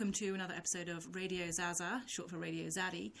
welcome 0.00 0.12
to 0.14 0.34
another 0.34 0.54
episode 0.54 0.88
of 0.88 1.14
Radio 1.14 1.50
Zaza, 1.50 2.02
short 2.06 2.30
for 2.30 2.38
Radio 2.38 2.68
Zaddy, 2.68 3.12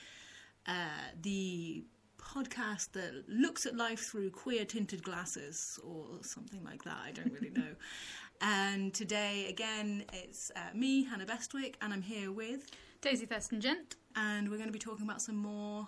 uh, 0.66 1.10
the 1.20 1.84
podcast 2.16 2.92
that 2.92 3.24
looks 3.28 3.66
at 3.66 3.76
life 3.76 3.98
through 3.98 4.30
queer 4.30 4.64
tinted 4.64 5.02
glasses 5.02 5.78
or 5.84 6.06
something 6.22 6.64
like 6.64 6.82
that. 6.84 6.96
I 7.04 7.10
don't 7.10 7.30
really 7.34 7.50
know. 7.50 7.74
and 8.40 8.94
today, 8.94 9.44
again, 9.50 10.06
it's 10.14 10.50
uh, 10.56 10.74
me, 10.74 11.04
Hannah 11.04 11.26
Bestwick, 11.26 11.74
and 11.82 11.92
I'm 11.92 12.00
here 12.00 12.32
with 12.32 12.70
Daisy 13.02 13.26
Thurston 13.26 13.60
Gent. 13.60 13.96
and 14.16 14.48
we're 14.48 14.56
going 14.56 14.70
to 14.70 14.72
be 14.72 14.78
talking 14.78 15.04
about 15.04 15.20
some 15.20 15.36
more, 15.36 15.86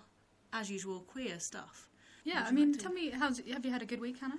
as 0.53 0.69
usual, 0.69 0.99
queer 0.99 1.39
stuff. 1.39 1.89
Yeah, 2.23 2.45
I 2.47 2.51
mean, 2.51 2.67
like 2.67 2.77
to- 2.77 2.83
tell 2.83 2.93
me, 2.93 3.09
how's 3.09 3.39
have 3.39 3.65
you 3.65 3.71
had 3.71 3.81
a 3.81 3.87
good 3.87 3.99
week, 3.99 4.19
Hannah? 4.19 4.37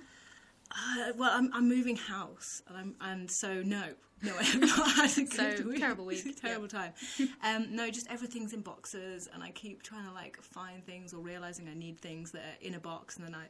Uh, 0.71 1.11
well, 1.17 1.31
I'm, 1.33 1.51
I'm 1.53 1.69
moving 1.69 1.95
house, 1.95 2.61
and, 2.67 2.77
I'm, 2.77 2.95
and 3.01 3.29
so 3.31 3.61
no, 3.61 3.83
no, 4.21 4.35
I 4.37 4.43
have 4.43 4.61
not 4.61 4.91
had 4.95 5.17
a 5.17 5.21
good 5.21 5.33
So, 5.59 5.67
week. 5.69 5.79
terrible 5.79 6.05
week, 6.05 6.41
terrible 6.41 6.67
time. 6.67 6.93
Um, 7.43 7.67
no, 7.75 7.89
just 7.91 8.09
everything's 8.09 8.53
in 8.53 8.61
boxes, 8.61 9.29
and 9.33 9.43
I 9.43 9.51
keep 9.51 9.83
trying 9.83 10.05
to 10.07 10.11
like 10.13 10.37
find 10.41 10.83
things 10.83 11.13
or 11.13 11.21
realizing 11.21 11.69
I 11.69 11.75
need 11.75 11.99
things 11.99 12.31
that 12.31 12.41
are 12.41 12.67
in 12.67 12.73
a 12.73 12.79
box, 12.79 13.17
and 13.17 13.25
then 13.25 13.35
I 13.35 13.45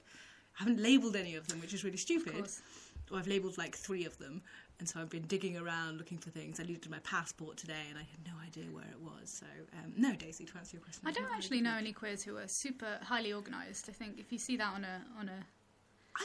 haven't 0.53 0.79
labeled 0.81 1.15
any 1.15 1.35
of 1.35 1.47
them, 1.47 1.61
which 1.61 1.73
is 1.73 1.83
really 1.83 1.97
stupid. 1.97 2.49
Or 3.11 3.19
I've 3.19 3.27
labeled 3.27 3.57
like 3.57 3.75
three 3.75 4.05
of 4.05 4.17
them, 4.17 4.41
and 4.79 4.89
so 4.89 4.99
I've 4.99 5.09
been 5.11 5.27
digging 5.27 5.57
around 5.57 5.97
looking 5.97 6.17
for 6.17 6.31
things. 6.31 6.59
I 6.59 6.63
needed 6.63 6.89
my 6.89 6.99
passport 6.99 7.55
today, 7.55 7.85
and 7.89 7.97
I 7.97 8.01
had 8.01 8.19
no 8.25 8.33
idea 8.43 8.65
where 8.73 8.83
it 8.85 8.99
was. 8.99 9.29
So 9.29 9.45
um, 9.73 9.93
no, 9.95 10.13
Daisy, 10.15 10.43
to 10.45 10.57
answer 10.57 10.75
your 10.77 10.83
question, 10.83 11.03
I 11.07 11.11
don't 11.11 11.23
not 11.23 11.31
had 11.31 11.35
a 11.35 11.37
actually 11.43 11.61
know 11.61 11.77
any 11.77 11.93
queers 11.93 12.23
who 12.23 12.37
are 12.37 12.47
super 12.47 12.97
highly 13.03 13.31
organised. 13.31 13.87
I 13.89 13.93
think 13.93 14.19
if 14.19 14.31
you 14.31 14.39
see 14.39 14.57
that 14.57 14.73
on 14.73 14.83
a 14.83 15.01
on 15.19 15.29
a, 15.29 15.45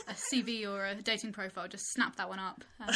a 0.08 0.12
CV 0.12 0.68
or 0.68 0.86
a 0.86 0.94
dating 0.94 1.32
profile, 1.32 1.68
just 1.68 1.92
snap 1.92 2.16
that 2.16 2.28
one 2.28 2.38
up. 2.38 2.64
Um, 2.80 2.94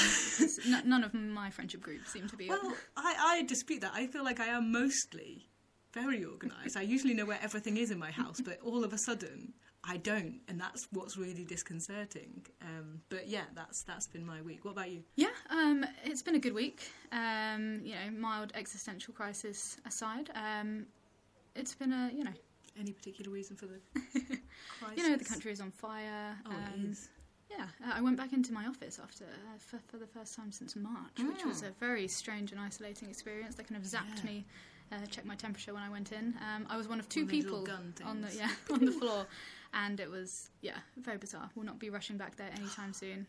n- 0.67 0.83
none 0.87 1.05
of 1.05 1.14
my 1.14 1.50
friendship 1.50 1.81
groups 1.81 2.11
seem 2.12 2.28
to 2.28 2.37
be. 2.37 2.48
Well, 2.48 2.75
I, 2.97 3.14
I 3.19 3.42
dispute 3.42 3.81
that. 3.81 3.92
I 3.95 4.06
feel 4.06 4.25
like 4.25 4.41
I 4.41 4.47
am 4.47 4.73
mostly 4.73 5.48
very 5.92 6.25
organised. 6.25 6.77
I 6.77 6.83
usually 6.83 7.15
know 7.15 7.25
where 7.25 7.39
everything 7.42 7.77
is 7.77 7.91
in 7.91 7.98
my 7.98 8.11
house, 8.11 8.41
but 8.41 8.59
all 8.65 8.84
of 8.84 8.92
a 8.92 8.98
sudden 8.98 9.55
I 9.87 9.98
don't, 9.98 10.41
and 10.48 10.61
that's 10.61 10.87
what's 10.92 11.17
really 11.17 11.45
disconcerting. 11.45 12.47
Um, 12.62 13.00
but 13.11 13.28
yeah, 13.28 13.45
that's 13.55 13.83
that's 13.84 14.06
been 14.09 14.25
my 14.25 14.41
week. 14.42 14.65
What 14.65 14.72
about 14.72 14.91
you? 14.91 15.03
yeah, 15.17 15.28
um, 15.50 15.84
it's 16.05 16.22
been 16.22 16.34
a 16.37 16.41
good 16.41 16.55
week. 16.55 16.91
Um, 17.12 17.81
you 17.84 17.92
know, 17.92 18.11
mild 18.19 18.53
existential 18.55 19.12
crisis 19.15 19.77
aside, 19.87 20.31
um, 20.34 20.87
it's 21.55 21.75
been 21.75 21.92
a 21.92 22.11
you 22.15 22.25
know 22.25 22.33
Any 22.78 22.92
particular 22.92 23.30
reason 23.30 23.56
for 23.56 23.67
the 23.67 23.80
crisis? 24.80 24.97
you 24.97 25.08
know 25.08 25.17
the 25.17 25.25
country 25.25 25.53
is 25.53 25.61
on 25.61 25.70
fire. 25.70 26.36
Oh, 26.47 26.50
um, 26.50 26.84
it 26.84 26.91
is. 26.91 27.08
Yeah, 27.50 27.66
uh, 27.86 27.92
I 27.94 28.00
went 28.00 28.16
back 28.16 28.33
into 28.33 28.53
my 28.53 28.66
office 28.66 28.98
after 29.03 29.25
uh, 29.25 29.58
for, 29.58 29.78
for 29.86 29.98
the 29.98 30.06
first 30.06 30.34
time 30.34 30.50
since 30.50 30.75
March, 30.77 31.12
which 31.19 31.44
was 31.44 31.62
Oh. 31.62 31.69
a 31.69 31.70
very 31.78 32.08
strange 32.08 32.50
and 32.53 32.61
isolating 32.61 33.08
experience. 33.08 33.55
They 33.55 33.62
kind 33.64 33.81
of 33.81 33.86
zapped 33.89 34.19
Yeah. 34.25 34.31
me, 34.31 34.44
uh, 34.91 35.06
checked 35.06 35.27
my 35.27 35.36
temperature 35.36 35.72
when 35.72 35.83
I 35.83 35.89
went 35.89 36.11
in. 36.11 36.34
Um, 36.41 36.66
I 36.69 36.77
was 36.77 36.89
one 36.89 36.98
of 36.98 37.08
two 37.08 37.20
One 37.27 37.31
of 37.34 37.42
those 37.42 37.44
little 37.53 37.61
people 37.66 38.06
on 38.06 38.20
the 38.22 38.34
yeah 38.34 38.50
on 38.72 38.84
the 38.84 38.92
floor, 38.92 39.27
and 39.75 40.00
it 40.00 40.11
was 40.11 40.50
yeah 40.62 40.78
very 40.97 41.19
bizarre. 41.19 41.48
We'll 41.55 41.66
not 41.66 41.78
be 41.78 41.91
rushing 41.91 42.16
back 42.16 42.34
there 42.36 42.50
anytime 42.56 42.92
soon. 43.03 43.27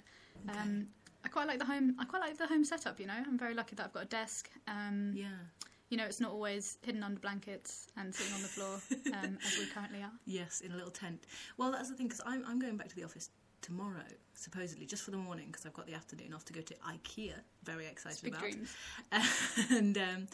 Okay. 0.49 0.57
Um, 0.59 0.87
I 1.23 1.27
quite 1.27 1.47
like 1.47 1.59
the 1.59 1.65
home. 1.65 1.95
I 1.99 2.05
quite 2.05 2.21
like 2.21 2.37
the 2.37 2.47
home 2.47 2.63
setup. 2.63 2.99
You 2.99 3.07
know, 3.07 3.13
I'm 3.27 3.37
very 3.37 3.53
lucky 3.53 3.75
that 3.75 3.85
I've 3.85 3.93
got 3.93 4.03
a 4.03 4.07
desk. 4.07 4.49
Um, 4.67 5.11
yeah. 5.15 5.27
You 5.89 5.97
know, 5.97 6.05
it's 6.05 6.19
not 6.19 6.31
always 6.31 6.77
hidden 6.81 7.03
under 7.03 7.19
blankets 7.19 7.87
and 7.95 8.13
sitting 8.13 8.33
on 8.33 8.41
the 8.41 8.47
floor 8.47 8.79
um, 9.13 9.37
as 9.45 9.57
we 9.59 9.67
currently 9.67 10.01
are. 10.01 10.11
Yes, 10.25 10.61
in 10.61 10.71
a 10.71 10.75
little 10.75 10.91
tent. 10.91 11.25
Well, 11.57 11.71
that's 11.71 11.89
the 11.89 11.95
thing 11.95 12.07
because 12.07 12.21
I'm 12.25 12.43
I'm 12.47 12.59
going 12.59 12.77
back 12.77 12.89
to 12.89 12.95
the 12.95 13.03
office 13.03 13.29
tomorrow, 13.61 14.03
supposedly 14.33 14.85
just 14.85 15.03
for 15.03 15.11
the 15.11 15.17
morning 15.17 15.47
because 15.47 15.65
I've 15.65 15.73
got 15.73 15.87
the 15.87 15.93
afternoon 15.93 16.33
off 16.33 16.45
to 16.45 16.53
go 16.53 16.61
to 16.61 16.73
IKEA. 16.75 17.33
Very 17.63 17.85
excited 17.87 18.21
Big 18.23 18.33
about. 18.33 18.41
dreams. 18.41 18.75
and 19.71 19.97
um, 19.97 20.27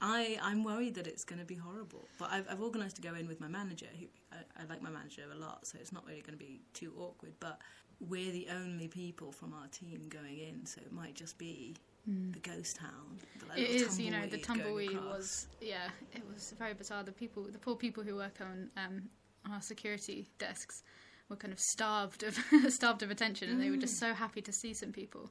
I 0.00 0.38
I'm 0.42 0.64
worried 0.64 0.94
that 0.96 1.06
it's 1.06 1.24
going 1.24 1.38
to 1.38 1.44
be 1.44 1.54
horrible. 1.54 2.08
But 2.18 2.30
I've, 2.32 2.46
I've 2.50 2.60
organised 2.60 2.96
to 2.96 3.02
go 3.02 3.14
in 3.14 3.28
with 3.28 3.40
my 3.40 3.48
manager. 3.48 3.86
Who 3.98 4.06
I, 4.32 4.62
I 4.62 4.66
like 4.68 4.82
my 4.82 4.90
manager 4.90 5.22
a 5.32 5.38
lot, 5.38 5.66
so 5.66 5.78
it's 5.80 5.92
not 5.92 6.04
really 6.06 6.22
going 6.22 6.38
to 6.38 6.44
be 6.44 6.60
too 6.74 6.92
awkward. 6.98 7.34
But 7.38 7.60
we're 8.00 8.32
the 8.32 8.48
only 8.50 8.88
people 8.88 9.30
from 9.30 9.54
our 9.54 9.68
team 9.68 10.02
going 10.08 10.38
in, 10.38 10.66
so 10.66 10.80
it 10.80 10.92
might 10.92 11.14
just 11.14 11.38
be 11.38 11.76
the 12.06 12.38
ghost 12.40 12.76
town. 12.76 13.18
like, 13.48 13.58
It 13.58 13.98
you 13.98 14.10
know, 14.10 14.26
the 14.26 14.38
tumbleweed 14.38 14.42
going 14.42 14.42
tumbleweed 14.42 14.90
across. 14.96 15.16
was, 15.18 15.46
yeah, 15.60 15.88
it 16.14 16.22
was 16.32 16.54
very 16.58 16.74
bizarre. 16.74 17.02
The 17.04 17.12
people, 17.12 17.44
the 17.44 17.58
poor 17.58 17.76
people 17.76 18.02
who 18.02 18.16
work 18.16 18.38
on 18.40 18.70
um, 18.76 19.02
our 19.50 19.60
security 19.60 20.28
desks 20.38 20.82
were 21.28 21.36
kind 21.36 21.52
of 21.52 21.60
starved 21.60 22.22
of 22.24 22.36
starved 22.72 23.02
of 23.02 23.10
attention, 23.10 23.50
and 23.50 23.60
they 23.60 23.70
were 23.70 23.76
Mm. 23.76 23.80
just 23.82 23.98
so 23.98 24.12
happy 24.14 24.42
to 24.42 24.52
see 24.52 24.74
some 24.74 24.92
people. 24.92 25.30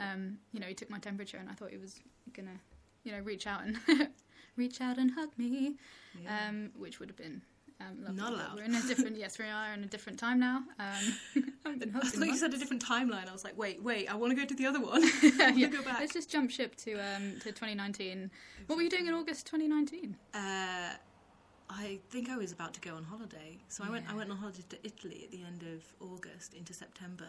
Um, 0.00 0.38
you 0.52 0.60
know, 0.60 0.66
he 0.66 0.74
took 0.74 0.90
my 0.90 0.98
temperature, 0.98 1.36
and 1.38 1.48
I 1.48 1.52
thought 1.54 1.70
he 1.70 1.76
was 1.78 2.00
gonna, 2.32 2.58
you 3.04 3.12
know, 3.12 3.18
reach 3.20 3.46
out 3.46 3.62
and 3.64 3.78
reach 4.56 4.80
out 4.80 4.96
and 4.98 5.10
hug 5.10 5.30
me, 5.36 5.76
Yeah. 6.22 6.48
um, 6.48 6.70
which 6.76 7.00
would 7.00 7.08
have 7.10 7.16
been. 7.16 7.42
Um, 7.80 8.02
lovely. 8.02 8.16
Not 8.16 8.32
allowed. 8.32 8.56
We're 8.56 8.64
in 8.64 8.74
a 8.74 8.82
different. 8.82 9.16
yes, 9.16 9.38
we 9.38 9.44
are 9.44 9.72
in 9.72 9.84
a 9.84 9.86
different 9.86 10.18
time 10.18 10.40
now. 10.40 10.56
Um, 10.56 10.64
I 11.64 11.70
haven't 11.70 11.94
I 11.94 11.98
hugged 11.98 12.14
in 12.14 12.20
thought 12.20 12.26
you 12.26 12.36
said 12.36 12.52
a 12.52 12.58
different 12.58 12.84
timeline. 12.84 13.28
I 13.28 13.32
was 13.32 13.44
like, 13.44 13.56
wait, 13.56 13.82
wait, 13.82 14.08
I 14.12 14.16
want 14.16 14.32
to 14.32 14.36
go 14.36 14.44
to 14.44 14.54
the 14.54 14.66
other 14.66 14.80
one. 14.80 15.02
I 15.40 15.52
Yeah, 15.54 15.68
go 15.68 15.82
back. 15.82 16.00
Let's 16.00 16.12
just 16.12 16.30
jump 16.30 16.50
ship 16.50 16.74
to 16.76 16.94
um, 16.94 17.34
to 17.40 17.52
2019. 17.52 18.30
What 18.66 18.76
were 18.76 18.82
you 18.82 18.90
doing 18.90 19.06
in 19.06 19.14
August 19.14 19.46
2019? 19.46 20.16
Uh, 20.34 20.38
I 21.70 21.98
think 22.10 22.30
I 22.30 22.36
was 22.36 22.50
about 22.50 22.74
to 22.74 22.80
go 22.80 22.96
on 22.96 23.04
holiday, 23.04 23.58
so 23.68 23.84
I 23.84 23.90
went. 23.90 24.10
I 24.10 24.14
went 24.14 24.30
on 24.30 24.38
holiday 24.38 24.64
to 24.70 24.78
Italy 24.82 25.22
at 25.24 25.30
the 25.30 25.42
end 25.44 25.62
of 25.62 25.84
August 26.00 26.54
into 26.54 26.72
September. 26.72 27.28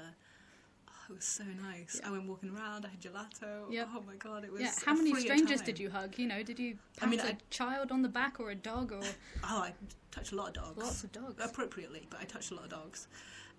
Oh, 1.09 1.13
it 1.13 1.15
was 1.15 1.25
so 1.25 1.43
nice. 1.61 1.99
Yeah. 2.01 2.09
I 2.09 2.11
went 2.11 2.27
walking 2.27 2.49
around. 2.55 2.85
I 2.85 2.89
had 2.89 3.01
gelato. 3.01 3.71
Yep. 3.71 3.87
Oh 3.95 4.03
my 4.05 4.15
god, 4.15 4.43
it 4.43 4.51
was. 4.51 4.61
Yeah, 4.61 4.71
how 4.85 4.93
many 4.93 5.13
strangers 5.15 5.61
did 5.61 5.79
you 5.79 5.89
hug? 5.89 6.17
You 6.17 6.27
know, 6.27 6.43
did 6.43 6.59
you 6.59 6.77
I 7.01 7.07
mean, 7.07 7.19
a 7.19 7.23
I- 7.29 7.37
child 7.49 7.91
on 7.91 8.01
the 8.01 8.09
back 8.09 8.39
or 8.39 8.51
a 8.51 8.55
dog 8.55 8.91
or 8.91 9.01
Oh, 9.43 9.59
I 9.63 9.73
touched 10.11 10.31
a 10.33 10.35
lot 10.35 10.49
of 10.49 10.53
dogs. 10.55 10.77
lots 10.77 11.03
of 11.03 11.11
dogs? 11.11 11.35
appropriately, 11.43 12.07
but 12.09 12.19
I 12.19 12.25
touched 12.25 12.51
a 12.51 12.55
lot 12.55 12.65
of 12.65 12.69
dogs, 12.69 13.07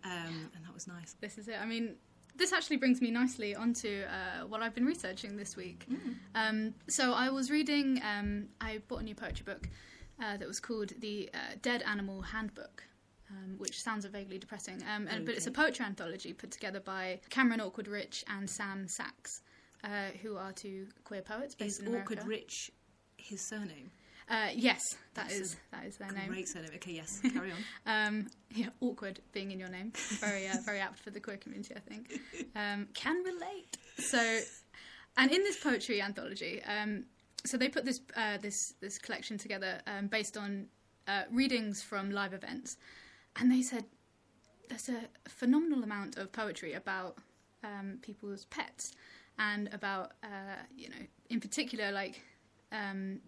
um, 0.05 0.51
and 0.55 0.65
that 0.65 0.73
was 0.73 0.87
nice. 0.87 1.17
This 1.21 1.39
is 1.39 1.49
it. 1.49 1.57
I 1.61 1.67
mean, 1.67 1.97
this 2.37 2.53
actually 2.53 2.77
brings 2.77 3.01
me 3.01 3.11
nicely 3.11 3.55
onto 3.57 4.03
uh, 4.05 4.47
what 4.47 4.63
I've 4.63 4.75
been 4.75 4.87
researching 4.87 5.37
this 5.37 5.57
week. 5.57 5.87
Um, 6.37 6.75
so 6.89 7.13
I 7.13 7.31
was 7.31 7.51
reading. 7.51 8.01
Um, 8.05 8.47
I 8.61 8.81
bought 8.87 9.01
a 9.01 9.05
new 9.05 9.15
poetry 9.17 9.45
book 9.45 9.69
uh, 10.23 10.37
that 10.37 10.47
was 10.47 10.61
called 10.61 10.93
the 11.01 11.29
uh, 11.35 11.39
Dead 11.63 11.83
Animal 11.83 12.23
Handbook. 12.23 12.85
Um, 13.31 13.55
which 13.59 13.81
sounds 13.81 14.05
vaguely 14.07 14.39
depressing, 14.39 14.83
um, 14.93 15.07
and, 15.07 15.25
but 15.25 15.37
it's 15.37 15.47
a 15.47 15.53
poetry 15.53 15.87
anthology 15.87 16.33
put 16.33 16.51
together 16.51 16.81
by 16.81 17.21
Cameron 17.31 17.61
Awkward 17.61 17.87
Rich 17.87 18.25
and 18.29 18.51
Sam 18.51 18.89
Sax, 18.89 19.43
uh, 19.85 20.09
who 20.21 20.37
are 20.37 20.51
two 20.51 20.89
queer 21.05 21.23
poets 21.23 21.55
based 21.55 21.79
Is 21.79 21.87
in 21.87 21.87
America. 21.93 22.15
awkward 22.15 22.29
rich 22.29 22.73
his 23.19 23.41
surname? 23.41 23.93
Uh, 24.29 24.49
yes, 24.55 24.97
that 25.15 25.29
That's 25.29 25.41
is 25.41 25.57
that 25.73 25.85
is 25.85 25.97
their 25.97 26.11
name. 26.13 26.29
Great 26.29 26.49
surname. 26.49 26.71
Okay, 26.77 26.93
yes, 26.93 27.21
carry 27.33 27.51
on. 27.53 27.59
Um, 27.87 28.27
yeah, 28.55 28.69
awkward 28.81 29.21
being 29.33 29.51
in 29.51 29.59
your 29.59 29.69
name. 29.69 29.93
Very, 30.21 30.47
uh, 30.47 30.57
very 30.65 30.79
apt 30.79 30.99
for 31.01 31.11
the 31.11 31.19
queer 31.21 31.37
community, 31.37 31.75
I 31.77 31.81
think. 31.81 32.21
Um, 32.55 32.89
can 32.95 33.23
relate. 33.25 33.77
So, 33.99 34.41
and 35.17 35.31
in 35.33 35.43
this 35.43 35.59
poetry 35.59 36.01
anthology, 36.01 36.63
um, 36.63 37.05
so 37.45 37.57
they 37.57 37.69
put 37.69 37.85
this 37.85 38.01
uh, 38.17 38.39
this 38.39 38.75
this 38.81 38.99
collection 38.99 39.37
together 39.37 39.81
um, 39.87 40.07
based 40.07 40.37
on 40.37 40.67
uh, 41.09 41.23
readings 41.33 41.83
from 41.83 42.11
live 42.13 42.33
events, 42.33 42.77
and 43.37 43.51
they 43.51 43.63
said 43.63 43.85
there's 44.69 44.89
a 44.89 45.09
phenomenal 45.29 45.83
amount 45.83 46.17
of 46.17 46.33
poetry 46.33 46.75
about 46.75 47.19
um, 47.65 47.99
people's 48.03 48.45
pets 48.47 48.93
and 49.39 49.69
about 49.73 50.13
uh, 50.23 50.63
you 50.77 50.89
know 50.89 51.07
in 51.29 51.41
particular 51.41 51.91
like 51.91 52.21
um, 52.73 53.21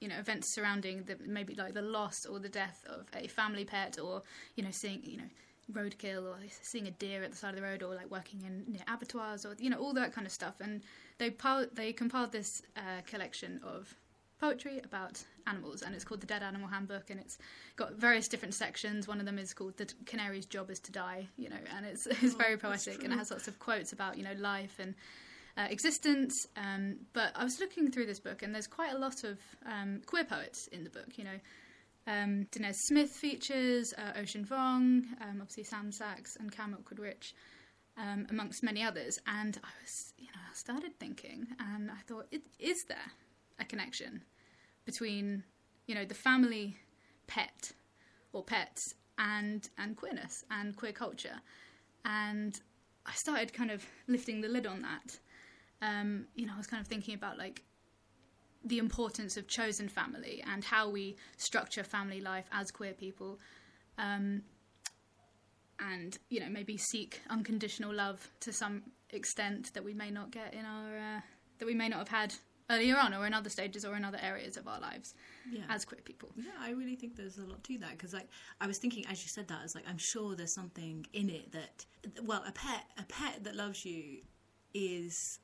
you 0.00 0.08
know 0.08 0.18
events 0.18 0.48
surrounding 0.48 1.04
the 1.04 1.16
maybe 1.24 1.54
like 1.54 1.74
the 1.74 1.82
loss 1.82 2.26
or 2.26 2.38
the 2.38 2.48
death 2.48 2.84
of 2.88 3.06
a 3.14 3.28
family 3.28 3.64
pet 3.64 3.98
or 3.98 4.22
you 4.56 4.64
know 4.64 4.70
seeing 4.70 5.00
you 5.04 5.18
know 5.18 5.28
roadkill 5.72 6.24
or 6.24 6.36
seeing 6.60 6.86
a 6.86 6.90
deer 6.92 7.22
at 7.22 7.30
the 7.30 7.36
side 7.36 7.50
of 7.50 7.56
the 7.56 7.62
road 7.62 7.82
or 7.82 7.94
like 7.94 8.10
working 8.10 8.42
in 8.42 8.78
abattoirs 8.92 9.46
or 9.46 9.54
you 9.58 9.70
know 9.70 9.78
all 9.78 9.94
that 9.94 10.12
kind 10.12 10.26
of 10.26 10.32
stuff. 10.32 10.54
And 10.60 10.82
they 11.18 11.34
they 11.72 11.92
compiled 11.92 12.32
this 12.32 12.62
uh, 12.76 13.02
collection 13.06 13.60
of 13.62 13.94
poetry 14.42 14.80
about 14.84 15.22
animals 15.46 15.82
and 15.82 15.94
it's 15.94 16.04
called 16.04 16.20
the 16.20 16.26
dead 16.26 16.42
animal 16.42 16.66
handbook 16.66 17.10
and 17.10 17.20
it's 17.20 17.38
got 17.76 17.94
various 17.94 18.26
different 18.26 18.54
sections 18.54 19.06
one 19.06 19.20
of 19.20 19.26
them 19.26 19.38
is 19.38 19.54
called 19.54 19.76
the 19.76 19.86
canary's 20.04 20.46
job 20.46 20.68
is 20.68 20.80
to 20.80 20.90
die 20.90 21.28
you 21.36 21.48
know 21.48 21.62
and 21.76 21.86
it's 21.86 22.06
it's 22.22 22.34
Oh, 22.34 22.38
very 22.38 22.56
poetic 22.56 23.04
and 23.04 23.12
it 23.12 23.16
has 23.16 23.30
lots 23.30 23.46
of 23.46 23.58
quotes 23.60 23.92
about 23.92 24.18
you 24.18 24.24
know 24.24 24.34
life 24.38 24.80
and 24.80 24.94
uh, 25.56 25.66
existence. 25.70 26.46
Um, 26.56 26.96
but 27.12 27.32
I 27.34 27.44
was 27.44 27.60
looking 27.60 27.90
through 27.90 28.06
this 28.06 28.20
book, 28.20 28.42
and 28.42 28.54
there's 28.54 28.66
quite 28.66 28.94
a 28.94 28.98
lot 28.98 29.24
of 29.24 29.38
um, 29.66 30.00
queer 30.06 30.24
poets 30.24 30.66
in 30.68 30.84
the 30.84 30.90
book. 30.90 31.16
You 31.16 31.24
know, 31.24 31.40
um, 32.06 32.46
Danez 32.52 32.76
Smith 32.76 33.10
features, 33.10 33.92
uh, 33.98 34.18
Ocean 34.18 34.44
Vuong, 34.44 35.04
um, 35.20 35.40
obviously 35.40 35.64
Sam 35.64 35.92
Sax 35.92 36.36
and 36.36 36.50
Cam 36.50 36.74
Awkward 36.78 36.98
Rich, 36.98 37.34
um, 37.96 38.26
amongst 38.30 38.62
many 38.62 38.82
others. 38.82 39.18
And 39.26 39.58
I 39.62 39.70
was, 39.82 40.14
you 40.16 40.26
know, 40.26 40.40
I 40.50 40.54
started 40.54 40.98
thinking, 40.98 41.46
and 41.58 41.90
I 41.90 42.00
thought, 42.06 42.26
it, 42.30 42.42
is 42.58 42.82
there 42.88 43.12
a 43.58 43.64
connection 43.64 44.22
between, 44.84 45.44
you 45.86 45.94
know, 45.94 46.04
the 46.04 46.14
family 46.14 46.76
pet 47.26 47.72
or 48.32 48.42
pets 48.42 48.94
and 49.18 49.68
and 49.78 49.96
queerness 49.96 50.44
and 50.50 50.76
queer 50.76 50.92
culture? 50.92 51.40
And 52.04 52.58
I 53.06 53.12
started 53.12 53.52
kind 53.52 53.70
of 53.70 53.84
lifting 54.08 54.40
the 54.40 54.48
lid 54.48 54.66
on 54.66 54.82
that. 54.82 55.18
Um, 55.80 56.26
you 56.34 56.46
know, 56.46 56.54
I 56.54 56.58
was 56.58 56.66
kind 56.66 56.80
of 56.80 56.86
thinking 56.86 57.14
about 57.14 57.38
like 57.38 57.62
the 58.64 58.78
importance 58.78 59.36
of 59.36 59.48
chosen 59.48 59.88
family 59.88 60.42
and 60.52 60.64
how 60.64 60.88
we 60.88 61.16
structure 61.36 61.82
family 61.82 62.20
life 62.20 62.46
as 62.52 62.70
queer 62.70 62.92
people. 62.92 63.40
Um, 63.98 64.42
and 65.90 66.18
you 66.28 66.40
know 66.40 66.48
maybe 66.48 66.76
seek 66.76 67.20
unconditional 67.30 67.92
love 67.92 68.30
to 68.40 68.52
some 68.52 68.82
extent 69.10 69.72
that 69.74 69.84
we 69.84 69.94
may 69.94 70.10
not 70.10 70.30
get 70.30 70.54
in 70.54 70.64
our 70.64 70.96
uh, 70.96 71.20
that 71.58 71.66
we 71.66 71.74
may 71.74 71.88
not 71.88 71.98
have 71.98 72.08
had 72.08 72.34
earlier 72.70 72.96
on 72.96 73.12
or 73.14 73.26
in 73.26 73.34
other 73.34 73.50
stages 73.50 73.84
or 73.84 73.96
in 73.96 74.04
other 74.04 74.18
areas 74.22 74.56
of 74.56 74.66
our 74.68 74.80
lives 74.80 75.14
Yeah. 75.50 75.62
as 75.68 75.84
queer 75.84 76.00
people. 76.02 76.30
Yeah, 76.36 76.50
I 76.60 76.70
really 76.70 76.96
think 76.96 77.16
there's 77.16 77.38
a 77.38 77.44
lot 77.44 77.62
to 77.64 77.78
that 77.78 77.92
because, 77.92 78.12
like, 78.14 78.28
I 78.60 78.66
was 78.66 78.78
thinking 78.78 79.04
as 79.06 79.22
you 79.22 79.28
said 79.28 79.48
that, 79.48 79.58
I 79.60 79.62
was 79.62 79.74
like, 79.74 79.84
I'm 79.88 79.98
sure 79.98 80.34
there's 80.36 80.52
something 80.54 81.06
in 81.12 81.28
it 81.30 81.52
that, 81.52 81.84
well, 82.22 82.42
a 82.46 82.52
pet, 82.52 82.84
a 82.98 83.04
pet 83.04 83.44
that 83.44 83.56
loves 83.56 83.84
you, 83.84 84.22
is 84.74 85.38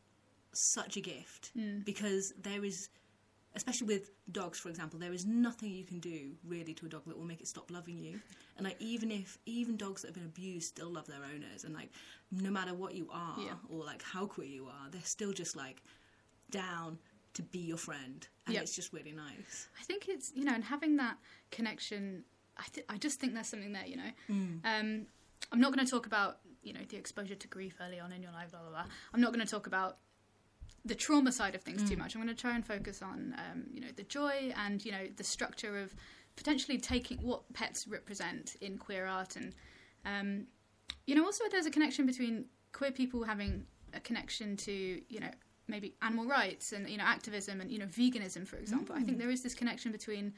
such 0.52 0.96
a 0.96 1.00
gift 1.00 1.50
hmm. 1.54 1.80
because 1.80 2.32
there 2.40 2.64
is, 2.64 2.88
especially 3.54 3.86
with 3.86 4.10
dogs, 4.32 4.58
for 4.58 4.68
example, 4.70 4.98
there 4.98 5.12
is 5.12 5.26
nothing 5.26 5.70
you 5.70 5.84
can 5.84 6.00
do 6.00 6.30
really 6.46 6.72
to 6.74 6.86
a 6.86 6.88
dog 6.88 7.02
that 7.06 7.16
will 7.18 7.26
make 7.26 7.40
it 7.40 7.48
stop 7.48 7.70
loving 7.70 7.98
you. 7.98 8.20
And 8.56 8.66
like, 8.66 8.76
even 8.80 9.10
if 9.10 9.38
even 9.46 9.76
dogs 9.76 10.02
that 10.02 10.08
have 10.08 10.14
been 10.14 10.24
abused 10.24 10.68
still 10.68 10.90
love 10.90 11.06
their 11.06 11.22
owners, 11.34 11.64
and 11.64 11.74
like, 11.74 11.90
no 12.30 12.50
matter 12.50 12.74
what 12.74 12.94
you 12.94 13.08
are 13.12 13.36
Yeah. 13.38 13.54
or 13.68 13.84
like 13.84 14.02
how 14.02 14.26
queer 14.26 14.48
you 14.48 14.66
are, 14.66 14.90
they're 14.90 15.00
still 15.02 15.32
just 15.32 15.56
like 15.56 15.82
down 16.50 16.98
to 17.34 17.42
be 17.42 17.58
your 17.58 17.76
friend, 17.76 18.26
and 18.46 18.54
Yep. 18.54 18.62
it's 18.62 18.74
just 18.74 18.92
really 18.92 19.12
nice. 19.12 19.68
I 19.80 19.84
think 19.84 20.08
it's 20.08 20.32
you 20.34 20.44
know, 20.44 20.54
and 20.54 20.64
having 20.64 20.96
that 20.96 21.18
connection, 21.50 22.24
I 22.56 22.64
th- 22.72 22.86
I 22.88 22.96
just 22.96 23.20
think 23.20 23.34
there's 23.34 23.48
something 23.48 23.72
there. 23.72 23.86
You 23.86 23.96
know, 23.96 24.10
um, 24.64 25.06
I'm 25.52 25.60
not 25.60 25.72
going 25.74 25.84
to 25.84 25.90
talk 25.90 26.06
about 26.06 26.38
you 26.62 26.72
know 26.72 26.80
the 26.88 26.96
exposure 26.96 27.34
to 27.36 27.48
grief 27.48 27.76
early 27.80 28.00
on 28.00 28.12
in 28.12 28.22
your 28.22 28.32
life, 28.32 28.50
blah 28.50 28.60
blah 28.60 28.70
blah. 28.70 28.84
I'm 29.14 29.20
not 29.20 29.32
going 29.32 29.44
to 29.44 29.50
talk 29.50 29.66
about 29.66 29.98
the 30.84 30.94
trauma 30.94 31.30
side 31.32 31.54
of 31.54 31.62
things 31.62 31.88
too 31.88 31.96
much. 31.96 32.14
I'm 32.14 32.22
going 32.22 32.34
to 32.34 32.40
try 32.40 32.54
and 32.54 32.64
focus 32.66 33.02
on 33.02 33.34
um, 33.38 33.64
you 33.72 33.80
know 33.80 33.88
the 33.94 34.04
joy 34.04 34.52
and 34.56 34.84
you 34.84 34.92
know 34.92 35.06
the 35.16 35.24
structure 35.24 35.78
of 35.78 35.94
potentially 36.36 36.78
taking 36.78 37.18
what 37.18 37.52
pets 37.52 37.86
represent 37.88 38.56
in 38.60 38.78
queer 38.78 39.06
art 39.06 39.36
and 39.36 39.54
um, 40.04 40.46
you 41.06 41.14
know 41.14 41.24
also 41.24 41.44
there's 41.50 41.66
a 41.66 41.70
connection 41.70 42.06
between 42.06 42.44
queer 42.72 42.92
people 42.92 43.24
having 43.24 43.64
a 43.92 44.00
connection 44.00 44.56
to 44.56 45.00
you 45.08 45.20
know 45.20 45.30
maybe 45.68 45.94
animal 46.02 46.26
rights 46.26 46.72
and 46.72 46.88
you 46.88 46.96
know 46.96 47.04
activism 47.04 47.60
and 47.60 47.70
you 47.70 47.78
know 47.78 47.86
veganism 47.86 48.46
for 48.46 48.56
example. 48.56 48.94
I 48.96 49.02
think 49.02 49.18
there 49.18 49.30
is 49.30 49.42
this 49.42 49.54
connection 49.54 49.92
between 49.92 50.32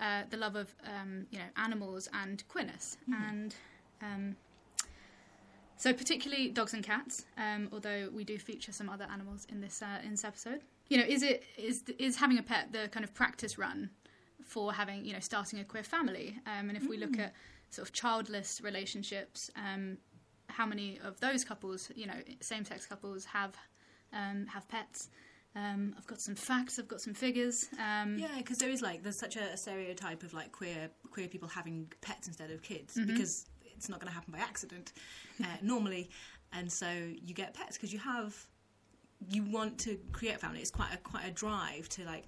uh, 0.00 0.22
the 0.30 0.36
love 0.36 0.56
of 0.56 0.74
um, 0.84 1.26
you 1.30 1.38
know 1.38 1.44
animals 1.56 2.08
and 2.12 2.46
queerness. 2.48 2.96
And 3.32 3.54
um, 4.02 4.36
so 5.76 5.92
particularly 5.92 6.48
dogs 6.48 6.74
and 6.74 6.84
cats 6.84 7.24
um, 7.38 7.68
although 7.72 8.08
we 8.12 8.24
do 8.24 8.38
feature 8.38 8.72
some 8.72 8.88
other 8.88 9.06
animals 9.12 9.46
in 9.50 9.60
this 9.60 9.82
uh, 9.82 9.98
in 10.04 10.12
this 10.12 10.24
episode. 10.24 10.60
You 10.88 10.98
know 10.98 11.04
is 11.06 11.22
it 11.22 11.44
is 11.56 11.84
is 11.98 12.16
having 12.16 12.38
a 12.38 12.42
pet 12.42 12.72
the 12.72 12.88
kind 12.88 13.04
of 13.04 13.14
practice 13.14 13.58
run 13.58 13.90
for 14.44 14.72
having 14.72 15.04
you 15.04 15.12
know 15.12 15.20
starting 15.20 15.60
a 15.60 15.64
queer 15.64 15.84
family? 15.84 16.38
Um, 16.46 16.68
and 16.68 16.76
if 16.76 16.88
we 16.88 16.96
look 16.96 17.18
at 17.18 17.34
sort 17.70 17.86
of 17.86 17.94
childless 17.94 18.60
relationships 18.62 19.50
um, 19.54 19.96
how 20.48 20.66
many 20.66 20.98
of 21.04 21.20
those 21.20 21.44
couples 21.44 21.90
you 21.94 22.06
know 22.06 22.20
same-sex 22.40 22.86
couples 22.86 23.24
have 23.24 23.54
um, 24.12 24.46
have 24.46 24.68
pets 24.68 25.08
um, 25.56 25.94
I've 25.98 26.06
got 26.06 26.20
some 26.20 26.34
facts 26.36 26.78
I've 26.78 26.86
got 26.88 27.00
some 27.00 27.14
figures 27.14 27.68
um, 27.78 28.16
Yeah, 28.18 28.28
because 28.38 28.58
there 28.58 28.70
is 28.70 28.82
like 28.82 29.02
there's 29.02 29.18
such 29.18 29.36
a, 29.36 29.52
a 29.52 29.56
stereotype 29.56 30.22
of 30.22 30.32
like 30.32 30.52
queer 30.52 30.90
queer 31.10 31.28
people 31.28 31.48
having 31.48 31.90
pets 32.00 32.28
instead 32.28 32.50
of 32.50 32.62
kids 32.62 32.94
Mm-hmm. 32.96 33.06
because 33.12 33.46
it's 33.76 33.88
not 33.88 33.98
going 33.98 34.08
to 34.08 34.14
happen 34.14 34.32
by 34.32 34.38
accident 34.38 34.92
uh, 35.42 35.46
normally, 35.62 36.10
and 36.52 36.70
so 36.70 36.86
you 37.24 37.32
get 37.34 37.54
pets 37.54 37.76
because 37.78 37.92
you 37.94 37.98
have 37.98 38.36
you 39.30 39.42
want 39.44 39.78
to 39.78 39.98
create 40.12 40.34
a 40.34 40.38
family. 40.38 40.60
It's 40.60 40.70
quite 40.70 40.92
a 40.92 40.98
quite 40.98 41.26
a 41.26 41.30
drive 41.30 41.88
to 41.90 42.04
like 42.04 42.26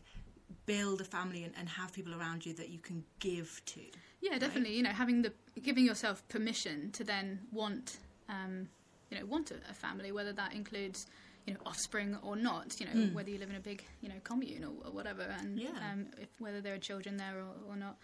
build 0.67 1.01
a 1.01 1.05
family 1.05 1.45
and, 1.45 1.53
and 1.59 1.69
have 1.69 1.93
people 1.93 2.15
around 2.15 2.45
you 2.47 2.55
that 2.55 2.71
you 2.71 2.79
can 2.79 3.05
give 3.21 3.61
to. 3.67 3.81
Yeah, 4.23 4.39
definitely. 4.39 4.75
You 4.75 4.83
know, 4.83 4.91
having 4.91 5.21
the 5.23 5.33
giving 5.63 5.85
yourself 5.85 6.27
permission 6.29 6.91
to 6.93 7.05
then 7.05 7.41
want, 7.51 7.99
um, 8.29 8.69
you 9.11 9.19
know, 9.19 9.27
want 9.27 9.51
a, 9.51 9.57
a 9.71 9.75
family, 9.75 10.11
whether 10.13 10.33
that 10.33 10.55
includes, 10.55 11.07
you 11.47 11.55
know, 11.55 11.61
offspring 11.67 12.17
or 12.23 12.37
not. 12.37 12.79
You 12.81 12.87
know, 12.87 13.07
whether 13.15 13.31
you 13.31 13.39
live 13.39 13.51
in 13.51 13.57
a 13.57 13.61
big, 13.61 13.85
you 14.01 14.09
know, 14.09 14.15
commune 14.25 14.65
or, 14.65 14.87
or 14.87 14.93
whatever, 14.93 15.23
and 15.41 15.59
Yeah. 15.59 15.71
um, 15.91 16.07
if 16.21 16.29
whether 16.39 16.61
there 16.61 16.75
are 16.75 16.79
children 16.79 17.17
there 17.17 17.39
or, 17.39 17.73
or 17.73 17.77
not. 17.77 17.97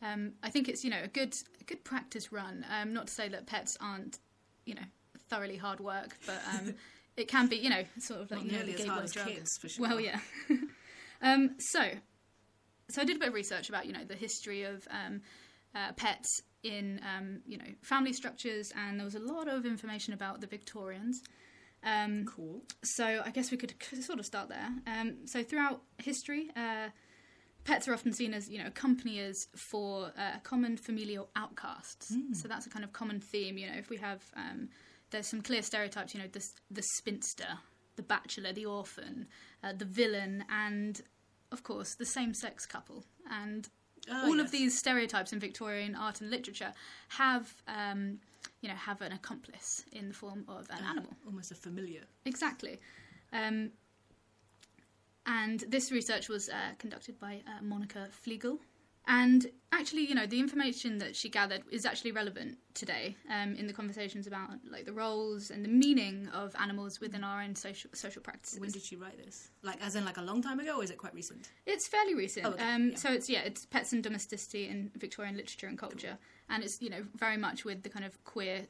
Um, 0.00 0.34
I 0.44 0.50
think 0.50 0.68
it's 0.68 0.84
you 0.84 0.90
know 0.90 1.00
a 1.02 1.08
good 1.08 1.34
a 1.60 1.64
good 1.64 1.82
practice 1.84 2.30
run. 2.32 2.64
Um, 2.70 2.92
not 2.92 3.08
to 3.08 3.12
say 3.12 3.28
that 3.28 3.46
pets 3.46 3.76
aren't, 3.80 4.18
you 4.64 4.74
know, 4.74 4.86
thoroughly 5.28 5.56
hard 5.56 5.80
work, 5.80 6.16
but 6.26 6.40
um, 6.54 6.74
it 7.16 7.26
can 7.28 7.48
be 7.48 7.56
you 7.56 7.68
know 7.70 7.82
sort 7.98 8.20
of 8.20 8.30
like 8.30 8.40
Not 8.40 8.46
you 8.46 8.52
know, 8.52 8.58
nearly 8.58 8.74
as 8.74 8.84
hard 8.86 9.04
as 9.04 9.12
drug. 9.12 9.26
kids, 9.28 9.50
for 9.60 9.68
sure. 9.68 9.88
Well, 9.88 10.00
yeah. 10.00 10.20
um, 11.22 11.56
so, 11.58 11.82
so 12.88 13.02
I 13.02 13.04
did 13.04 13.16
a 13.16 13.18
bit 13.18 13.28
of 13.28 13.34
research 13.34 13.68
about 13.68 13.86
you 13.86 13.92
know 13.92 14.04
the 14.04 14.14
history 14.14 14.62
of 14.62 14.86
um, 14.90 15.20
uh, 15.74 15.92
pets 15.96 16.42
in 16.62 17.00
um, 17.16 17.40
you 17.46 17.58
know 17.58 17.64
family 17.82 18.12
structures, 18.12 18.72
and 18.76 18.98
there 19.00 19.04
was 19.04 19.14
a 19.16 19.20
lot 19.20 19.48
of 19.48 19.66
information 19.66 20.14
about 20.14 20.40
the 20.40 20.46
Victorians. 20.46 21.20
Um, 21.84 22.24
Cool. 22.26 22.62
so 22.82 23.22
I 23.24 23.30
guess 23.30 23.50
we 23.50 23.56
could 23.56 23.74
sort 24.02 24.18
of 24.18 24.26
start 24.26 24.48
there. 24.48 24.68
Um, 24.86 25.26
so 25.26 25.42
throughout 25.42 25.82
history, 25.98 26.50
uh, 26.56 26.88
pets 27.64 27.86
are 27.88 27.92
often 27.94 28.12
seen 28.12 28.34
as 28.34 28.48
you 28.48 28.58
know 28.58 28.66
accompaniers 28.66 29.46
for 29.54 30.12
uh, 30.18 30.38
common 30.42 30.76
familial 30.76 31.28
outcasts. 31.36 32.12
So 32.32 32.48
that's 32.48 32.66
a 32.66 32.70
kind 32.70 32.84
of 32.84 32.92
common 32.92 33.20
theme. 33.20 33.58
You 33.58 33.68
know, 33.68 33.76
if 33.78 33.90
we 33.90 33.96
have 33.98 34.22
um, 34.36 34.68
there's 35.10 35.26
some 35.28 35.40
clear 35.42 35.62
stereotypes. 35.62 36.14
You 36.14 36.20
know, 36.20 36.28
the 36.32 36.44
the 36.70 36.82
spinster, 36.82 37.58
the 37.96 38.02
bachelor, 38.02 38.52
the 38.52 38.66
orphan, 38.66 39.26
uh, 39.62 39.72
the 39.76 39.84
villain, 39.84 40.44
and 40.50 41.00
of 41.52 41.62
course 41.62 41.94
the 41.94 42.04
same-sex 42.06 42.66
couple. 42.66 43.04
And 43.30 43.68
Ah, 44.10 44.24
all 44.24 44.36
yes. 44.36 44.46
of 44.46 44.50
these 44.50 44.78
stereotypes 44.78 45.32
in 45.34 45.38
Victorian 45.38 45.94
art 45.94 46.20
and 46.20 46.30
literature 46.30 46.72
have. 47.10 47.54
Um, 47.68 48.20
you 48.60 48.68
know, 48.68 48.74
have 48.74 49.00
an 49.02 49.12
accomplice 49.12 49.84
in 49.92 50.08
the 50.08 50.14
form 50.14 50.44
of 50.48 50.68
an 50.70 50.84
animal. 50.88 51.12
almost 51.26 51.50
a 51.52 51.54
familiar. 51.54 52.02
Exactly. 52.24 52.78
Um, 53.32 53.70
and 55.26 55.60
this 55.68 55.92
research 55.92 56.28
was 56.28 56.48
uh, 56.48 56.74
conducted 56.78 57.18
by 57.20 57.42
uh, 57.46 57.62
Monica 57.62 58.08
Flegel. 58.10 58.58
And 59.10 59.46
actually, 59.72 60.06
you 60.06 60.14
know, 60.14 60.26
the 60.26 60.38
information 60.38 60.98
that 60.98 61.16
she 61.16 61.30
gathered 61.30 61.62
is 61.70 61.86
actually 61.86 62.12
relevant 62.12 62.58
today 62.74 63.16
um, 63.30 63.54
in 63.54 63.66
the 63.66 63.72
conversations 63.72 64.26
about 64.26 64.50
like 64.70 64.84
the 64.84 64.92
roles 64.92 65.50
and 65.50 65.64
the 65.64 65.68
meaning 65.68 66.28
of 66.34 66.54
animals 66.60 67.00
within 67.00 67.24
our 67.24 67.42
own 67.42 67.54
social 67.54 67.88
social 67.94 68.20
practices. 68.20 68.60
When 68.60 68.70
did 68.70 68.82
she 68.82 68.96
write 68.96 69.16
this? 69.16 69.48
Like, 69.62 69.82
as 69.82 69.96
in 69.96 70.04
like 70.04 70.18
a 70.18 70.22
long 70.22 70.42
time 70.42 70.60
ago, 70.60 70.76
or 70.76 70.84
is 70.84 70.90
it 70.90 70.98
quite 70.98 71.14
recent? 71.14 71.48
It's 71.64 71.86
fairly 71.86 72.14
recent. 72.14 72.44
Oh, 72.46 72.50
okay, 72.50 72.70
um, 72.70 72.90
yeah. 72.90 72.96
So 72.96 73.10
it's 73.10 73.30
yeah, 73.30 73.40
it's 73.40 73.64
pets 73.64 73.94
and 73.94 74.02
domesticity 74.02 74.68
in 74.68 74.90
Victorian 74.94 75.36
literature 75.36 75.68
and 75.68 75.78
culture, 75.78 76.18
and 76.48 76.62
it's 76.62 76.80
you 76.80 76.90
know 76.90 77.04
very 77.14 77.36
much 77.36 77.64
with 77.64 77.82
the 77.82 77.88
kind 77.88 78.04
of 78.04 78.22
queer 78.24 78.66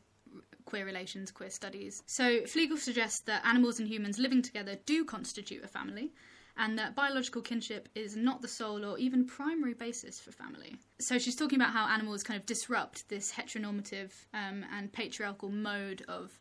queer 0.65 0.85
relations, 0.85 1.31
queer 1.31 1.51
studies. 1.51 2.03
So 2.07 2.45
Flegel 2.47 2.77
suggests 2.77 3.21
that 3.21 3.45
animals 3.47 3.79
and 3.79 3.89
humans 3.89 4.19
living 4.19 4.43
together 4.43 4.77
do 4.85 5.05
constitute 5.05 5.65
a 5.65 5.69
family. 5.69 6.13
And 6.61 6.77
that 6.77 6.97
biological 6.97 7.41
kinship 7.41 7.89
is 7.95 8.17
not 8.17 8.43
the 8.43 8.49
sole 8.49 8.85
or 8.85 8.99
even 8.99 9.25
primary 9.25 9.75
basis 9.75 10.19
for 10.19 10.33
family. 10.33 10.77
So 10.99 11.17
she's 11.17 11.37
talking 11.37 11.61
about 11.61 11.73
how 11.73 11.87
animals 11.87 12.25
kind 12.25 12.39
of 12.39 12.47
disrupt 12.47 13.09
this 13.09 13.33
heteronormative 13.33 14.11
um, 14.35 14.65
and 14.77 14.93
patriarchal 14.93 15.51
mode 15.51 16.05
of 16.09 16.37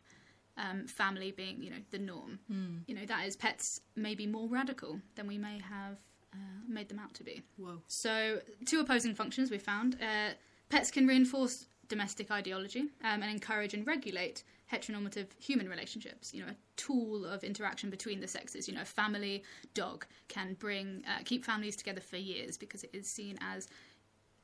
um, 0.56 0.88
family 0.88 1.30
being, 1.30 1.62
you 1.62 1.70
know, 1.70 1.76
the 1.92 2.00
norm. 2.00 2.40
You 2.86 2.96
know, 2.96 3.06
that 3.06 3.26
is, 3.28 3.36
pets 3.36 3.80
may 3.94 4.16
be 4.16 4.26
more 4.26 4.48
radical 4.48 5.00
than 5.14 5.28
we 5.28 5.38
may 5.38 5.60
have 5.60 5.98
uh, 6.34 6.60
made 6.68 6.88
them 6.88 6.98
out 6.98 7.14
to 7.14 7.22
be. 7.24 7.42
Whoa. 7.56 7.80
So, 7.86 8.40
two 8.66 8.80
opposing 8.80 9.14
functions 9.14 9.52
we 9.52 9.58
found. 9.58 9.96
Uh, 10.02 10.32
pets 10.68 10.90
can 10.90 11.06
reinforce 11.06 11.66
domestic 11.88 12.30
ideology 12.30 12.80
um, 13.02 13.22
and 13.22 13.30
encourage 13.30 13.74
and 13.74 13.86
regulate 13.86 14.44
heteronormative 14.70 15.26
human 15.38 15.68
relationships. 15.68 16.34
You 16.34 16.44
know, 16.44 16.52
a 16.52 16.56
tool 16.76 17.24
of 17.24 17.42
interaction 17.42 17.90
between 17.90 18.20
the 18.20 18.28
sexes. 18.28 18.68
You 18.68 18.74
know, 18.74 18.82
a 18.82 18.86
family 18.86 19.42
dog 19.74 20.06
can 20.28 20.54
bring 20.54 21.02
uh, 21.08 21.22
keep 21.24 21.44
families 21.44 21.76
together 21.76 22.00
for 22.00 22.16
years 22.16 22.58
because 22.58 22.84
it 22.84 22.90
is 22.92 23.08
seen 23.08 23.38
as 23.40 23.68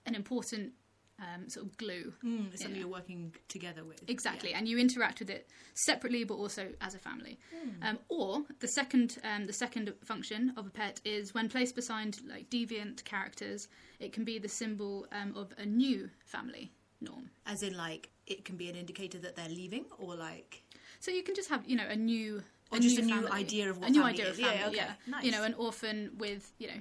an 0.07 0.15
important 0.15 0.73
um, 1.21 1.49
sort 1.49 1.67
of 1.67 1.77
glue 1.77 2.13
Mm, 2.25 2.53
it's 2.53 2.63
something 2.63 2.77
Yeah. 2.77 2.87
you're 2.87 2.93
working 2.93 3.35
together 3.49 3.85
with. 3.85 4.03
Exactly, 4.09 4.53
and 4.55 4.67
you 4.69 4.79
interact 4.79 5.21
with 5.21 5.31
it 5.31 5.49
separately, 5.75 6.25
but 6.25 6.35
also 6.35 6.73
as 6.81 6.95
a 6.95 6.99
family. 6.99 7.39
Um, 7.83 7.99
or 8.09 8.45
the 8.61 8.69
second, 8.69 9.19
um, 9.25 9.47
the 9.47 9.53
second 9.53 9.93
function 10.05 10.53
of 10.57 10.67
a 10.67 10.71
pet 10.71 11.01
is 11.05 11.35
when 11.35 11.49
placed 11.49 11.75
beside 11.75 12.17
like 12.27 12.51
deviant 12.51 13.05
characters, 13.05 13.69
it 14.01 14.13
can 14.13 14.25
be 14.25 14.39
the 14.39 14.49
symbol 14.49 15.07
um, 15.13 15.35
of 15.37 15.53
a 15.59 15.65
new 15.67 16.11
family 16.25 16.73
norm. 17.01 17.31
As 17.47 17.63
in, 17.63 17.77
like, 17.77 18.11
it 18.27 18.45
can 18.45 18.57
be 18.57 18.69
an 18.69 18.77
indicator 18.77 19.19
that 19.19 19.37
they're 19.37 19.49
leaving, 19.49 19.85
or 19.99 20.15
like, 20.17 20.63
So 21.01 21.11
you 21.11 21.23
can 21.23 21.35
just 21.35 21.49
have 21.51 21.63
you 21.67 21.77
know 21.77 21.87
a 21.89 21.97
new, 21.97 22.43
Or 22.73 22.79
just 22.79 22.99
a 22.99 23.03
new 23.03 23.13
family. 23.23 23.31
idea 23.33 23.71
of 23.71 23.79
what 23.79 23.89
a 23.89 23.93
new 23.93 24.01
family 24.01 24.15
idea 24.15 24.27
is. 24.27 24.31
of 24.33 24.39
Yeah, 24.41 24.47
family. 24.51 24.65
okay, 24.67 24.77
Yeah, 24.77 24.93
nice. 25.07 25.25
you 25.25 25.31
know, 25.31 25.43
an 25.45 25.55
orphan 25.55 26.11
with 26.19 26.53
you 26.59 26.69
know 26.69 26.81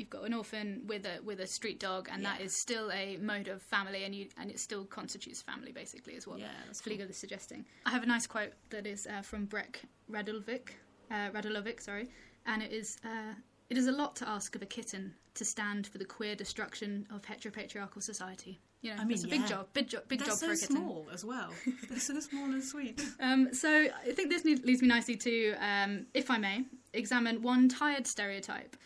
you've 0.00 0.10
got 0.10 0.24
an 0.24 0.34
orphan 0.34 0.82
with 0.86 1.06
a 1.06 1.22
with 1.22 1.38
a 1.40 1.46
street 1.46 1.78
dog, 1.78 2.08
and 2.10 2.24
that 2.24 2.40
Yeah. 2.40 2.46
is 2.46 2.56
still 2.56 2.90
a 2.90 3.16
mode 3.18 3.48
of 3.48 3.62
family, 3.62 4.02
and 4.04 4.14
you 4.14 4.28
and 4.36 4.50
it 4.50 4.58
still 4.58 4.84
constitutes 4.84 5.40
family 5.42 5.72
basically, 5.72 6.14
is 6.14 6.26
what 6.26 6.38
yeah, 6.40 6.48
that's 6.66 6.80
cool. 6.80 6.94
Is 7.00 7.16
suggesting. 7.16 7.64
I 7.86 7.90
have 7.90 8.02
a 8.02 8.06
nice 8.06 8.26
quote 8.26 8.52
that 8.70 8.86
is 8.86 9.06
uh, 9.06 9.22
from 9.22 9.44
Breck 9.44 9.82
Radulovic, 10.10 10.70
uh, 11.10 11.30
Radulovic, 11.30 11.80
sorry, 11.80 12.08
and 12.46 12.62
it 12.62 12.72
is 12.72 12.96
uh, 13.04 13.34
it 13.68 13.78
is 13.78 13.86
a 13.86 13.92
lot 13.92 14.16
to 14.16 14.28
ask 14.28 14.56
of 14.56 14.62
a 14.62 14.66
kitten 14.66 15.14
to 15.34 15.44
stand 15.44 15.86
for 15.86 15.98
the 15.98 16.04
queer 16.04 16.34
destruction 16.34 17.06
of 17.14 17.22
heteropatriarchal 17.22 18.02
society. 18.02 18.58
You 18.82 18.94
know, 18.94 19.02
I 19.02 19.04
mean, 19.04 19.12
it's 19.12 19.24
a 19.24 19.28
big 19.28 19.42
yeah. 19.42 19.46
job, 19.46 19.66
big 19.74 19.88
job, 19.88 20.04
big 20.08 20.20
They're 20.20 20.28
job 20.28 20.38
so 20.38 20.46
for 20.46 20.52
a 20.52 20.56
kitten. 20.56 20.76
small 20.76 21.06
as 21.12 21.22
well. 21.22 21.52
They're 21.88 21.98
so 21.98 22.18
small 22.20 22.44
and 22.44 22.64
sweet. 22.64 23.00
Um, 23.20 23.52
so 23.52 23.68
I 23.68 24.12
think 24.12 24.30
this 24.30 24.42
leads 24.44 24.80
me 24.80 24.88
nicely 24.88 25.16
to, 25.16 25.52
um, 25.60 26.06
if 26.14 26.30
I 26.30 26.38
may, 26.38 26.64
examine 26.94 27.42
one 27.42 27.68
tired 27.68 28.06
stereotype, 28.06 28.76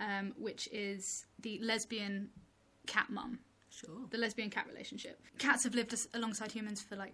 um, 0.00 0.32
which 0.36 0.68
is 0.72 1.26
the 1.40 1.58
lesbian 1.62 2.30
cat 2.86 3.08
mum, 3.10 3.38
Sure. 3.70 4.06
the 4.10 4.18
lesbian 4.18 4.50
cat 4.50 4.66
relationship. 4.66 5.20
Cats 5.38 5.62
have 5.64 5.74
lived 5.76 5.92
as- 5.92 6.08
alongside 6.14 6.50
humans 6.52 6.82
for 6.82 6.96
like 6.96 7.12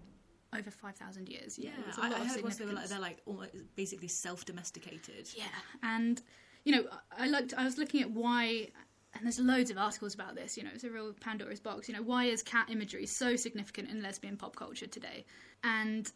over 0.57 0.71
five 0.71 0.97
thousand 0.97 1.29
years. 1.29 1.59
you 1.59 1.65
Yeah, 1.65 1.71
know, 1.73 1.83
there's 1.85 1.99
a 1.99 2.03
I, 2.03 2.09
lot 2.09 2.19
I 2.19 2.23
of 2.23 2.29
heard 2.29 2.43
once 2.43 2.57
they 2.57 2.65
were 2.65 2.73
like 2.73 2.87
significance. 2.87 2.91
they're 2.91 3.01
like 3.01 3.51
almost 3.53 3.77
basically 3.77 4.09
self-domesticated. 4.09 5.29
Yeah, 5.37 5.45
and 5.83 6.23
you 6.65 6.73
know, 6.73 6.85
I 7.17 7.29
looked. 7.29 7.55
I 7.57 7.65
was 7.65 7.77
looking 7.79 8.01
at 8.03 8.11
why, 8.11 8.69
and 9.15 9.25
there's 9.25 9.39
loads 9.39 9.71
of 9.71 9.79
articles 9.79 10.15
about 10.15 10.35
this. 10.35 10.57
You 10.57 10.65
know, 10.65 10.71
it's 10.75 10.85
a 10.85 10.91
real 10.91 11.13
Pandora's 11.21 11.61
box. 11.61 11.89
You 11.89 11.95
know, 11.95 12.03
why 12.03 12.25
is 12.25 12.43
cat 12.43 12.69
imagery 12.71 13.07
so 13.07 13.37
significant 13.37 13.89
in 13.91 14.03
lesbian 14.03 14.37
pop 14.37 14.57
culture 14.57 14.87
today? 14.87 15.25
And 15.63 16.11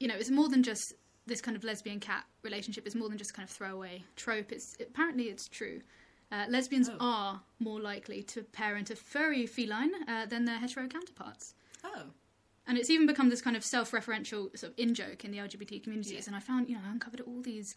you 0.00 0.08
know, 0.08 0.14
it's 0.16 0.30
more 0.30 0.48
than 0.48 0.62
just 0.62 0.94
this 1.26 1.40
kind 1.40 1.56
of 1.56 1.64
lesbian 1.64 2.00
cat 2.00 2.24
relationship. 2.42 2.84
It's 2.86 2.94
more 2.94 3.08
than 3.08 3.16
just 3.16 3.32
kind 3.34 3.48
of 3.48 3.54
throwaway 3.54 4.02
trope. 4.16 4.52
It's 4.52 4.76
apparently 4.80 5.24
it's 5.24 5.48
true. 5.48 5.80
Uh, 6.34 6.46
lesbians 6.48 6.88
Oh. 6.88 6.96
are 7.00 7.42
more 7.60 7.80
likely 7.80 8.20
to 8.32 8.42
parent 8.42 8.90
a 8.90 8.96
furry 8.96 9.46
feline 9.46 9.92
uh, 10.08 10.26
than 10.26 10.44
their 10.46 10.58
hetero 10.58 10.88
counterparts. 10.88 11.54
Oh, 11.84 12.06
And 12.66 12.76
it's 12.78 12.90
even 12.90 13.06
become 13.06 13.28
this 13.30 13.42
kind 13.42 13.56
of 13.56 13.64
self-referential 13.64 14.42
sort 14.58 14.72
of 14.72 14.78
in 14.78 14.94
joke 14.94 15.24
in 15.24 15.30
the 15.30 15.38
LGBT 15.38 15.82
communities. 15.84 16.12
Yeah. 16.12 16.28
And 16.28 16.36
I 16.36 16.40
found, 16.40 16.68
you 16.68 16.74
know, 16.76 16.80
I 16.86 16.90
uncovered 16.90 17.20
all 17.20 17.40
these. 17.42 17.76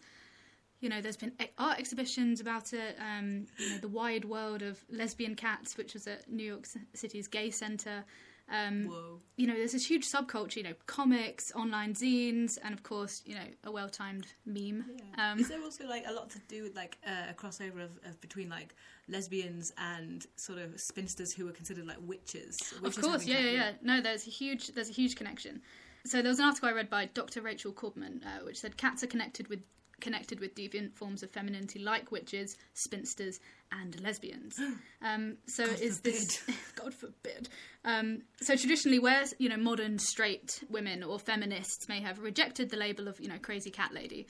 You 0.80 0.88
know, 0.88 1.00
there's 1.00 1.16
been 1.24 1.32
art 1.66 1.78
exhibitions 1.78 2.40
about 2.40 2.72
it. 2.72 2.96
Um, 3.10 3.46
you 3.58 3.70
know, 3.70 3.78
the 3.78 3.88
wide 4.02 4.24
world 4.24 4.62
of 4.62 4.74
lesbian 4.90 5.34
cats, 5.36 5.76
which 5.76 5.92
was 5.94 6.06
at 6.06 6.20
New 6.30 6.44
York 6.52 6.66
City's 6.94 7.26
Gay 7.28 7.50
Center. 7.50 8.04
Um, 8.50 8.86
whoa. 8.86 9.20
you 9.36 9.46
know, 9.46 9.54
there's 9.54 9.72
this 9.72 9.86
huge 9.86 10.06
subculture. 10.06 10.56
You 10.56 10.62
know, 10.64 10.74
comics, 10.86 11.52
online 11.54 11.94
zines, 11.94 12.58
and 12.62 12.72
of 12.72 12.82
course, 12.82 13.22
you 13.26 13.34
know, 13.34 13.46
a 13.64 13.70
well-timed 13.70 14.26
meme. 14.46 14.84
Yeah. 14.96 15.32
Um, 15.32 15.38
Is 15.38 15.48
there 15.48 15.62
also 15.62 15.86
like 15.86 16.04
a 16.06 16.12
lot 16.12 16.30
to 16.30 16.38
do 16.48 16.62
with 16.62 16.74
like 16.74 16.96
uh, 17.06 17.30
a 17.30 17.34
crossover 17.34 17.84
of, 17.84 17.90
of 18.04 18.20
between 18.20 18.48
like 18.48 18.74
lesbians 19.08 19.72
and 19.78 20.26
sort 20.36 20.58
of 20.58 20.80
spinsters 20.80 21.32
who 21.32 21.48
are 21.48 21.52
considered 21.52 21.86
like 21.86 21.98
witches? 22.00 22.56
Of 22.82 23.00
course, 23.00 23.24
yeah, 23.26 23.38
yeah, 23.40 23.50
yeah. 23.50 23.72
No, 23.82 24.00
there's 24.00 24.26
a 24.26 24.30
huge, 24.30 24.68
there's 24.68 24.90
a 24.90 24.94
huge 24.94 25.16
connection. 25.16 25.62
So 26.04 26.22
there 26.22 26.30
was 26.30 26.38
an 26.38 26.46
article 26.46 26.68
I 26.68 26.72
read 26.72 26.88
by 26.88 27.06
Dr. 27.06 27.42
Rachel 27.42 27.72
Korbman, 27.72 28.24
uh, 28.24 28.44
which 28.44 28.60
said 28.60 28.76
cats 28.76 29.02
are 29.02 29.08
connected 29.08 29.48
with 29.48 29.60
connected 30.00 30.40
with 30.40 30.54
deviant 30.54 30.94
forms 30.94 31.22
of 31.22 31.30
femininity 31.30 31.78
like 31.78 32.10
witches, 32.10 32.56
spinsters, 32.74 33.40
and 33.72 34.00
lesbians. 34.00 34.58
Um, 35.00 35.36
so 35.46 35.64
God 35.64 35.80
is 35.80 36.00
this 36.00 36.42
God 36.74 36.92
forbid? 36.92 37.48
Um, 37.84 38.22
so 38.40 38.56
traditionally, 38.56 38.98
where 38.98 39.22
you 39.38 39.48
know 39.48 39.56
modern 39.56 40.00
straight 40.00 40.64
women 40.68 41.04
or 41.04 41.20
feminists 41.20 41.88
may 41.88 42.00
have 42.00 42.18
rejected 42.18 42.70
the 42.70 42.76
label 42.76 43.06
of 43.06 43.20
you 43.20 43.28
know 43.28 43.38
crazy 43.40 43.70
cat 43.70 43.94
lady. 43.94 44.26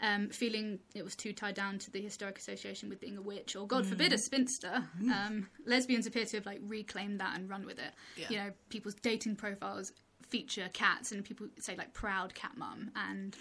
Um, 0.00 0.28
feeling 0.30 0.80
it 0.94 1.04
was 1.04 1.14
too 1.14 1.32
tied 1.32 1.54
down 1.54 1.78
to 1.78 1.90
the 1.90 2.00
historic 2.00 2.38
association 2.38 2.88
with 2.88 3.00
being 3.00 3.16
a 3.16 3.22
witch, 3.22 3.54
or 3.54 3.66
God 3.66 3.86
forbid, 3.86 4.12
a 4.12 4.18
spinster. 4.18 4.84
Um, 5.02 5.48
lesbians 5.66 6.06
appear 6.06 6.24
to 6.24 6.36
have 6.36 6.46
like 6.46 6.60
reclaimed 6.66 7.20
that 7.20 7.36
and 7.36 7.48
run 7.48 7.64
with 7.64 7.78
it. 7.78 7.92
Yeah. 8.16 8.26
You 8.28 8.36
know, 8.38 8.50
people's 8.70 8.94
dating 8.94 9.36
profiles 9.36 9.92
feature 10.28 10.68
cats, 10.72 11.12
and 11.12 11.24
people 11.24 11.46
say 11.58 11.76
like 11.76 11.92
proud 11.94 12.34
cat 12.34 12.52
mum 12.56 12.90
and 12.96 13.36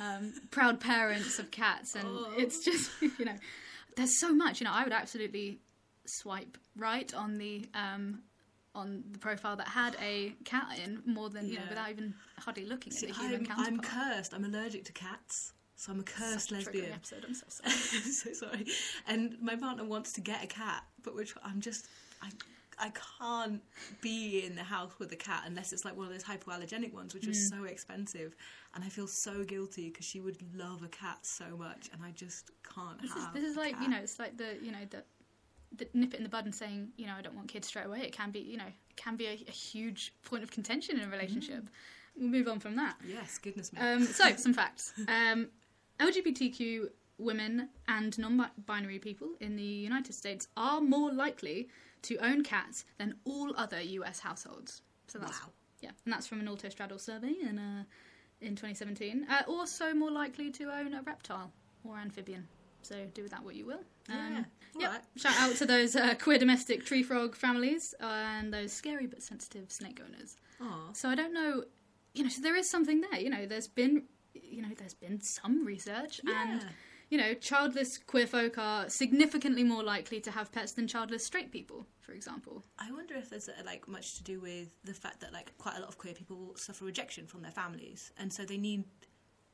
um, 0.00 0.32
proud 0.50 0.80
parents 0.80 1.38
of 1.38 1.50
cats, 1.50 1.94
and 1.94 2.06
Oh. 2.06 2.32
it's 2.36 2.64
just 2.64 2.90
you 3.00 3.24
know, 3.24 3.36
there's 3.96 4.18
so 4.20 4.32
much. 4.34 4.60
You 4.60 4.64
know, 4.66 4.72
I 4.72 4.84
would 4.84 4.92
absolutely 4.92 5.60
swipe 6.06 6.58
right 6.76 7.12
on 7.14 7.38
the 7.38 7.64
um, 7.74 8.20
on 8.74 9.04
the 9.12 9.18
profile 9.18 9.54
that 9.56 9.68
had 9.68 9.96
a 10.02 10.32
cat 10.44 10.66
in 10.84 11.02
more 11.06 11.28
than 11.30 11.48
you 11.48 11.56
know 11.56 11.64
without 11.68 11.90
even 11.90 12.14
hardly 12.38 12.64
looking 12.64 12.92
See, 12.92 13.06
at 13.08 13.14
the 13.14 13.20
human 13.20 13.46
I'm, 13.50 13.66
I'm 13.66 13.80
cursed. 13.80 14.32
I'm 14.34 14.44
allergic 14.44 14.84
to 14.86 14.92
cats, 14.92 15.52
so 15.76 15.92
I'm 15.92 16.00
a 16.00 16.02
cursed 16.02 16.48
Such 16.48 16.52
a 16.52 16.54
lesbian. 16.56 16.92
episode. 16.92 17.24
I'm 17.26 17.34
so 17.34 17.44
sorry. 17.48 17.72
So 18.12 18.32
sorry. 18.32 18.66
And 19.06 19.36
my 19.40 19.56
partner 19.56 19.84
wants 19.84 20.12
to 20.14 20.20
get 20.20 20.42
a 20.42 20.46
cat, 20.46 20.82
but 21.04 21.14
which 21.14 21.34
I'm 21.44 21.60
just 21.60 21.86
I 22.22 22.30
I 22.78 22.90
can't 23.18 23.62
be 24.00 24.44
in 24.44 24.54
the 24.56 24.62
house 24.64 24.92
with 24.98 25.12
a 25.12 25.16
cat 25.16 25.44
unless 25.46 25.72
it's 25.72 25.84
like 25.84 25.96
one 25.96 26.06
of 26.06 26.12
those 26.12 26.24
hypoallergenic 26.24 26.92
ones, 26.92 27.14
which 27.14 27.26
is 27.26 27.48
so 27.48 27.64
expensive. 27.64 28.34
And 28.74 28.82
I 28.82 28.88
feel 28.88 29.06
so 29.06 29.44
guilty 29.44 29.90
because 29.90 30.06
she 30.06 30.20
would 30.20 30.38
love 30.56 30.82
a 30.82 30.88
cat 30.88 31.18
so 31.22 31.44
much, 31.58 31.90
and 31.92 32.02
I 32.04 32.10
just 32.12 32.50
can't 32.74 33.00
This 33.00 33.10
is, 33.10 33.24
have. 33.24 33.34
this 33.34 33.44
is 33.44 33.56
like 33.56 33.74
cat. 33.74 33.82
you 33.82 33.88
know, 33.88 33.98
it's 33.98 34.18
like 34.18 34.36
the 34.38 34.56
you 34.62 34.72
know 34.72 34.78
the, 34.90 35.02
the 35.76 35.86
nip 35.94 36.14
it 36.14 36.16
in 36.18 36.22
the 36.22 36.28
bud 36.28 36.44
and 36.46 36.54
saying 36.54 36.88
you 36.96 37.06
know 37.06 37.14
I 37.16 37.22
don't 37.22 37.34
want 37.36 37.48
kids 37.48 37.68
straight 37.68 37.86
away. 37.86 38.00
It 38.00 38.12
can 38.12 38.30
be 38.30 38.40
you 38.40 38.56
know 38.56 38.64
it 38.66 38.96
can 38.96 39.16
be 39.16 39.26
a, 39.26 39.38
a 39.46 39.50
huge 39.52 40.14
point 40.24 40.42
of 40.42 40.50
contention 40.50 40.98
in 40.98 41.08
a 41.08 41.10
relationship. 41.10 41.64
We'll 42.16 42.28
move 42.30 42.48
on 42.48 42.60
from 42.60 42.76
that. 42.76 42.96
Yes, 43.06 43.38
goodness 43.38 43.72
me. 43.72 43.80
Um, 43.80 44.04
so 44.04 44.34
some 44.36 44.54
facts: 44.54 44.92
um, 45.08 45.48
LGBTQ 46.00 46.88
women 47.22 47.68
and 47.88 48.18
non-binary 48.18 48.98
people 48.98 49.28
in 49.40 49.56
the 49.56 49.62
United 49.62 50.12
States 50.14 50.48
are 50.56 50.80
more 50.80 51.12
likely 51.12 51.68
to 52.02 52.16
own 52.18 52.42
cats 52.42 52.84
than 52.98 53.14
all 53.24 53.52
other 53.56 53.80
U.S. 53.80 54.20
households. 54.20 54.82
So 55.08 55.18
that's 55.18 55.40
Wow. 55.40 55.50
yeah, 55.80 55.90
and 56.04 56.12
that's 56.12 56.26
from 56.26 56.40
an 56.40 56.46
Autostraddle 56.46 57.00
survey 57.00 57.34
in 57.42 57.58
uh, 57.58 57.84
in 58.40 58.56
2017. 58.56 59.26
Uh, 59.30 59.42
also 59.48 59.94
more 59.94 60.10
likely 60.10 60.50
to 60.50 60.64
own 60.70 60.94
a 60.94 61.02
reptile 61.02 61.52
or 61.84 61.96
amphibian. 61.98 62.48
So 62.82 62.96
do 63.14 63.22
with 63.22 63.30
that 63.30 63.44
what 63.44 63.54
you 63.54 63.66
will. 63.66 63.84
yeah. 64.08 64.16
Um, 64.16 64.46
All 64.74 64.80
Yep. 64.82 64.90
right. 64.90 65.00
Shout 65.16 65.36
out 65.38 65.54
to 65.56 65.66
those 65.66 65.94
uh, 65.94 66.14
queer 66.14 66.38
domestic 66.38 66.84
tree 66.84 67.02
frog 67.04 67.36
families 67.36 67.94
and 68.00 68.52
those 68.52 68.72
scary 68.72 69.06
but 69.06 69.22
sensitive 69.22 69.70
snake 69.70 70.00
owners. 70.04 70.36
Aw. 70.60 70.92
So 70.92 71.08
I 71.08 71.14
don't 71.14 71.32
know, 71.32 71.64
you 72.14 72.24
know, 72.24 72.28
so 72.30 72.42
there 72.42 72.56
is 72.56 72.68
something 72.68 73.00
there. 73.02 73.20
You 73.20 73.30
know, 73.30 73.46
there's 73.46 73.68
been, 73.68 74.04
you 74.34 74.62
know, 74.62 74.70
there's 74.76 74.94
been 74.94 75.20
some 75.20 75.64
research, 75.64 76.20
and 76.26 76.62
Yeah. 76.62 76.68
You 77.12 77.18
know, 77.18 77.34
childless 77.34 77.98
queer 77.98 78.26
folk 78.26 78.56
are 78.56 78.88
significantly 78.88 79.62
more 79.62 79.82
likely 79.82 80.18
to 80.18 80.30
have 80.30 80.50
pets 80.50 80.72
than 80.72 80.88
childless 80.88 81.22
straight 81.26 81.52
people, 81.52 81.86
for 82.00 82.12
example. 82.12 82.64
I 82.78 82.90
wonder 82.90 83.14
if 83.16 83.28
there's 83.28 83.50
uh, 83.50 83.52
like 83.66 83.86
much 83.86 84.14
to 84.16 84.22
do 84.24 84.40
with 84.40 84.68
the 84.82 84.94
fact 84.94 85.20
that 85.20 85.30
like 85.30 85.52
quite 85.58 85.76
a 85.76 85.80
lot 85.80 85.90
of 85.90 85.98
queer 85.98 86.14
people 86.14 86.54
suffer 86.56 86.86
rejection 86.86 87.26
from 87.26 87.42
their 87.42 87.50
families, 87.50 88.12
and 88.16 88.32
so 88.32 88.46
they 88.46 88.56
need 88.56 88.84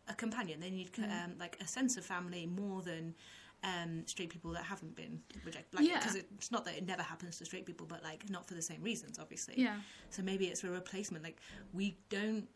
a 0.06 0.14
companion. 0.14 0.60
They 0.60 0.70
need 0.70 0.92
Mm. 0.92 1.24
um, 1.24 1.30
like 1.40 1.56
a 1.60 1.66
sense 1.66 1.96
of 1.96 2.04
family 2.06 2.46
more 2.46 2.80
than 2.80 3.16
um, 3.64 4.06
straight 4.06 4.30
people 4.30 4.52
that 4.52 4.62
haven't 4.62 4.94
been 4.94 5.20
rejected. 5.44 5.74
Like, 5.80 5.88
Yeah. 5.88 5.98
because 5.98 6.14
it's 6.14 6.52
not 6.52 6.64
that 6.66 6.76
it 6.76 6.86
never 6.86 7.02
happens 7.02 7.38
to 7.38 7.44
straight 7.44 7.66
people, 7.66 7.86
but 7.88 8.04
like 8.04 8.30
not 8.30 8.46
for 8.46 8.54
the 8.54 8.62
same 8.62 8.82
reasons, 8.84 9.18
obviously. 9.18 9.54
Yeah, 9.56 9.78
So 10.10 10.22
maybe 10.22 10.46
it's 10.46 10.62
a 10.62 10.70
replacement. 10.70 11.24
Like 11.24 11.38
we 11.72 11.98
don't. 12.08 12.48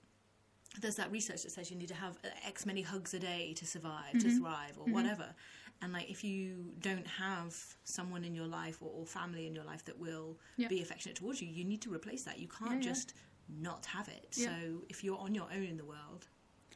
There's 0.81 0.97
that 0.97 1.11
research 1.13 1.43
that 1.43 1.51
says 1.53 1.71
you 1.71 1.77
need 1.77 1.89
to 1.89 1.95
have 1.95 2.17
uh, 2.25 2.29
X 2.47 2.65
many 2.67 2.83
hugs 2.83 3.13
a 3.15 3.19
day 3.19 3.53
to 3.57 3.67
survive, 3.67 4.15
Mm-hmm. 4.15 4.29
to 4.29 4.39
thrive, 4.39 4.79
or 4.79 4.87
whatever. 4.93 5.35
And 5.83 5.93
like 5.93 6.09
if 6.11 6.23
you 6.25 6.73
don't 6.81 7.07
have 7.07 7.55
someone 7.85 8.25
in 8.25 8.35
your 8.35 8.47
life 8.47 8.79
or, 8.81 8.91
or 8.95 9.05
family 9.07 9.47
in 9.47 9.55
your 9.55 9.65
life 9.65 9.85
that 9.85 9.99
will 9.99 10.39
Yeah. 10.57 10.69
be 10.69 10.81
affectionate 10.81 11.17
towards 11.17 11.43
you, 11.43 11.49
you 11.49 11.65
need 11.65 11.83
to 11.83 11.93
replace 11.93 12.23
that. 12.25 12.39
You 12.39 12.49
can't 12.49 12.71
Yeah, 12.71 12.77
yeah. 12.77 12.83
just 12.95 13.15
not 13.49 13.85
have 13.87 14.09
it. 14.09 14.35
Yeah. 14.37 14.47
So 14.47 14.83
if 14.89 15.03
you're 15.05 15.19
on 15.19 15.35
your 15.35 15.49
own 15.55 15.65
in 15.65 15.77
the 15.77 15.85
world, 15.85 16.27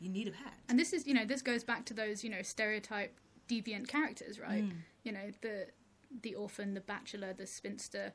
you 0.01 0.11
need 0.11 0.29
a 0.29 0.33
pet. 0.33 0.53
and 0.69 0.79
this 0.79 0.93
is, 0.93 1.07
you 1.07 1.15
know, 1.15 1.25
this 1.25 1.41
goes 1.41 1.65
back 1.65 1.87
to 1.87 1.95
those, 1.95 2.23
you 2.23 2.29
know, 2.31 2.43
stereotype 2.43 3.19
deviant 3.49 3.87
characters, 3.89 4.39
right? 4.39 4.65
Mm. 4.65 4.73
You 5.05 5.13
know, 5.13 5.31
the 5.41 5.69
the 6.23 6.35
orphan, 6.35 6.75
the 6.75 6.81
bachelor, 6.81 7.33
the 7.33 7.47
spinster, 7.47 8.13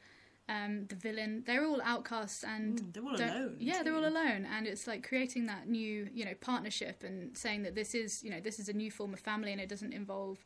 um, 0.51 0.86
the 0.88 0.96
villain. 0.96 1.43
They're 1.46 1.65
all 1.65 1.81
outcasts 1.81 2.43
and 2.43 2.79
Mm, 2.79 2.93
they're 2.93 3.03
all 3.03 3.15
alone. 3.15 3.55
Yeah, 3.60 3.84
they're 3.84 3.96
all 3.96 4.08
alone, 4.08 4.46
and 4.53 4.67
it's 4.67 4.86
like 4.88 5.08
creating 5.08 5.46
that 5.48 5.67
new, 5.67 6.10
you 6.13 6.25
know, 6.25 6.36
partnership 6.41 7.03
and 7.03 7.38
saying 7.38 7.63
that 7.63 7.75
this 7.75 7.96
is, 7.96 8.24
you 8.24 8.31
know, 8.31 8.41
this 8.41 8.60
is 8.60 8.67
a 8.70 8.74
new 8.74 8.91
form 8.91 9.13
of 9.13 9.20
family, 9.20 9.51
and 9.51 9.62
it 9.62 9.70
doesn't 9.70 9.93
involve, 9.93 10.38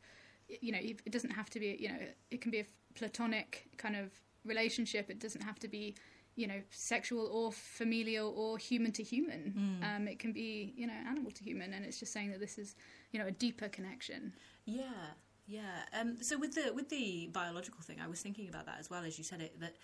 you 0.47 0.71
know, 0.71 0.79
it 0.81 1.11
doesn't 1.11 1.31
have 1.31 1.49
to 1.51 1.59
be, 1.59 1.75
you 1.79 1.89
know, 1.89 1.99
it 2.29 2.41
can 2.41 2.51
be 2.51 2.59
a 2.59 2.65
platonic 2.93 3.67
kind 3.77 3.95
of 3.95 4.11
relationship. 4.43 5.09
It 5.09 5.19
doesn't 5.19 5.41
have 5.41 5.59
to 5.59 5.67
be, 5.67 5.95
you 6.35 6.47
know, 6.47 6.61
sexual 6.69 7.25
or 7.27 7.51
familial 7.51 8.33
or 8.37 8.57
human 8.57 8.91
to 8.93 9.03
human. 9.03 9.53
Mm. 9.57 9.95
Um, 9.95 10.07
it 10.07 10.19
can 10.19 10.33
be, 10.33 10.73
you 10.75 10.87
know, 10.87 10.99
animal 11.07 11.31
to 11.31 11.43
human, 11.43 11.73
and 11.73 11.85
it's 11.85 11.99
just 11.99 12.13
saying 12.13 12.31
that 12.31 12.39
this 12.39 12.57
is, 12.57 12.75
you 13.11 13.19
know, 13.19 13.27
a 13.27 13.31
deeper 13.31 13.69
connection. 13.69 14.33
Yeah, 14.65 15.13
yeah. 15.47 15.85
Um, 15.99 16.17
so 16.21 16.37
with 16.37 16.55
the 16.55 16.73
with 16.73 16.89
the 16.89 17.29
biological 17.31 17.81
thing, 17.81 17.97
I 18.03 18.07
was 18.07 18.21
thinking 18.21 18.49
about 18.49 18.65
that 18.65 18.77
as 18.79 18.89
well 18.89 19.03
as 19.03 19.17
you 19.17 19.23
said 19.23 19.41
it. 19.41 19.59
That 19.59 19.75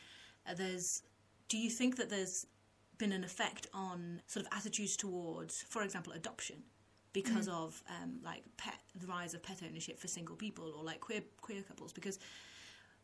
uh, 0.49 0.53
there's. 0.55 1.03
Do 1.49 1.57
you 1.57 1.69
think 1.69 1.97
that 1.97 2.09
there's 2.09 2.47
been 2.97 3.11
an 3.11 3.23
effect 3.23 3.67
on 3.73 4.21
sort 4.27 4.45
of 4.45 4.51
attitudes 4.55 4.95
towards, 4.95 5.63
for 5.63 5.83
example, 5.83 6.13
adoption, 6.13 6.63
because 7.11 7.47
of 7.49 7.83
um, 7.89 8.19
like 8.23 8.43
pet 8.57 8.79
the 8.95 9.07
rise 9.07 9.33
of 9.33 9.43
pet 9.43 9.61
ownership 9.67 9.99
for 9.99 10.07
single 10.07 10.35
people 10.35 10.73
or 10.77 10.83
like 10.83 11.01
queer 11.01 11.21
queer 11.41 11.61
couples? 11.61 11.93
Because 11.93 12.19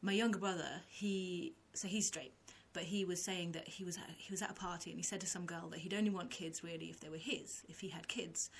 my 0.02 0.14
younger 0.14 0.40
brother, 0.40 0.82
he 0.88 1.54
so 1.74 1.88
he's 1.88 2.08
straight, 2.08 2.34
but 2.77 2.84
he 2.86 3.03
was 3.05 3.19
saying 3.29 3.53
that 3.53 3.67
he 3.67 3.84
was 3.84 3.98
at, 3.98 4.10
he 4.17 4.31
was 4.31 4.43
at 4.43 4.51
a 4.51 4.53
party 4.53 4.91
and 4.91 5.00
he 5.00 5.03
said 5.12 5.19
to 5.22 5.25
some 5.36 5.46
girl 5.48 5.67
that 5.72 5.79
he'd 5.79 5.96
only 5.96 6.12
want 6.12 6.29
kids 6.29 6.63
really 6.63 6.86
if 6.93 7.00
they 7.00 7.10
were 7.10 7.17
his, 7.31 7.63
if 7.67 7.79
he 7.79 7.89
had 7.89 8.07
kids, 8.07 8.51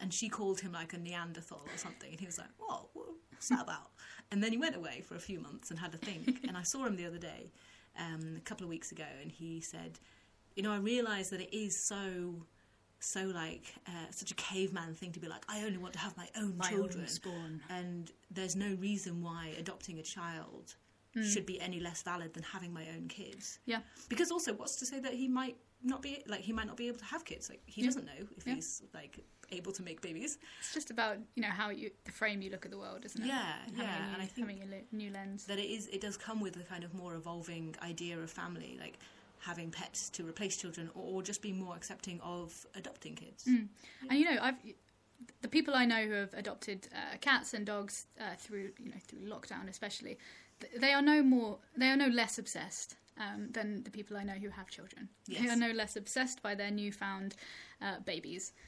and 0.00 0.14
she 0.18 0.28
called 0.28 0.60
him 0.60 0.72
like 0.72 0.92
a 0.92 0.98
Neanderthal 0.98 1.62
or 1.72 1.76
something, 1.76 2.10
and 2.12 2.20
he 2.20 2.26
was 2.26 2.38
like, 2.38 2.52
"What? 2.58 2.82
What's 2.94 3.48
that 3.48 3.62
about?" 3.62 3.90
And 4.30 4.42
then 4.42 4.52
he 4.52 4.58
went 4.66 4.76
away 4.76 4.96
for 5.06 5.16
a 5.16 5.24
few 5.28 5.38
months 5.40 5.70
and 5.70 5.78
had 5.78 5.90
to 5.92 5.98
think. 5.98 6.24
and 6.48 6.56
I 6.56 6.62
saw 6.62 6.84
him 6.86 6.94
the 6.96 7.06
other 7.10 7.18
day, 7.18 7.42
um, 7.98 8.22
a 8.36 8.44
couple 8.48 8.64
of 8.64 8.70
weeks 8.70 8.90
ago, 8.92 9.10
and 9.22 9.30
he 9.32 9.60
said, 9.60 9.98
"You 10.54 10.62
know, 10.62 10.72
I 10.72 10.78
realise 10.78 11.28
that 11.30 11.40
it 11.40 11.52
is 11.64 11.72
so." 11.92 12.00
So 13.00 13.22
like 13.44 13.66
uh, 13.86 14.08
such 14.10 14.30
a 14.30 14.34
caveman 14.50 14.94
thing 14.94 15.12
to 15.12 15.20
be 15.20 15.28
like, 15.28 15.44
I 15.46 15.64
only 15.66 15.76
want 15.76 15.92
to 15.92 15.98
have 15.98 16.16
my 16.16 16.28
own 16.40 16.56
My 16.56 16.70
children, 16.70 17.00
own 17.02 17.06
spawn. 17.18 17.60
and 17.68 18.10
there's 18.30 18.56
no 18.56 18.70
reason 18.88 19.20
why 19.22 19.42
adopting 19.58 19.98
a 19.98 20.02
child 20.02 20.76
should 21.22 21.46
be 21.46 21.60
any 21.60 21.78
less 21.80 22.02
valid 22.02 22.34
than 22.34 22.42
having 22.42 22.72
my 22.72 22.86
own 22.96 23.06
kids. 23.08 23.58
Yeah. 23.66 23.80
Because 24.08 24.30
also, 24.32 24.52
what's 24.52 24.76
to 24.76 24.86
say 24.86 24.98
that 25.00 25.12
he 25.14 25.28
might 25.28 25.56
not 25.82 26.02
be 26.02 26.22
like 26.26 26.40
he 26.40 26.52
might 26.52 26.66
not 26.66 26.76
be 26.76 26.88
able 26.88 26.98
to 26.98 27.04
have 27.04 27.24
kids? 27.24 27.48
Like 27.48 27.62
he 27.66 27.80
Yeah. 27.82 27.86
doesn't 27.88 28.06
know 28.06 28.26
if 28.36 28.46
Yeah. 28.46 28.54
he's 28.54 28.82
like 28.92 29.18
able 29.50 29.72
to 29.72 29.82
make 29.82 30.00
babies. 30.00 30.38
It's 30.60 30.72
just 30.74 30.90
about 30.90 31.18
you 31.34 31.42
know 31.42 31.50
how 31.50 31.68
you 31.70 31.90
the 32.04 32.12
frame 32.12 32.42
you 32.42 32.50
look 32.50 32.64
at 32.64 32.70
the 32.70 32.78
world, 32.78 33.04
isn't 33.04 33.22
it? 33.22 33.26
Yeah, 33.26 33.52
Having 33.66 33.78
yeah, 33.78 34.06
new, 34.06 34.12
and 34.14 34.22
I 34.22 34.26
think 34.26 34.48
having 34.48 34.62
a 34.92 34.94
new 34.96 35.10
lens. 35.10 35.44
that 35.46 35.58
it 35.58 35.70
is 35.70 35.86
it 35.88 36.00
does 36.00 36.16
come 36.16 36.40
with 36.40 36.56
a 36.56 36.64
kind 36.64 36.82
of 36.84 36.94
more 36.94 37.14
evolving 37.14 37.76
idea 37.82 38.18
of 38.18 38.30
family, 38.30 38.76
like 38.80 38.98
having 39.38 39.70
pets 39.70 40.08
to 40.08 40.26
replace 40.26 40.56
children, 40.56 40.90
or, 40.94 41.16
or 41.16 41.22
just 41.22 41.42
being 41.42 41.58
more 41.60 41.76
accepting 41.76 42.18
of 42.22 42.66
adopting 42.74 43.14
kids. 43.14 43.44
Mm. 43.44 43.68
And 44.08 44.18
you 44.18 44.24
know, 44.34 44.38
I've 44.40 44.56
the 45.42 45.48
people 45.48 45.74
I 45.74 45.84
know 45.84 46.04
who 46.06 46.12
have 46.14 46.34
adopted 46.34 46.88
uh, 46.94 47.16
cats 47.20 47.54
and 47.54 47.64
dogs 47.64 48.06
uh, 48.20 48.34
through 48.38 48.72
you 48.78 48.90
know 48.90 48.96
through 49.06 49.20
lockdown, 49.28 49.68
especially, 49.68 50.18
they 50.78 50.92
are 50.92 51.02
no 51.02 51.22
more 51.22 51.58
they 51.76 51.88
are 51.88 51.96
no 51.96 52.08
less 52.08 52.38
obsessed 52.38 52.96
um, 53.18 53.48
than 53.50 53.82
the 53.84 53.90
people 53.90 54.16
I 54.16 54.24
know 54.24 54.34
who 54.34 54.48
have 54.48 54.68
children. 54.68 55.08
They 55.28 55.48
are 55.48 55.56
no 55.56 55.70
less 55.70 55.96
obsessed 55.96 56.42
by 56.42 56.54
their 56.54 56.70
newfound 56.70 57.36
uh, 57.80 58.00
babies. 58.04 58.52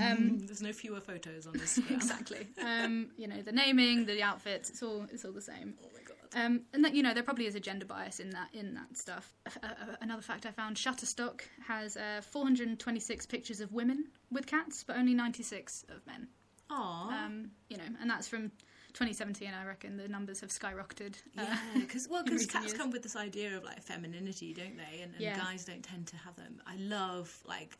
Um, 0.00 0.40
There's 0.46 0.62
no 0.62 0.72
fewer 0.72 1.00
photos 1.00 1.46
on 1.46 1.54
this. 1.54 1.78
exactly. 1.90 2.46
Um, 2.62 3.10
you 3.16 3.26
know, 3.26 3.42
the 3.42 3.52
naming, 3.52 4.04
the 4.04 4.22
outfits, 4.22 4.70
it's 4.70 4.82
all 4.82 5.06
it's 5.12 5.24
all 5.24 5.32
the 5.32 5.40
same. 5.40 5.74
Oh 5.82 5.88
my 5.92 6.00
god. 6.00 6.44
Um, 6.44 6.62
and 6.72 6.84
that 6.84 6.94
you 6.94 7.02
know 7.02 7.14
there 7.14 7.22
probably 7.22 7.46
is 7.46 7.54
a 7.54 7.60
gender 7.60 7.86
bias 7.86 8.20
in 8.20 8.30
that 8.30 8.48
in 8.52 8.74
that 8.74 8.96
stuff. 8.96 9.34
Uh, 9.46 9.66
uh, 9.66 9.96
another 10.00 10.22
fact 10.22 10.46
I 10.46 10.50
found: 10.50 10.76
Shutterstock 10.76 11.40
has 11.66 11.96
uh, 11.96 12.20
426 12.22 13.26
pictures 13.26 13.60
of 13.60 13.72
women 13.72 14.06
with 14.30 14.46
cats, 14.46 14.84
but 14.84 14.96
only 14.96 15.14
96 15.14 15.84
of 15.88 16.06
men. 16.06 16.28
Aw. 16.70 17.24
Um, 17.24 17.50
you 17.68 17.76
know, 17.76 17.84
and 18.00 18.10
that's 18.10 18.28
from 18.28 18.52
2017. 18.96 19.52
I 19.52 19.66
reckon 19.66 19.96
the 19.96 20.08
numbers 20.08 20.40
have 20.40 20.50
skyrocketed. 20.50 21.16
Uh, 21.38 21.42
Yeah, 21.42 21.58
because 21.80 22.08
well, 22.10 22.24
because 22.24 22.46
cats 22.46 22.66
years. 22.66 22.78
come 22.78 22.90
with 22.90 23.02
this 23.02 23.14
idea 23.16 23.56
of 23.56 23.62
like 23.64 23.82
femininity, 23.82 24.54
don't 24.54 24.76
they? 24.76 25.02
And, 25.02 25.12
and 25.12 25.20
Yeah. 25.22 25.36
guys 25.36 25.64
don't 25.66 25.82
tend 25.82 26.06
to 26.08 26.16
have 26.16 26.36
them. 26.36 26.60
I 26.66 26.76
love 26.76 27.38
like. 27.46 27.76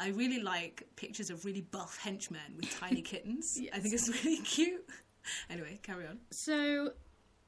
I 0.00 0.08
really 0.08 0.40
like 0.40 0.84
pictures 0.96 1.28
of 1.30 1.44
really 1.44 1.60
buff 1.60 1.98
henchmen 1.98 2.56
with 2.56 2.70
tiny 2.70 3.02
kittens. 3.12 3.60
I 3.72 3.78
think 3.78 3.92
it's 3.94 4.08
really 4.24 4.38
cute. 4.42 4.88
Anyway, 5.50 5.78
carry 5.82 6.06
on. 6.06 6.18
So, 6.30 6.92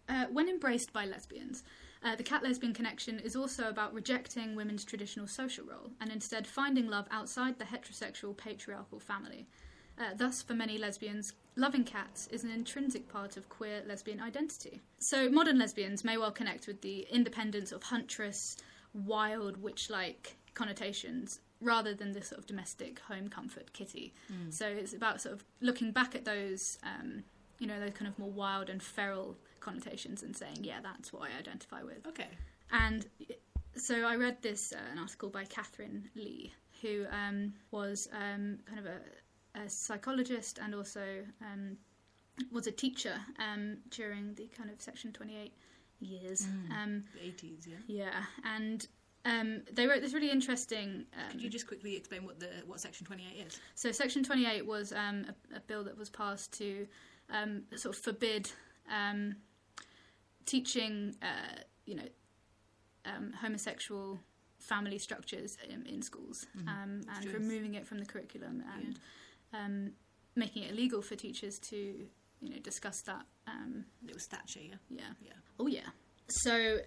uh, 0.08 0.26
when 0.30 0.48
embraced 0.48 0.92
by 0.92 1.06
lesbians, 1.06 1.64
uh, 2.02 2.14
the 2.16 2.22
cat 2.22 2.42
lesbian 2.42 2.74
connection 2.74 3.18
is 3.18 3.34
also 3.34 3.68
about 3.68 3.94
rejecting 3.94 4.54
women's 4.54 4.84
traditional 4.84 5.26
social 5.26 5.64
role 5.64 5.90
and 6.00 6.10
instead 6.12 6.46
finding 6.46 6.86
love 6.88 7.06
outside 7.10 7.58
the 7.58 7.64
heterosexual 7.64 8.36
patriarchal 8.36 9.00
family. 9.00 9.46
Uh, 9.98 10.12
thus, 10.16 10.42
for 10.42 10.54
many 10.54 10.76
lesbians, 10.78 11.32
loving 11.56 11.84
cats 11.84 12.26
is 12.28 12.44
an 12.44 12.50
intrinsic 12.50 13.08
part 13.08 13.36
of 13.36 13.48
queer 13.48 13.82
lesbian 13.86 14.20
identity. 14.20 14.80
So, 14.98 15.28
modern 15.28 15.58
lesbians 15.58 16.04
may 16.04 16.16
well 16.16 16.32
connect 16.32 16.66
with 16.66 16.80
the 16.80 17.06
independence 17.10 17.72
of 17.72 17.82
huntress, 17.82 18.56
wild, 18.92 19.62
witch 19.62 19.90
like 19.90 20.36
connotations 20.54 21.40
rather 21.60 21.94
than 21.94 22.12
the 22.12 22.22
sort 22.22 22.38
of 22.38 22.46
domestic 22.46 23.00
home 23.00 23.28
comfort 23.28 23.72
kitty. 23.72 24.14
So, 24.50 24.66
it's 24.66 24.94
about 24.94 25.20
sort 25.20 25.34
of 25.34 25.44
looking 25.60 25.92
back 25.92 26.14
at 26.14 26.24
those. 26.24 26.78
Um, 26.82 27.24
you 27.60 27.68
know, 27.68 27.78
those 27.78 27.92
kind 27.92 28.08
of 28.08 28.18
more 28.18 28.30
wild 28.30 28.68
and 28.68 28.82
feral 28.82 29.36
connotations 29.60 30.22
and 30.22 30.36
saying, 30.36 30.58
yeah, 30.62 30.80
that's 30.82 31.12
what 31.12 31.22
I 31.22 31.38
identify 31.38 31.82
with. 31.82 32.04
Okay. 32.06 32.26
And 32.72 33.06
so 33.76 34.02
I 34.02 34.16
read 34.16 34.42
this, 34.42 34.72
uh, 34.72 34.92
an 34.92 34.98
article 34.98 35.30
by 35.30 35.44
Catherine 35.44 36.08
Lee, 36.14 36.52
who 36.82 37.06
um, 37.10 37.52
was 37.70 38.08
um, 38.12 38.58
kind 38.66 38.78
of 38.78 38.86
a, 38.86 38.98
a 39.54 39.68
psychologist 39.68 40.58
and 40.62 40.74
also 40.74 41.24
um, 41.40 41.76
was 42.52 42.66
a 42.66 42.72
teacher 42.72 43.14
um, 43.38 43.78
during 43.90 44.34
the 44.34 44.48
kind 44.56 44.70
of 44.70 44.80
Section 44.80 45.12
28 45.12 45.52
years. 46.00 46.46
Um, 46.70 47.04
The 47.14 47.20
80s, 47.30 47.66
yeah. 47.66 47.76
yeah, 47.86 48.22
and 48.44 48.86
um, 49.24 49.62
they 49.72 49.86
wrote 49.86 50.02
this 50.02 50.12
really 50.12 50.30
interesting. 50.30 51.06
Um, 51.16 51.32
Could 51.32 51.42
you 51.42 51.48
just 51.50 51.66
quickly 51.66 51.96
explain 51.96 52.24
what 52.24 52.40
the 52.40 52.48
what 52.66 52.80
Section 52.80 53.06
28 53.06 53.46
is? 53.46 53.60
so 53.74 53.90
Section 53.92 54.22
28 54.22 54.66
was 54.66 54.92
um, 54.92 55.24
a, 55.52 55.56
a 55.56 55.60
bill 55.60 55.84
that 55.84 55.96
was 55.96 56.10
passed 56.10 56.52
to 56.58 56.86
um, 57.30 57.62
sort 57.76 57.96
of 57.96 58.02
forbid 58.02 58.50
um, 58.92 59.36
teaching, 60.46 61.14
uh, 61.22 61.56
you 61.86 61.94
know, 61.94 62.08
um, 63.06 63.32
homosexual 63.40 64.18
family 64.58 64.98
structures 64.98 65.58
in, 65.68 65.84
in 65.86 66.00
schools 66.00 66.46
um, 66.66 67.02
and 67.14 67.22
True. 67.24 67.34
removing 67.34 67.74
it 67.74 67.86
from 67.86 67.98
the 67.98 68.06
curriculum 68.06 68.62
and 68.76 68.98
um, 69.54 69.92
making 70.36 70.64
it 70.64 70.72
illegal 70.72 71.02
for 71.02 71.14
teachers 71.16 71.58
to, 71.70 71.76
you 72.40 72.50
know, 72.50 72.58
discuss 72.62 73.00
that. 73.02 73.24
Um, 73.46 73.84
It 74.08 74.14
was 74.14 74.26
Thatcher, 74.26 74.60
yeah. 74.60 74.74
yeah. 74.90 75.12
Yeah. 75.20 75.32
Oh 75.58 75.66
yeah. 75.66 75.88
So, 76.28 76.78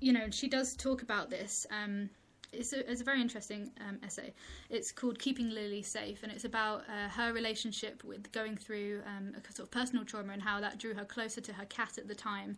you 0.00 0.12
know, 0.12 0.30
she 0.30 0.48
does 0.48 0.74
talk 0.76 1.02
about 1.02 1.30
this. 1.30 1.66
Um, 1.70 2.10
it's 2.52 2.72
a, 2.72 2.90
it's 2.90 3.00
a 3.00 3.04
very 3.04 3.20
interesting 3.20 3.70
um, 3.80 3.98
essay. 4.04 4.32
It's 4.70 4.92
called 4.92 5.18
"Keeping 5.18 5.50
Lily 5.50 5.82
Safe," 5.82 6.22
and 6.22 6.32
it's 6.32 6.44
about 6.44 6.82
uh, 6.88 7.08
her 7.08 7.32
relationship 7.32 8.04
with 8.04 8.30
going 8.32 8.56
through 8.56 9.02
um, 9.06 9.32
a 9.34 9.52
sort 9.52 9.66
of 9.66 9.70
personal 9.70 10.04
trauma 10.04 10.32
and 10.32 10.42
how 10.42 10.60
that 10.60 10.78
drew 10.78 10.94
her 10.94 11.04
closer 11.04 11.40
to 11.40 11.52
her 11.52 11.64
cat 11.66 11.98
at 11.98 12.08
the 12.08 12.14
time. 12.14 12.56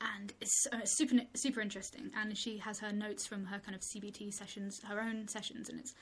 And 0.00 0.32
it's 0.40 0.66
uh, 0.72 0.84
super 0.84 1.16
super 1.34 1.60
interesting. 1.60 2.10
And 2.16 2.36
she 2.38 2.58
has 2.58 2.78
her 2.78 2.92
notes 2.92 3.26
from 3.26 3.44
her 3.46 3.58
kind 3.58 3.74
of 3.74 3.82
CBT 3.82 4.32
sessions, 4.32 4.80
her 4.84 5.00
own 5.00 5.28
sessions, 5.28 5.68
and 5.68 5.78
it's 5.78 5.92
it's 5.92 5.92
very 5.92 5.92
interesting. 5.92 5.94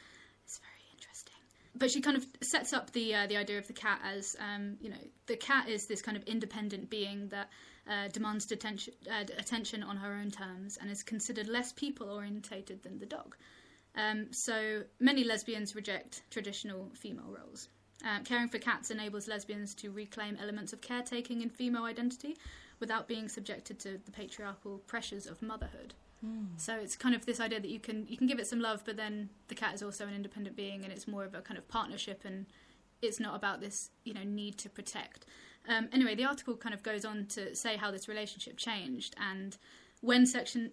But 1.79 1.91
she 1.91 2.01
kind 2.01 2.17
of 2.17 2.27
sets 2.41 2.73
up 2.73 2.93
the 2.93 3.15
uh, 3.15 3.27
the 3.27 3.37
idea 3.37 3.59
of 3.59 3.67
the 3.67 3.73
cat 3.73 4.01
as 4.05 4.37
um, 4.41 4.77
you 4.81 4.91
know 4.91 4.97
the 5.27 5.37
cat 5.37 5.69
is 5.69 5.87
this 5.87 6.03
kind 6.03 6.17
of 6.17 6.23
independent 6.25 6.89
being 6.91 7.29
that 7.29 7.51
uh, 7.89 8.09
demands 8.09 8.47
detention, 8.47 8.95
uh, 9.11 9.25
attention 9.39 9.83
on 9.83 9.97
her 9.97 10.15
own 10.15 10.31
terms 10.31 10.79
and 10.81 10.91
is 10.91 11.03
considered 11.03 11.49
less 11.49 11.73
people 11.73 12.11
orientated 12.11 12.83
than 12.83 12.99
the 12.99 13.07
dog. 13.07 13.37
Um, 13.97 14.33
so 14.33 14.83
many 15.01 15.25
lesbians 15.25 15.75
reject 15.75 16.23
traditional 16.31 16.91
female 16.95 17.35
roles. 17.39 17.69
Uh, 18.05 18.21
caring 18.25 18.49
for 18.49 18.59
cats 18.59 18.91
enables 18.91 19.27
lesbians 19.27 19.75
to 19.75 19.91
reclaim 19.91 20.37
elements 20.41 20.73
of 20.73 20.81
caretaking 20.81 21.41
in 21.41 21.49
female 21.49 21.85
identity 21.85 22.37
without 22.79 23.09
being 23.09 23.29
subjected 23.29 23.79
to 23.81 23.99
the 24.05 24.11
patriarchal 24.11 24.79
pressures 24.87 25.27
of 25.27 25.41
motherhood. 25.41 25.95
So 26.57 26.75
it's 26.75 26.97
kind 26.97 27.15
of 27.15 27.27
this 27.27 27.41
idea 27.41 27.61
that 27.61 27.69
you 27.69 27.81
can 27.81 28.07
you 28.09 28.17
can 28.17 28.27
give 28.27 28.39
it 28.39 28.47
some 28.47 28.61
love, 28.61 28.83
but 28.85 28.97
then 28.97 29.31
the 29.49 29.55
cat 29.55 29.75
is 29.75 29.83
also 29.83 30.07
an 30.07 30.15
independent 30.15 30.57
being, 30.57 30.83
and 30.83 30.93
it's 30.93 31.07
more 31.07 31.25
of 31.25 31.35
a 31.35 31.41
kind 31.41 31.59
of 31.59 31.69
partnership, 31.69 32.23
and 32.25 32.47
it's 33.03 33.21
not 33.21 33.37
about 33.37 33.61
this 33.61 33.91
you 34.05 34.15
know 34.15 34.23
need 34.25 34.59
to 34.59 34.69
protect. 34.69 35.27
Um, 35.69 35.89
anyway, 35.93 36.15
the 36.15 36.25
article 36.25 36.57
kind 36.57 36.75
of 36.75 36.83
goes 36.83 37.05
on 37.05 37.27
to 37.27 37.55
say 37.55 37.77
how 37.77 37.91
this 37.91 38.09
relationship 38.09 38.57
changed, 38.57 39.15
and 39.19 39.57
when 40.01 40.27
Section 40.27 40.73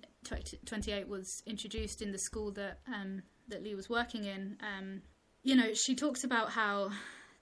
28 0.66 1.08
was 1.08 1.42
introduced 1.46 2.02
in 2.02 2.12
the 2.12 2.18
school 2.18 2.52
that 2.52 2.80
um, 2.88 3.24
that 3.48 3.64
Lee 3.64 3.76
was 3.76 3.90
working 3.90 4.24
in, 4.24 4.58
um, 4.62 5.02
you 5.44 5.56
know, 5.56 5.74
she 5.74 5.96
talks 5.96 6.24
about 6.24 6.52
how 6.52 6.90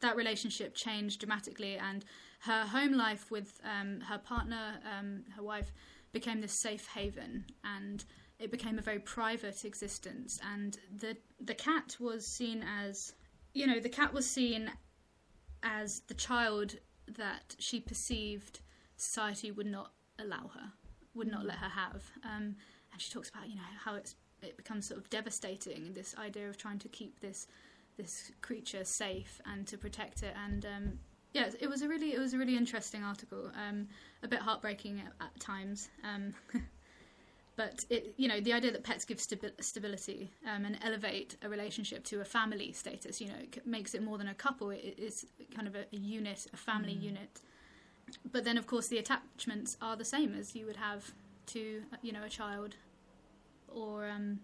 that 0.02 0.16
relationship 0.16 0.74
changed 0.74 1.20
dramatically, 1.20 1.78
and 1.78 2.04
her 2.42 2.66
home 2.66 2.94
life 2.94 3.30
with 3.30 3.60
um, 3.64 4.02
her 4.02 4.18
partner, 4.18 4.80
um, 4.98 5.24
her 5.36 5.44
wife, 5.44 5.72
became 6.12 6.42
this 6.42 6.54
safe 6.54 6.88
haven, 6.88 7.46
and 7.64 8.04
it 8.40 8.52
became 8.52 8.78
a 8.78 8.82
very 8.82 9.00
private 9.00 9.66
existence. 9.66 10.40
And 10.54 10.78
the 10.96 11.18
the 11.40 11.56
cat 11.56 11.98
was 12.00 12.26
seen 12.26 12.64
as, 12.84 13.14
you 13.54 13.68
know, 13.68 13.80
the 13.80 13.90
cat 13.90 14.14
was 14.14 14.30
seen 14.30 14.72
as 15.64 16.02
the 16.08 16.14
child 16.14 16.76
that 17.08 17.56
she 17.60 17.80
perceived 17.80 18.60
society 18.98 19.52
would 19.52 19.68
not 19.68 19.92
allow 20.20 20.50
her, 20.54 20.72
would 21.14 21.28
not 21.28 21.46
let 21.46 21.58
her 21.58 21.70
have. 21.70 22.04
Um, 22.24 22.56
and 22.92 23.00
she 23.00 23.12
talks 23.12 23.30
about, 23.30 23.50
you 23.50 23.56
know, 23.56 23.62
how 23.84 23.96
it's 23.96 24.16
it 24.42 24.58
becomes 24.58 24.88
sort 24.88 25.00
of 25.00 25.10
devastating. 25.10 25.94
This 25.94 26.16
idea 26.18 26.50
of 26.50 26.58
trying 26.58 26.80
to 26.80 26.90
keep 26.90 27.20
this 27.20 27.48
this 27.98 28.32
creature 28.42 28.84
safe 28.84 29.40
and 29.46 29.68
to 29.68 29.78
protect 29.78 30.24
it. 30.24 30.34
And 30.46 30.66
um, 30.66 31.00
yeah, 31.34 31.50
it 31.60 31.70
was 31.70 31.82
a 31.82 31.88
really 31.88 32.14
it 32.14 32.20
was 32.20 32.34
a 32.34 32.38
really 32.38 32.58
interesting 32.58 33.04
article. 33.04 33.52
Um, 33.56 33.88
a 34.24 34.28
bit 34.28 34.40
heartbreaking 34.40 35.00
at, 35.00 35.26
at 35.26 35.40
times. 35.40 35.90
Um, 36.04 36.34
but 37.56 37.86
it, 37.90 38.14
you 38.18 38.28
know, 38.28 38.40
the 38.40 38.54
idea 38.54 38.72
that 38.72 38.84
pets 38.84 39.06
give 39.06 39.18
stabi- 39.18 39.62
stability 39.64 40.32
um, 40.48 40.66
and 40.66 40.78
elevate 40.84 41.38
a 41.44 41.50
relationship 41.50 42.04
to 42.06 42.22
a 42.22 42.26
family 42.26 42.72
status, 42.72 43.22
you 43.22 43.28
know, 43.28 43.36
it 43.40 43.56
c- 43.56 43.62
makes 43.66 43.94
it 43.94 44.04
more 44.04 44.18
than 44.18 44.28
a 44.28 44.34
couple. 44.34 44.70
It 44.70 44.96
is 44.98 45.26
kind 45.56 45.68
of 45.68 45.76
a, 45.76 45.86
a 45.94 45.98
unit, 45.98 46.48
a 46.54 46.58
family 46.58 46.94
unit. 46.94 47.42
But 48.32 48.44
then, 48.44 48.58
of 48.58 48.68
course, 48.68 48.88
the 48.88 48.98
attachments 48.98 49.78
are 49.82 49.96
the 49.96 50.06
same 50.06 50.36
as 50.36 50.56
you 50.56 50.66
would 50.66 50.76
have 50.76 51.12
to, 51.48 51.82
uh, 51.94 51.98
you 52.02 52.12
know, 52.12 52.24
a 52.24 52.30
child 52.30 52.76
or 53.74 54.08
um, 54.08 54.40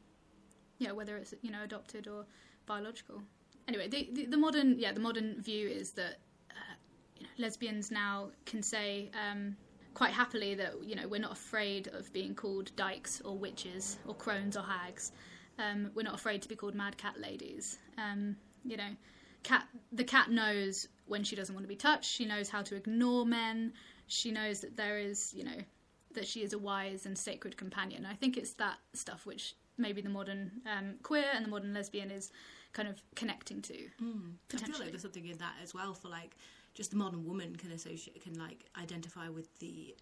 yeah, 0.79 0.91
whether 0.91 1.17
it's 1.17 1.33
you 1.41 1.51
know 1.51 1.63
adopted 1.63 2.07
or 2.07 2.25
biological. 2.65 3.21
Anyway, 3.67 3.87
the, 3.87 4.09
the, 4.13 4.25
the 4.25 4.37
modern 4.37 4.77
yeah 4.79 4.91
the 4.91 4.99
modern 4.99 5.41
view 5.41 5.67
is 5.67 5.91
that 5.91 6.19
lesbians 7.39 7.91
now 7.91 8.29
can 8.45 8.61
say 8.61 9.09
um, 9.13 9.55
quite 9.93 10.11
happily 10.11 10.53
that 10.55 10.73
you 10.83 10.95
know 10.95 11.07
we're 11.07 11.19
not 11.19 11.31
afraid 11.31 11.87
of 11.87 12.11
being 12.13 12.35
called 12.35 12.71
dykes 12.75 13.21
or 13.21 13.37
witches 13.37 13.97
or 14.05 14.13
crones 14.13 14.55
or 14.55 14.63
hags. 14.63 15.11
Um, 15.59 15.89
we're 15.95 16.03
not 16.03 16.13
afraid 16.13 16.41
to 16.43 16.49
be 16.49 16.55
called 16.55 16.75
mad 16.75 16.97
cat 16.97 17.19
ladies. 17.19 17.79
Um, 17.97 18.35
you 18.63 18.77
know, 18.77 18.89
cat 19.43 19.67
the 19.91 20.03
cat 20.03 20.29
knows 20.29 20.87
when 21.07 21.23
she 21.23 21.35
doesn't 21.35 21.53
want 21.55 21.63
to 21.63 21.69
be 21.69 21.75
touched. 21.75 22.09
She 22.09 22.25
knows 22.25 22.49
how 22.49 22.61
to 22.63 22.75
ignore 22.75 23.25
men. 23.25 23.73
She 24.07 24.31
knows 24.31 24.61
that 24.61 24.77
there 24.77 24.99
is 24.99 25.33
you 25.35 25.43
know 25.43 25.61
that 26.13 26.27
she 26.27 26.43
is 26.43 26.53
a 26.53 26.59
wise 26.59 27.05
and 27.05 27.17
sacred 27.17 27.57
companion. 27.57 28.05
I 28.05 28.13
think 28.13 28.37
it's 28.37 28.53
that 28.53 28.77
stuff 28.93 29.25
which 29.25 29.55
maybe 29.77 30.01
the 30.01 30.09
modern 30.09 30.51
um, 30.65 30.95
queer 31.03 31.25
and 31.33 31.45
the 31.45 31.49
modern 31.49 31.73
lesbian 31.73 32.11
is 32.11 32.31
kind 32.73 32.87
of 32.87 33.01
connecting 33.15 33.61
to. 33.63 33.73
Mm. 34.01 34.33
I 34.53 34.57
feel 34.57 34.79
like 34.79 34.89
there's 34.89 35.01
something 35.01 35.27
in 35.27 35.37
that 35.37 35.53
as 35.63 35.73
well 35.73 35.93
for 35.93 36.09
like 36.09 36.35
just 36.77 36.91
the 36.91 36.97
modern 36.97 37.25
woman 37.25 37.55
can 37.55 37.71
associate 37.71 38.21
can 38.23 38.35
like 38.37 38.59
identify 38.79 39.27
with 39.29 39.47
the 39.59 39.95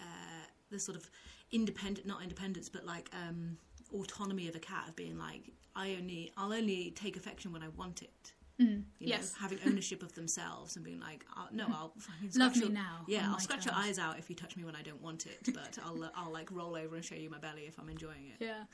uh, 0.00 0.44
the 0.70 0.78
sort 0.78 0.96
of 0.96 1.04
independent 1.52 2.06
not 2.06 2.22
independence 2.22 2.68
but 2.68 2.84
like 2.86 3.10
um, 3.12 3.56
autonomy 3.94 4.48
of 4.48 4.56
a 4.56 4.58
cat 4.58 4.84
of 4.88 4.96
being 4.96 5.16
like 5.18 5.52
I 5.76 5.96
only 6.00 6.32
I'll 6.36 6.52
only 6.52 6.90
take 6.92 7.16
affection 7.16 7.52
when 7.52 7.62
I 7.62 7.68
want 7.68 8.02
it. 8.02 8.32
Mm, 8.60 8.84
You 8.98 9.08
know, 9.08 9.16
yes. 9.16 9.34
having 9.40 9.58
ownership 9.66 10.02
of 10.02 10.12
themselves 10.14 10.76
and 10.76 10.84
being 10.84 11.00
like, 11.00 11.24
oh, 11.38 11.48
no, 11.52 11.64
I'll 11.68 11.94
Love 12.22 12.52
scratch 12.52 12.56
me 12.56 12.60
your- 12.64 12.70
now, 12.70 12.96
Yeah, 13.08 13.30
I'll 13.32 13.38
scratch 13.40 13.64
your 13.64 13.74
eyes 13.74 13.98
out 13.98 14.18
if 14.18 14.28
you 14.28 14.36
touch 14.36 14.54
me 14.58 14.64
when 14.64 14.76
I 14.76 14.82
don't 14.82 15.00
want 15.00 15.24
it, 15.26 15.40
but 15.54 15.78
I'll 15.84 16.04
uh, 16.04 16.10
I'll 16.14 16.30
like 16.32 16.50
roll 16.52 16.76
over 16.76 16.94
and 16.96 17.02
show 17.04 17.14
you 17.14 17.30
my 17.30 17.38
belly 17.38 17.62
if 17.66 17.78
I'm 17.78 17.88
enjoying 17.88 18.26
it. 18.32 18.44
Yeah, 18.44 18.64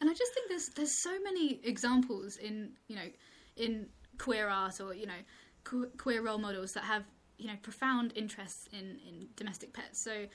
and 0.00 0.10
I 0.10 0.14
just 0.14 0.34
think 0.34 0.48
there's 0.48 0.68
there's 0.70 1.00
so 1.02 1.12
many 1.22 1.60
examples 1.62 2.36
in 2.38 2.72
you 2.88 2.96
know 2.96 3.08
in 3.56 3.86
queer 4.18 4.48
art 4.48 4.80
or 4.80 4.92
you 4.94 5.06
know 5.06 5.20
queer 5.64 6.22
role 6.22 6.38
models 6.38 6.72
that 6.72 6.84
have 6.84 7.04
you 7.38 7.46
know 7.46 7.54
profound 7.62 8.12
interests 8.14 8.68
in 8.72 8.98
in 9.08 9.28
domestic 9.36 9.72
pets. 9.72 10.00
So 10.00 10.26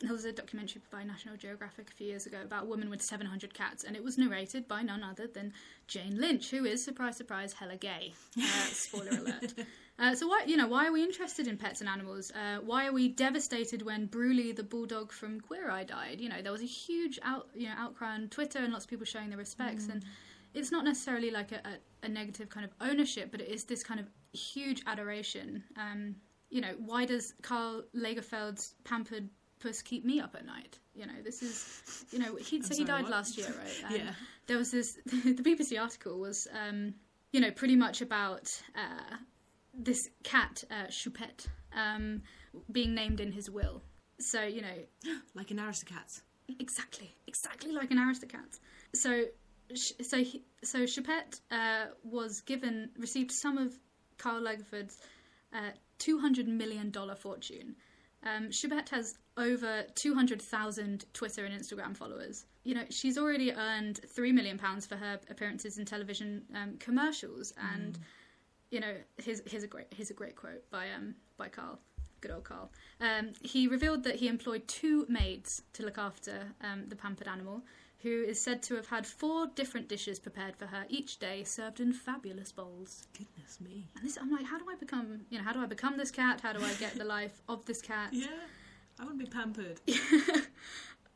there 0.00 0.12
was 0.12 0.24
a 0.24 0.32
documentary 0.32 0.80
by 0.92 1.02
National 1.02 1.36
Geographic 1.36 1.90
a 1.90 1.92
few 1.92 2.06
years 2.06 2.26
ago 2.26 2.38
about 2.44 2.64
a 2.64 2.66
woman 2.66 2.88
with 2.88 3.02
700 3.02 3.52
cats, 3.52 3.82
and 3.82 3.96
it 3.96 4.04
was 4.04 4.16
narrated 4.16 4.68
by 4.68 4.82
none 4.82 5.02
other 5.02 5.26
than 5.26 5.52
Jane 5.88 6.20
Lynch, 6.20 6.50
who 6.50 6.64
is 6.64 6.84
surprise 6.84 7.16
surprise 7.16 7.54
hella 7.54 7.76
gay. 7.76 8.12
Uh, 8.40 8.42
spoiler 8.70 9.10
alert. 9.10 9.54
Uh, 9.98 10.14
so 10.14 10.28
why 10.28 10.44
you 10.46 10.56
know 10.56 10.68
why 10.68 10.86
are 10.86 10.92
we 10.92 11.02
interested 11.02 11.48
in 11.48 11.56
pets 11.56 11.80
and 11.80 11.88
animals? 11.88 12.30
Uh, 12.30 12.58
why 12.64 12.86
are 12.86 12.92
we 12.92 13.08
devastated 13.08 13.82
when 13.82 14.06
Brully 14.06 14.54
the 14.54 14.62
bulldog 14.62 15.10
from 15.10 15.40
Queer 15.40 15.70
Eye 15.70 15.84
died? 15.84 16.20
You 16.20 16.28
know 16.28 16.42
there 16.42 16.52
was 16.52 16.62
a 16.62 16.66
huge 16.66 17.18
out 17.24 17.48
you 17.54 17.68
know 17.68 17.74
outcry 17.76 18.14
on 18.14 18.28
Twitter 18.28 18.60
and 18.60 18.72
lots 18.72 18.84
of 18.84 18.90
people 18.90 19.06
showing 19.06 19.30
their 19.30 19.38
respects 19.38 19.88
and 19.88 20.04
it's 20.54 20.70
not 20.72 20.84
necessarily 20.84 21.30
like 21.30 21.52
a, 21.52 21.60
a, 21.64 22.06
a 22.06 22.08
negative 22.08 22.48
kind 22.48 22.64
of 22.64 22.72
ownership, 22.80 23.30
but 23.30 23.40
it 23.40 23.48
is 23.48 23.64
this 23.64 23.82
kind 23.82 24.00
of 24.00 24.06
huge 24.32 24.82
adoration. 24.86 25.62
Um, 25.76 26.16
you 26.50 26.60
know 26.60 26.74
why 26.78 27.04
does 27.04 27.34
Karl 27.42 27.82
Lagerfeld's 27.94 28.74
pampered 28.84 29.28
puss 29.60 29.82
keep 29.82 30.04
me 30.04 30.20
up 30.20 30.34
at 30.34 30.46
night? 30.46 30.78
You 30.94 31.06
know 31.06 31.20
this 31.22 31.42
is 31.42 32.04
you 32.10 32.18
know 32.18 32.36
he 32.36 32.62
so 32.62 32.74
he 32.74 32.84
died 32.84 33.02
what? 33.02 33.10
last 33.12 33.36
year 33.36 33.48
right? 33.58 33.82
And 33.92 33.96
Yeah. 34.06 34.12
there 34.46 34.56
was 34.58 34.70
this 34.70 34.98
the 35.06 35.42
BBC 35.42 35.80
article 35.80 36.18
was 36.18 36.48
um, 36.52 36.94
you 37.32 37.40
know 37.40 37.50
pretty 37.50 37.76
much 37.76 38.00
about 38.00 38.50
uh, 38.74 39.16
this 39.74 40.08
cat 40.24 40.64
uh, 40.70 40.86
Choupette 40.86 41.46
um, 41.76 42.22
being 42.72 42.94
named 42.94 43.20
in 43.20 43.30
his 43.32 43.50
will. 43.50 43.82
So 44.18 44.42
you 44.42 44.62
know 44.62 44.78
Like 45.34 45.50
an 45.50 45.60
aristocrat. 45.60 46.20
exactly 46.58 47.14
exactly 47.26 47.72
like 47.72 47.90
an 47.90 47.98
aristocrat. 47.98 48.58
So 48.94 49.24
so 49.74 50.18
he, 50.18 50.42
so 50.62 50.80
Choupette 50.80 51.40
uh, 51.50 51.86
was 52.02 52.40
given 52.42 52.90
received 52.98 53.32
some 53.32 53.58
of 53.58 53.74
Karl 54.16 54.40
Lagerfeld's 54.42 54.98
uh, 55.52 55.70
two 55.98 56.18
hundred 56.18 56.48
million 56.48 56.90
dollar 56.90 57.14
fortune. 57.14 57.76
Um, 58.24 58.50
has 58.90 59.16
over 59.36 59.84
200,000 59.94 61.04
Twitter 61.12 61.44
and 61.44 61.54
Instagram 61.54 61.96
followers. 61.96 62.46
You 62.64 62.74
know, 62.74 62.82
she's 62.90 63.16
already 63.16 63.52
earned 63.52 64.00
3 64.08 64.32
million 64.32 64.58
pounds 64.58 64.86
for 64.86 64.96
her 64.96 65.20
appearances 65.30 65.78
in 65.78 65.84
television 65.84 66.42
um, 66.52 66.74
commercials 66.80 67.52
and 67.72 67.96
you 68.70 68.80
know, 68.80 68.94
here's 69.16 69.40
here's 69.46 69.62
a 69.62 69.66
great 69.66 69.86
here's 69.94 70.10
a 70.10 70.14
great 70.14 70.36
quote 70.36 70.68
by 70.70 70.86
um 70.90 71.14
by 71.36 71.48
Karl, 71.48 71.78
good 72.20 72.30
old 72.30 72.44
Karl. 72.44 72.70
Um, 73.00 73.32
he 73.42 73.66
revealed 73.66 74.04
that 74.04 74.16
he 74.16 74.28
employed 74.28 74.66
two 74.68 75.06
maids 75.08 75.62
to 75.74 75.84
look 75.84 75.98
after 75.98 76.42
um, 76.62 76.84
the 76.88 76.96
pampered 76.96 77.28
animal, 77.28 77.62
who 78.02 78.22
is 78.22 78.40
said 78.40 78.62
to 78.62 78.76
have 78.76 78.88
had 78.88 79.06
four 79.06 79.48
different 79.54 79.88
dishes 79.88 80.18
prepared 80.18 80.56
for 80.56 80.66
her 80.66 80.86
each 80.88 81.18
day, 81.18 81.42
served 81.42 81.80
in 81.80 81.92
fabulous 81.92 82.52
bowls. 82.52 83.06
Goodness 83.16 83.60
me. 83.60 83.88
And 83.96 84.04
this, 84.04 84.16
I'm 84.16 84.30
like, 84.30 84.46
how 84.46 84.58
do 84.58 84.66
I 84.70 84.76
become, 84.76 85.22
you 85.30 85.38
know, 85.38 85.44
how 85.44 85.52
do 85.52 85.60
I 85.60 85.66
become 85.66 85.96
this 85.96 86.10
cat? 86.12 86.40
How 86.40 86.52
do 86.52 86.64
I 86.64 86.72
get 86.74 86.94
the 86.96 87.04
life 87.16 87.42
of 87.48 87.64
this 87.64 87.82
cat? 87.82 88.10
Yeah. 88.12 88.28
I 89.00 89.04
want 89.04 89.18
to 89.18 89.24
be 89.24 89.30
pampered. 89.30 89.80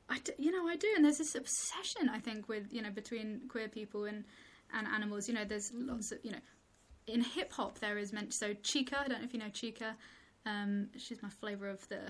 I 0.09 0.19
do, 0.19 0.33
you 0.39 0.51
know, 0.51 0.69
I 0.69 0.77
do, 0.77 0.89
and 0.95 1.05
there's 1.05 1.19
this 1.19 1.35
obsession 1.35 2.09
I 2.09 2.19
think 2.19 2.49
with 2.49 2.73
you 2.73 2.83
know 2.83 2.91
between 2.91 3.43
queer 3.49 3.69
people 3.69 4.05
and 4.05 4.25
and 4.73 4.87
animals. 4.87 5.27
You 5.27 5.35
know, 5.35 5.45
there's 5.45 5.73
lots 5.75 6.13
of 6.13 6.19
you 6.23 6.33
know, 6.33 6.39
in 7.07 7.23
hip 7.23 7.53
hop 7.53 7.79
there 7.79 7.99
is 7.99 8.13
meant 8.13 8.35
so 8.35 8.55
Chika. 8.55 8.95
I 8.99 9.09
don't 9.09 9.21
know 9.21 9.25
if 9.25 9.33
you 9.33 9.41
know 9.41 9.47
Chika. 9.47 9.95
Um, 10.45 10.89
she's 10.97 11.23
my 11.23 11.29
flavor 11.29 11.69
of 11.69 11.89
the 11.89 12.01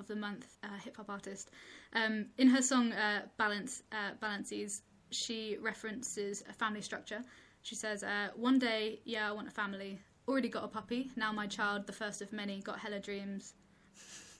of 0.00 0.08
the 0.08 0.16
month 0.16 0.56
uh, 0.64 0.78
hip 0.84 0.96
hop 0.96 1.08
artist. 1.10 1.50
Um, 1.94 2.26
in 2.38 2.48
her 2.48 2.62
song 2.62 2.92
uh, 2.92 3.22
Balance 3.36 3.82
uh, 3.92 4.12
Balances, 4.20 4.82
she 5.10 5.56
references 5.60 6.42
a 6.48 6.52
family 6.52 6.80
structure. 6.80 7.22
She 7.62 7.74
says, 7.74 8.02
uh, 8.02 8.28
"One 8.34 8.58
day, 8.58 9.00
yeah, 9.04 9.28
I 9.28 9.32
want 9.32 9.46
a 9.46 9.52
family. 9.52 9.98
Already 10.26 10.48
got 10.48 10.64
a 10.64 10.68
puppy. 10.68 11.10
Now 11.16 11.30
my 11.32 11.46
child, 11.46 11.86
the 11.86 11.92
first 11.92 12.22
of 12.22 12.32
many, 12.32 12.60
got 12.62 12.78
hella 12.78 12.98
dreams." 12.98 13.54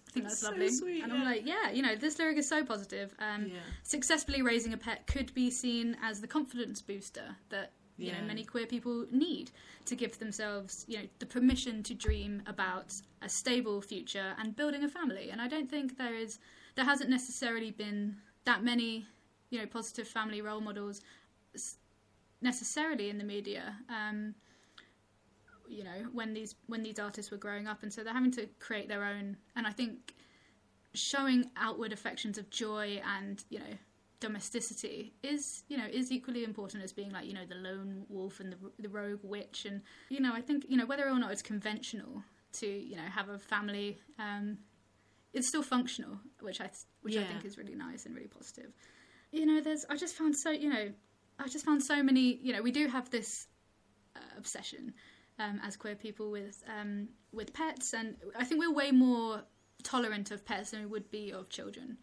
I 0.08 0.12
think 0.12 0.26
that's 0.26 0.38
So 0.40 0.48
lovely. 0.50 0.70
sweet, 0.70 1.04
and 1.04 1.12
I'm 1.12 1.24
like, 1.24 1.46
yeah, 1.46 1.70
you 1.70 1.82
know, 1.82 1.94
this 1.94 2.18
lyric 2.18 2.36
is 2.38 2.48
so 2.48 2.64
positive. 2.64 3.14
Um, 3.20 3.46
Yeah. 3.46 3.60
Successfully 3.84 4.42
raising 4.42 4.72
a 4.72 4.76
pet 4.76 5.06
could 5.06 5.32
be 5.34 5.50
seen 5.52 5.96
as 6.02 6.20
the 6.20 6.26
confidence 6.26 6.82
booster 6.82 7.36
that 7.50 7.72
you 8.00 8.08
Yeah. 8.08 8.20
know 8.20 8.26
many 8.26 8.44
queer 8.44 8.66
people 8.66 9.06
need 9.10 9.50
to 9.86 9.94
give 9.96 10.18
themselves, 10.18 10.84
you 10.88 10.98
know, 10.98 11.08
the 11.18 11.26
permission 11.26 11.82
to 11.84 11.94
dream 11.94 12.42
about 12.46 12.94
a 13.22 13.28
stable 13.28 13.80
future 13.80 14.34
and 14.38 14.56
building 14.56 14.84
a 14.84 14.88
family. 14.88 15.30
And 15.30 15.40
I 15.40 15.48
don't 15.48 15.70
think 15.70 15.98
there 15.98 16.14
is, 16.14 16.38
there 16.76 16.84
hasn't 16.84 17.10
necessarily 17.10 17.70
been 17.70 18.16
that 18.44 18.62
many, 18.64 19.06
you 19.50 19.58
know, 19.58 19.66
positive 19.66 20.08
family 20.08 20.40
role 20.42 20.60
models 20.60 21.02
necessarily 22.40 23.10
in 23.10 23.18
the 23.18 23.24
media. 23.24 23.76
Um, 23.88 24.34
you 25.68 25.84
know 25.84 26.06
when 26.12 26.34
these 26.34 26.56
when 26.66 26.82
these 26.82 26.98
artists 26.98 27.30
were 27.30 27.36
growing 27.36 27.68
up 27.68 27.82
and 27.84 27.92
so 27.92 28.02
they're 28.02 28.12
having 28.12 28.32
to 28.32 28.46
create 28.58 28.88
their 28.88 29.04
own 29.04 29.36
and 29.54 29.68
i 29.68 29.70
think 29.70 30.16
showing 30.94 31.48
outward 31.56 31.92
affections 31.92 32.36
of 32.38 32.50
joy 32.50 33.00
and 33.16 33.44
you 33.50 33.58
know 33.60 33.78
domesticity 34.20 35.12
is 35.22 35.64
you 35.68 35.76
know 35.76 35.86
is 35.90 36.12
equally 36.12 36.44
important 36.44 36.84
as 36.84 36.92
being 36.92 37.10
like 37.10 37.26
you 37.26 37.32
know 37.32 37.46
the 37.48 37.54
lone 37.54 38.04
wolf 38.08 38.40
and 38.40 38.52
the, 38.52 38.58
the 38.78 38.88
rogue 38.88 39.20
witch. 39.22 39.64
And 39.64 39.82
you 40.08 40.20
know 40.20 40.32
i 40.34 40.40
think 40.40 40.66
you 40.68 40.76
know 40.76 40.86
whether 40.86 41.08
or 41.08 41.18
not 41.18 41.32
it's 41.32 41.42
conventional 41.42 42.22
to 42.52 42.66
you 42.66 42.96
know 42.96 43.02
have 43.02 43.28
a 43.28 43.38
family 43.38 43.98
um 44.18 44.58
it's 45.32 45.46
still 45.48 45.62
functional 45.62 46.18
which 46.40 46.60
i 46.60 46.68
which 47.02 47.16
i 47.16 47.22
think 47.24 47.44
is 47.44 47.56
really 47.56 47.74
nice 47.74 48.06
and 48.06 48.14
really 48.14 48.28
positive. 48.28 48.72
You 49.32 49.46
know 49.46 49.60
there's 49.60 49.84
i 49.88 49.96
just 49.96 50.16
found 50.16 50.36
so 50.36 50.50
you 50.50 50.68
know 50.68 50.90
i 51.38 51.48
just 51.48 51.64
found 51.64 51.82
so 51.82 52.02
many 52.02 52.36
you 52.42 52.52
know 52.52 52.62
we 52.62 52.72
do 52.72 52.88
have 52.88 53.10
this 53.10 53.46
uh, 54.16 54.20
obsession 54.36 54.92
um, 55.40 55.60
as 55.64 55.76
queer 55.76 55.94
people 55.94 56.30
with 56.30 56.62
um, 56.68 57.08
with 57.32 57.52
pets, 57.52 57.94
and 57.94 58.16
I 58.38 58.44
think 58.44 58.60
we're 58.60 58.72
way 58.72 58.90
more 58.90 59.42
tolerant 59.82 60.30
of 60.30 60.44
pets 60.44 60.72
than 60.72 60.80
we 60.80 60.86
would 60.86 61.10
be 61.10 61.32
of 61.32 61.48
children. 61.48 61.96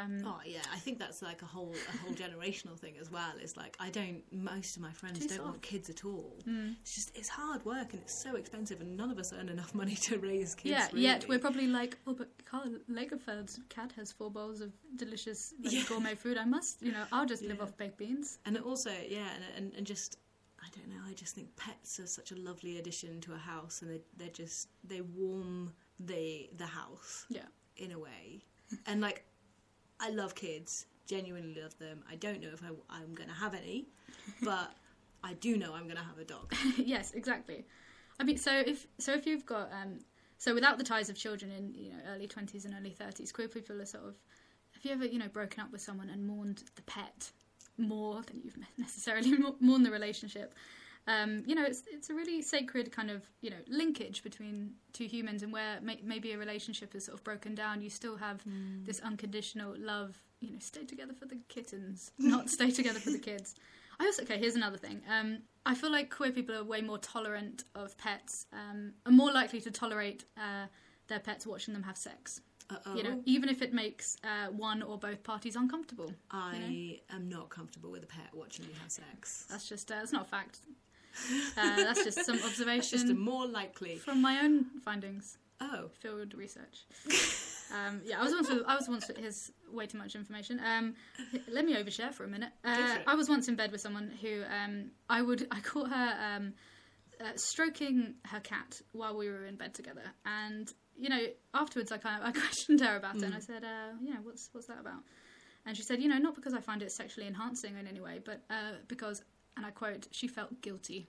Um, 0.00 0.22
Oh 0.26 0.38
yeah, 0.46 0.62
I 0.72 0.78
think 0.78 0.98
that's 0.98 1.20
like 1.22 1.42
a 1.42 1.44
whole 1.46 1.74
a 1.92 1.96
whole 1.98 2.12
generational 2.14 2.78
thing 2.78 2.94
as 3.00 3.10
well. 3.10 3.32
It's 3.40 3.56
like 3.56 3.76
I 3.80 3.90
don't. 3.90 4.22
Most 4.32 4.76
of 4.76 4.82
my 4.82 4.92
friends 4.92 5.26
don't 5.26 5.44
want 5.44 5.62
kids 5.62 5.90
at 5.90 6.04
all. 6.04 6.36
Mm. 6.48 6.76
It's 6.80 6.94
just 6.94 7.16
it's 7.16 7.28
hard 7.28 7.64
work 7.64 7.92
and 7.92 8.00
it's 8.02 8.14
so 8.14 8.36
expensive, 8.36 8.80
and 8.80 8.96
none 8.96 9.10
of 9.10 9.18
us 9.18 9.32
earn 9.38 9.48
enough 9.48 9.74
money 9.82 9.94
to 9.96 10.18
raise 10.18 10.54
kids. 10.54 10.70
yeah, 10.72 10.86
really. 10.92 11.02
yet 11.02 11.28
we're 11.28 11.38
probably 11.38 11.66
like, 11.66 11.98
oh, 12.06 12.14
but 12.14 12.28
Karl 12.44 12.70
Lagerfeld's 12.90 13.60
cat 13.68 13.92
has 13.96 14.12
four 14.12 14.30
bowls 14.30 14.60
of 14.60 14.72
delicious 14.96 15.54
like, 15.62 15.72
Yeah. 15.72 15.82
gourmet 15.88 16.14
food. 16.14 16.38
I 16.38 16.44
must, 16.44 16.82
you 16.82 16.92
know, 16.92 17.04
I'll 17.12 17.26
just 17.26 17.42
live 17.42 17.60
off 17.60 17.76
baked 17.76 17.98
beans. 17.98 18.38
And 18.46 18.58
also, 18.58 18.90
yeah, 19.08 19.28
and, 19.34 19.44
and, 19.56 19.72
and 19.76 19.86
just, 19.86 20.18
I 20.60 20.66
don't 20.76 20.88
know, 20.88 21.00
I 21.08 21.14
just 21.14 21.34
think 21.34 21.54
pets 21.56 21.98
are 22.00 22.06
such 22.06 22.30
a 22.32 22.36
lovely 22.36 22.78
addition 22.78 23.20
to 23.22 23.32
a 23.34 23.38
house 23.38 23.82
and 23.82 23.90
they, 23.90 24.00
they're 24.16 24.28
just, 24.28 24.68
they 24.84 25.00
warm 25.00 25.72
the, 25.98 26.50
the 26.56 26.66
house 26.66 27.26
Yeah, 27.28 27.46
in 27.76 27.92
a 27.92 27.98
way. 27.98 28.44
and 28.86 29.00
like, 29.00 29.24
I 30.02 30.10
love 30.10 30.34
kids, 30.34 30.86
genuinely 31.06 31.58
love 31.60 31.78
them. 31.78 32.04
I 32.10 32.16
don't 32.16 32.42
know 32.42 32.50
if 32.52 32.62
I, 32.62 32.68
I'm 32.90 33.14
going 33.14 33.28
to 33.28 33.34
have 33.34 33.54
any, 33.54 33.86
but 34.42 34.74
I 35.24 35.32
do 35.34 35.56
know 35.56 35.72
I'm 35.74 35.84
going 35.84 35.96
to 35.96 36.02
have 36.02 36.18
a 36.18 36.24
dog. 36.24 36.54
yes, 36.76 37.12
exactly. 37.12 37.64
I 38.20 38.24
mean, 38.24 38.36
so 38.36 38.52
if 38.52 38.86
so, 38.98 39.14
if 39.14 39.26
you've 39.26 39.46
got 39.46 39.70
um, 39.72 39.98
so 40.36 40.52
without 40.54 40.76
the 40.76 40.84
ties 40.84 41.08
of 41.08 41.16
children 41.16 41.50
in 41.50 41.74
you 41.74 41.90
know 41.90 41.98
early 42.12 42.26
twenties 42.26 42.66
and 42.66 42.74
early 42.78 42.90
thirties, 42.90 43.32
queer 43.32 43.48
people 43.48 43.80
are 43.80 43.86
sort 43.86 44.04
of. 44.04 44.16
Have 44.72 44.84
you 44.84 44.92
ever 44.92 45.06
you 45.06 45.18
know 45.18 45.28
broken 45.28 45.60
up 45.60 45.72
with 45.72 45.80
someone 45.80 46.10
and 46.10 46.26
mourned 46.26 46.64
the 46.76 46.82
pet? 46.82 47.30
more 47.78 48.22
than 48.22 48.40
you've 48.42 48.58
necessarily 48.78 49.36
mourned 49.60 49.86
the 49.86 49.90
relationship. 49.90 50.54
Um, 51.08 51.42
you 51.46 51.54
know, 51.54 51.64
it's 51.64 51.82
it's 51.90 52.10
a 52.10 52.14
really 52.14 52.42
sacred 52.42 52.92
kind 52.92 53.10
of 53.10 53.22
you 53.40 53.50
know 53.50 53.56
linkage 53.68 54.22
between 54.22 54.74
two 54.92 55.06
humans, 55.06 55.42
and 55.42 55.52
where 55.52 55.80
may, 55.80 55.98
maybe 56.04 56.32
a 56.32 56.38
relationship 56.38 56.94
is 56.94 57.06
sort 57.06 57.18
of 57.18 57.24
broken 57.24 57.54
down, 57.54 57.82
you 57.82 57.90
still 57.90 58.16
have 58.16 58.42
Mm. 58.44 58.84
this 58.86 59.00
unconditional 59.00 59.74
love. 59.78 60.22
You 60.40 60.50
know, 60.52 60.58
stay 60.60 60.84
together 60.84 61.12
for 61.14 61.26
the 61.26 61.38
kittens, 61.48 62.10
not 62.18 62.50
stay 62.50 62.70
together 62.70 62.98
for 63.00 63.10
the 63.10 63.18
kids. 63.30 63.54
I 64.00 64.06
also 64.06 64.22
okay. 64.22 64.38
Here's 64.38 64.56
another 64.56 64.78
thing. 64.78 65.02
Um, 65.08 65.38
I 65.66 65.74
feel 65.74 65.90
like 65.92 66.10
queer 66.14 66.32
people 66.32 66.54
are 66.56 66.64
way 66.64 66.80
more 66.82 66.98
tolerant 66.98 67.64
of 67.74 67.96
pets, 67.98 68.46
um, 68.52 68.92
are 69.06 69.12
more 69.12 69.32
likely 69.32 69.60
to 69.60 69.70
tolerate 69.70 70.24
uh, 70.36 70.66
their 71.08 71.20
pets 71.20 71.46
watching 71.46 71.74
them 71.74 71.82
have 71.84 71.96
sex. 71.96 72.40
Uh-oh. 72.70 72.94
You 72.96 73.02
know, 73.02 73.20
even 73.26 73.48
if 73.48 73.60
it 73.60 73.72
makes 73.74 74.16
uh, 74.24 74.46
one 74.50 74.82
or 74.82 74.96
both 74.98 75.22
parties 75.24 75.56
uncomfortable. 75.56 76.12
I 76.30 77.00
am 77.10 77.28
not 77.28 77.50
comfortable 77.50 77.90
with 77.90 78.02
a 78.02 78.06
pet 78.06 78.30
watching 78.32 78.66
me 78.66 78.72
have 78.80 78.90
sex. 78.90 79.46
That's 79.50 79.68
just 79.68 79.90
uh, 79.92 79.96
that's 79.96 80.12
not 80.12 80.22
a 80.22 80.28
fact. 80.28 80.60
Uh, 81.56 81.76
that's 81.84 82.02
just 82.04 82.24
some 82.24 82.40
observation 82.44 82.98
just 82.98 83.14
more 83.14 83.46
likely. 83.46 83.96
from 83.96 84.20
my 84.22 84.40
own 84.42 84.64
findings, 84.84 85.38
Oh, 85.60 85.90
field 86.00 86.34
research. 86.34 86.84
Um, 87.70 88.00
yeah, 88.04 88.20
I 88.20 88.24
was 88.24 88.32
once. 88.32 88.50
I 88.66 88.74
was 88.74 88.88
once. 88.88 89.10
Here's 89.16 89.50
way 89.70 89.86
too 89.86 89.98
much 89.98 90.14
information. 90.14 90.60
Um, 90.64 90.94
let 91.48 91.64
me 91.64 91.74
overshare 91.74 92.12
for 92.12 92.24
a 92.24 92.28
minute. 92.28 92.50
Uh. 92.64 92.98
I 93.06 93.14
was 93.14 93.28
once 93.28 93.48
in 93.48 93.54
bed 93.56 93.72
with 93.72 93.80
someone 93.80 94.10
who 94.20 94.42
um, 94.44 94.90
I 95.08 95.22
would. 95.22 95.46
I 95.50 95.60
caught 95.60 95.88
her 95.90 96.36
um, 96.36 96.54
uh, 97.20 97.32
stroking 97.36 98.14
her 98.26 98.40
cat 98.40 98.80
while 98.92 99.16
we 99.16 99.28
were 99.30 99.46
in 99.46 99.56
bed 99.56 99.72
together, 99.74 100.02
and 100.26 100.70
you 100.98 101.08
know, 101.08 101.20
afterwards, 101.54 101.92
I 101.92 101.98
kind 101.98 102.20
of 102.22 102.28
I 102.28 102.32
questioned 102.38 102.80
her 102.80 102.96
about 102.96 103.16
it, 103.16 103.22
and 103.24 103.34
I 103.34 103.38
Mm. 103.38 103.46
said, 103.46 103.64
uh, 103.64 103.92
"Yeah, 104.02 104.16
what's 104.22 104.48
what's 104.52 104.66
that 104.66 104.80
about?" 104.80 105.02
And 105.64 105.76
she 105.76 105.82
said, 105.82 106.02
"You 106.02 106.08
know, 106.08 106.18
not 106.18 106.34
because 106.34 106.52
I 106.54 106.60
find 106.60 106.82
it 106.82 106.90
sexually 106.92 107.26
enhancing 107.28 107.78
in 107.78 107.86
any 107.86 108.00
way, 108.00 108.20
but 108.24 108.42
uh, 108.50 108.72
because." 108.88 109.22
And 109.56 109.66
I 109.66 109.70
quote, 109.70 110.08
she 110.10 110.28
felt 110.28 110.60
guilty. 110.62 111.08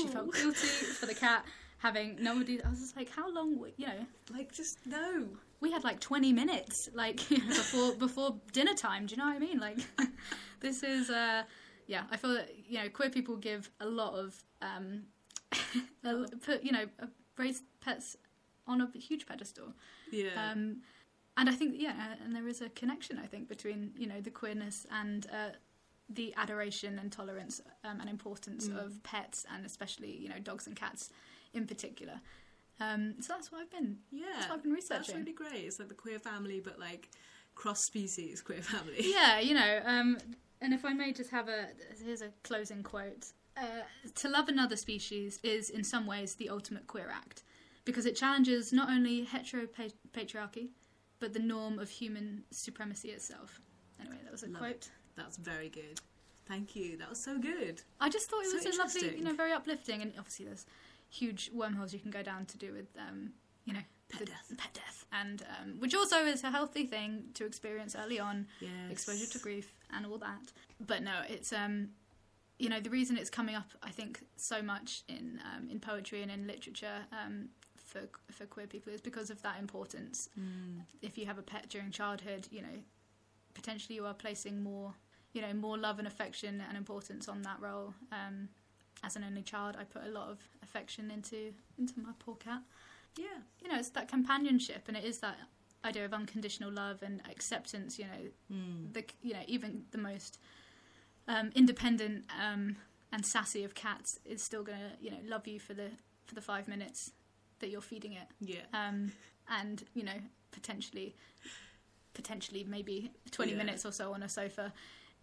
She 0.00 0.08
felt 0.08 0.32
guilty 0.32 0.66
for 0.66 1.06
the 1.06 1.14
cat 1.14 1.44
having 1.78 2.16
nobody. 2.20 2.62
I 2.62 2.70
was 2.70 2.80
just 2.80 2.96
like, 2.96 3.10
how 3.10 3.32
long? 3.32 3.64
You 3.76 3.86
know, 3.86 4.06
like 4.32 4.52
just 4.52 4.78
no. 4.86 5.26
we 5.60 5.70
had 5.72 5.84
like 5.84 6.00
20 6.00 6.32
minutes 6.32 6.88
like 6.94 7.30
you 7.30 7.38
know, 7.48 7.48
before 7.48 7.92
before 7.94 8.36
dinner 8.52 8.74
time 8.74 9.06
do 9.06 9.12
you 9.12 9.16
know 9.18 9.24
what 9.26 9.34
i 9.36 9.38
mean 9.38 9.58
like 9.58 9.78
this 10.60 10.82
is 10.82 11.10
uh 11.10 11.42
yeah 11.86 12.04
i 12.10 12.16
feel 12.16 12.34
that 12.34 12.48
you 12.68 12.78
know 12.78 12.88
queer 12.88 13.10
people 13.10 13.36
give 13.36 13.70
a 13.80 13.86
lot 13.86 14.14
of 14.14 14.44
um 14.62 15.02
put 16.44 16.62
you 16.62 16.72
know 16.72 16.84
raise 17.36 17.62
pets 17.80 18.16
on 18.66 18.80
a 18.80 18.88
huge 18.98 19.26
pedestal 19.26 19.72
Yeah. 20.12 20.52
um 20.52 20.82
and 21.36 21.48
i 21.48 21.52
think 21.52 21.74
yeah 21.76 22.14
and 22.22 22.34
there 22.36 22.46
is 22.46 22.60
a 22.60 22.68
connection 22.68 23.18
i 23.18 23.26
think 23.26 23.48
between 23.48 23.92
you 23.96 24.06
know 24.06 24.20
the 24.20 24.30
queerness 24.30 24.86
and 24.92 25.26
uh 25.32 25.50
the 26.08 26.32
adoration 26.36 26.98
and 26.98 27.12
tolerance 27.12 27.60
um, 27.84 28.00
and 28.00 28.08
importance 28.08 28.68
Mm. 28.68 28.84
of 28.84 29.02
pets 29.02 29.44
and 29.52 29.66
especially 29.66 30.10
you 30.16 30.28
know 30.28 30.38
dogs 30.38 30.66
and 30.66 30.74
cats 30.76 31.10
in 31.52 31.66
particular 31.66 32.20
um, 32.80 33.14
so 33.20 33.32
that's 33.34 33.50
what 33.52 33.60
I've 33.60 33.70
been 33.70 33.98
yeah. 34.10 34.26
that's 34.34 34.48
what 34.48 34.56
I've 34.56 34.62
been 34.62 34.72
researching. 34.72 34.98
That's 35.06 35.14
really 35.18 35.32
great. 35.32 35.64
It's 35.64 35.78
like 35.80 35.88
the 35.88 35.94
queer 35.94 36.18
family, 36.20 36.60
but 36.60 36.78
like 36.78 37.10
cross 37.56 37.80
species 37.82 38.40
queer 38.40 38.62
family. 38.62 38.98
yeah, 39.00 39.40
you 39.48 39.52
know, 39.54 39.80
um, 39.84 40.16
and 40.60 40.72
if 40.72 40.84
I 40.84 40.92
may 40.92 41.12
just 41.12 41.30
have 41.30 41.48
a 41.48 41.66
here's 42.04 42.22
a 42.22 42.28
closing 42.44 42.82
quote. 42.84 43.26
Uh, 43.56 43.82
to 44.14 44.28
love 44.28 44.48
another 44.48 44.76
species 44.76 45.40
is 45.42 45.68
in 45.68 45.82
some 45.82 46.06
ways 46.06 46.36
the 46.36 46.48
ultimate 46.48 46.86
queer 46.86 47.10
act 47.12 47.42
because 47.84 48.06
it 48.06 48.14
challenges 48.14 48.72
not 48.72 48.88
only 48.88 49.26
heteropatriarchy 49.26 50.68
but 51.18 51.32
the 51.32 51.40
norm 51.40 51.80
of 51.80 51.90
human 51.90 52.44
supremacy 52.52 53.08
itself. 53.10 53.60
Anyway, 54.00 54.18
that 54.22 54.30
was 54.30 54.44
a 54.44 54.46
Love 54.46 54.58
quote. 54.58 54.88
That's 55.18 55.36
very 55.36 55.68
good. 55.68 56.00
Thank 56.46 56.74
you. 56.74 56.96
That 56.96 57.10
was 57.10 57.20
so 57.22 57.38
good. 57.38 57.82
I 58.00 58.08
just 58.08 58.30
thought 58.30 58.42
it 58.44 58.50
So 58.50 58.56
was 58.56 58.64
a 58.76 58.78
lovely, 58.78 59.18
you 59.18 59.24
know, 59.24 59.34
very 59.34 59.52
uplifting, 59.52 60.00
and 60.00 60.12
obviously 60.18 60.46
there's 60.46 60.64
huge 61.10 61.50
wormholes 61.52 61.92
you 61.92 61.98
can 62.00 62.10
go 62.10 62.22
down 62.22 62.46
to 62.46 62.56
do 62.58 62.72
with, 62.72 62.86
um, 62.98 63.32
you 63.64 63.72
know, 63.74 63.80
Pet 64.10 64.24
death. 64.26 64.50
pet 64.56 64.72
death, 64.72 65.04
and 65.12 65.42
um, 65.60 65.74
which 65.80 65.94
also 65.94 66.24
is 66.24 66.42
a 66.42 66.50
healthy 66.50 66.86
thing 66.86 67.24
to 67.34 67.44
experience 67.44 67.94
early 67.94 68.18
on. 68.18 68.46
Yes. 68.60 68.70
exposure 68.90 69.26
to 69.26 69.38
grief 69.38 69.74
and 69.94 70.06
all 70.06 70.16
that. 70.18 70.50
But 70.80 71.02
no, 71.02 71.12
it's 71.28 71.52
um, 71.52 71.90
you 72.58 72.70
know, 72.70 72.80
the 72.80 72.88
reason 72.88 73.18
it's 73.18 73.28
coming 73.28 73.54
up, 73.54 73.68
I 73.82 73.90
think, 73.90 74.24
so 74.36 74.62
much 74.62 75.02
in 75.08 75.40
um, 75.54 75.68
in 75.68 75.78
poetry 75.78 76.22
and 76.22 76.30
in 76.30 76.46
literature 76.46 77.04
um, 77.12 77.50
for 77.76 78.00
for 78.32 78.46
queer 78.46 78.66
people 78.66 78.94
is 78.94 79.02
because 79.02 79.28
of 79.28 79.42
that 79.42 79.58
importance. 79.60 80.30
Mm. 80.40 80.84
If 81.02 81.18
you 81.18 81.26
have 81.26 81.36
a 81.36 81.42
pet 81.42 81.68
during 81.68 81.90
childhood, 81.90 82.48
you 82.50 82.62
know, 82.62 82.78
potentially 83.52 83.96
you 83.96 84.06
are 84.06 84.14
placing 84.14 84.62
more, 84.62 84.94
you 85.32 85.42
know, 85.42 85.52
more 85.52 85.76
love 85.78 85.98
and 85.98 86.06
affection 86.08 86.62
and 86.66 86.76
importance 86.76 87.28
on 87.28 87.42
that 87.42 87.60
role. 87.60 87.94
Um, 88.12 88.48
as 89.04 89.14
an 89.14 89.22
only 89.24 89.42
child, 89.42 89.76
I 89.78 89.84
put 89.84 90.02
a 90.04 90.10
lot 90.10 90.28
of 90.28 90.38
affection 90.62 91.10
into 91.10 91.52
into 91.78 92.00
my 92.00 92.10
poor 92.18 92.34
cat 92.36 92.62
Yeah. 93.16 93.38
you 93.62 93.68
know, 93.70 93.78
it's 93.78 93.90
that 93.90 94.08
companionship, 94.08 94.84
and 94.88 94.96
it 94.96 95.04
is 95.04 95.18
that 95.20 95.36
idea 95.84 96.04
of 96.04 96.12
unconditional 96.12 96.72
love 96.72 97.02
and 97.02 97.20
acceptance. 97.30 97.98
You 97.98 98.06
know, 98.06 98.30
Mm. 98.56 98.92
the 98.92 99.04
you 99.22 99.34
know 99.34 99.42
even 99.46 99.84
the 99.92 99.98
most 99.98 100.38
um, 101.28 101.50
independent 101.54 102.24
um, 102.42 102.76
and 103.12 103.24
sassy 103.24 103.62
of 103.64 103.74
cats 103.74 104.18
is 104.24 104.42
still 104.42 104.62
gonna 104.64 104.92
you 105.00 105.10
know 105.10 105.18
love 105.24 105.46
you 105.46 105.60
for 105.60 105.74
the 105.74 105.90
for 106.26 106.34
the 106.34 106.40
five 106.42 106.66
minutes 106.66 107.12
that 107.60 107.70
you're 107.70 107.80
feeding 107.80 108.14
it, 108.14 108.28
Yeah. 108.40 108.64
um, 108.72 109.12
and 109.48 109.84
you 109.94 110.02
know 110.02 110.20
potentially 110.50 111.14
potentially 112.14 112.64
maybe 112.64 113.12
twenty 113.30 113.52
Yeah. 113.52 113.58
minutes 113.58 113.84
or 113.86 113.92
so 113.92 114.12
on 114.12 114.22
a 114.24 114.28
sofa, 114.28 114.72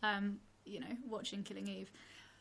um, 0.05 0.37
you 0.65 0.79
know, 0.79 0.95
watching 1.07 1.43
Killing 1.43 1.67
Eve. 1.67 1.91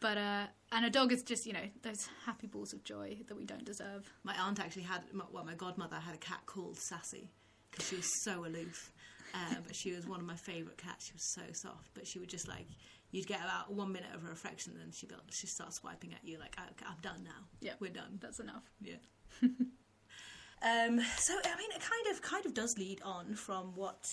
But 0.01 0.19
uh, 0.19 0.47
and 0.73 0.85
a 0.85 0.91
dog 0.91 1.13
is 1.13 1.23
just 1.23 1.47
you 1.47 1.53
know 1.53 1.67
those 1.83 2.09
happy 2.27 2.47
balls 2.47 2.73
of 2.73 2.85
joy 2.85 3.19
that 3.27 3.37
we 3.37 3.45
don't 3.45 3.65
deserve. 3.65 4.13
My 4.23 4.35
aunt 4.39 4.61
actually 4.61 4.83
had, 4.83 5.03
well, 5.33 5.45
my 5.45 5.55
godmother 5.55 5.97
had 5.97 6.15
a 6.15 6.19
cat 6.19 6.41
called 6.47 6.79
Sassy 6.79 7.31
because 7.71 7.89
she 7.89 7.97
was 7.97 8.23
so 8.23 8.45
aloof. 8.45 8.93
Uh, 9.35 9.57
but 9.67 9.75
she 9.75 9.93
was 9.93 10.07
one 10.07 10.21
of 10.21 10.27
my 10.27 10.37
favourite 10.37 10.79
cats. 10.79 11.07
She 11.07 11.13
was 11.13 11.25
so 11.35 11.43
soft. 11.53 11.91
But 11.95 12.07
she 12.07 12.21
would 12.21 12.29
just 12.29 12.47
like, 12.47 12.67
you'd 13.11 13.27
get 13.27 13.41
about 13.41 13.73
one 13.73 13.93
minute 13.93 14.11
of 14.15 14.23
her 14.23 14.31
affection, 14.31 14.73
and 14.75 14.81
then 14.81 14.93
she'd 14.93 15.09
be, 15.09 15.17
she'd 15.31 15.49
start 15.49 15.75
swiping 15.75 16.13
at 16.13 16.21
you 16.23 16.39
like, 16.39 16.57
okay, 16.57 16.87
I'm 16.87 17.01
done 17.03 17.25
now. 17.25 17.49
Yeah. 17.61 17.73
we're 17.81 17.91
done. 17.91 18.19
That's 18.21 18.39
enough. 18.39 18.63
Yeah. 18.81 18.97
um, 19.43 21.01
so 21.19 21.35
I 21.45 21.57
mean, 21.59 21.71
it 21.75 21.81
kind 21.81 22.07
of 22.13 22.23
kind 22.23 22.47
of 22.47 22.55
does 22.55 22.79
lead 22.79 23.01
on 23.03 23.35
from 23.35 23.73
what 23.75 24.09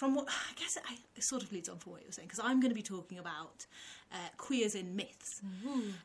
from 0.00 0.14
what 0.14 0.26
I 0.50 0.54
guess 0.58 0.76
it, 0.78 0.82
I, 0.88 0.96
it 1.14 1.22
sort 1.22 1.42
of 1.42 1.52
leads 1.52 1.68
on 1.68 1.76
from 1.76 1.92
what 1.92 2.00
you 2.00 2.08
were 2.08 2.12
saying 2.12 2.28
because 2.28 2.42
I'm 2.42 2.58
going 2.58 2.70
to 2.70 2.74
be 2.74 2.82
talking 2.82 3.18
about 3.18 3.66
uh, 4.10 4.30
queers 4.38 4.74
in 4.74 4.96
myths, 4.96 5.42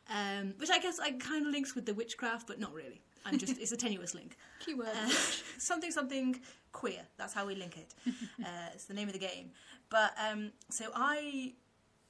um, 0.10 0.54
which 0.58 0.70
I 0.70 0.80
guess 0.80 1.00
I 1.00 1.12
kind 1.14 1.46
of 1.46 1.52
links 1.54 1.76
with 1.76 1.86
the 1.86 1.94
witchcraft, 1.94 2.46
but 2.46 2.60
not 2.60 2.74
really. 2.74 3.02
I'm 3.26 3.40
just 3.40 3.58
it's 3.58 3.72
a 3.72 3.78
tenuous 3.78 4.14
link. 4.14 4.38
Keyword. 4.60 4.90
Uh, 4.90 5.10
something 5.58 5.92
something 5.92 6.40
queer. 6.74 7.04
That's 7.18 7.34
how 7.34 7.48
we 7.48 7.56
link 7.56 7.78
it. 7.78 7.94
uh, 8.44 8.74
it's 8.74 8.86
the 8.86 8.94
name 8.94 9.08
of 9.08 9.14
the 9.14 9.20
game. 9.20 9.52
But 9.90 10.12
um, 10.30 10.52
so 10.70 10.86
I 10.94 11.54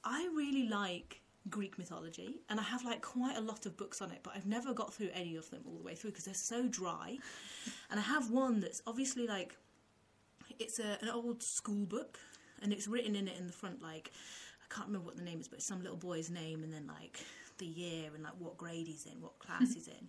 I 0.04 0.28
really 0.34 0.68
like 0.68 1.20
Greek 1.48 1.78
mythology, 1.78 2.40
and 2.50 2.58
I 2.58 2.64
have 2.64 2.84
like 2.84 3.00
quite 3.00 3.36
a 3.36 3.40
lot 3.40 3.64
of 3.64 3.76
books 3.76 4.02
on 4.02 4.10
it, 4.10 4.18
but 4.24 4.32
I've 4.34 4.46
never 4.46 4.74
got 4.74 4.92
through 4.92 5.10
any 5.14 5.36
of 5.36 5.48
them 5.50 5.62
all 5.66 5.78
the 5.78 5.84
way 5.84 5.94
through 5.94 6.10
because 6.10 6.24
they're 6.24 6.34
so 6.34 6.66
dry. 6.66 7.16
And 7.90 8.00
I 8.00 8.02
have 8.02 8.30
one 8.30 8.58
that's 8.58 8.82
obviously 8.88 9.28
like 9.28 9.56
it's 10.58 10.78
a, 10.78 10.98
an 11.02 11.08
old 11.08 11.42
school 11.42 11.86
book, 11.86 12.18
and 12.62 12.72
it's 12.72 12.86
written 12.88 13.14
in 13.14 13.28
it 13.28 13.36
in 13.38 13.46
the 13.46 13.52
front 13.52 13.82
like 13.82 14.12
I 14.68 14.74
can't 14.74 14.88
remember 14.88 15.06
what 15.06 15.16
the 15.16 15.22
name 15.22 15.40
is, 15.40 15.48
but 15.48 15.58
it's 15.58 15.66
some 15.66 15.82
little 15.82 15.96
boy's 15.96 16.30
name, 16.30 16.62
and 16.62 16.72
then 16.72 16.86
like 16.86 17.20
the 17.58 17.66
year 17.66 18.10
and 18.14 18.24
like 18.24 18.34
what 18.38 18.56
grade 18.56 18.86
he's 18.86 19.06
in, 19.06 19.20
what 19.20 19.38
class 19.38 19.74
he's 19.74 19.88
in, 19.88 20.08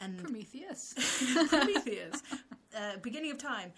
and 0.00 0.18
Prometheus. 0.18 0.94
Prometheus, 1.48 2.22
uh, 2.76 2.98
beginning 3.02 3.30
of 3.30 3.38
time, 3.38 3.72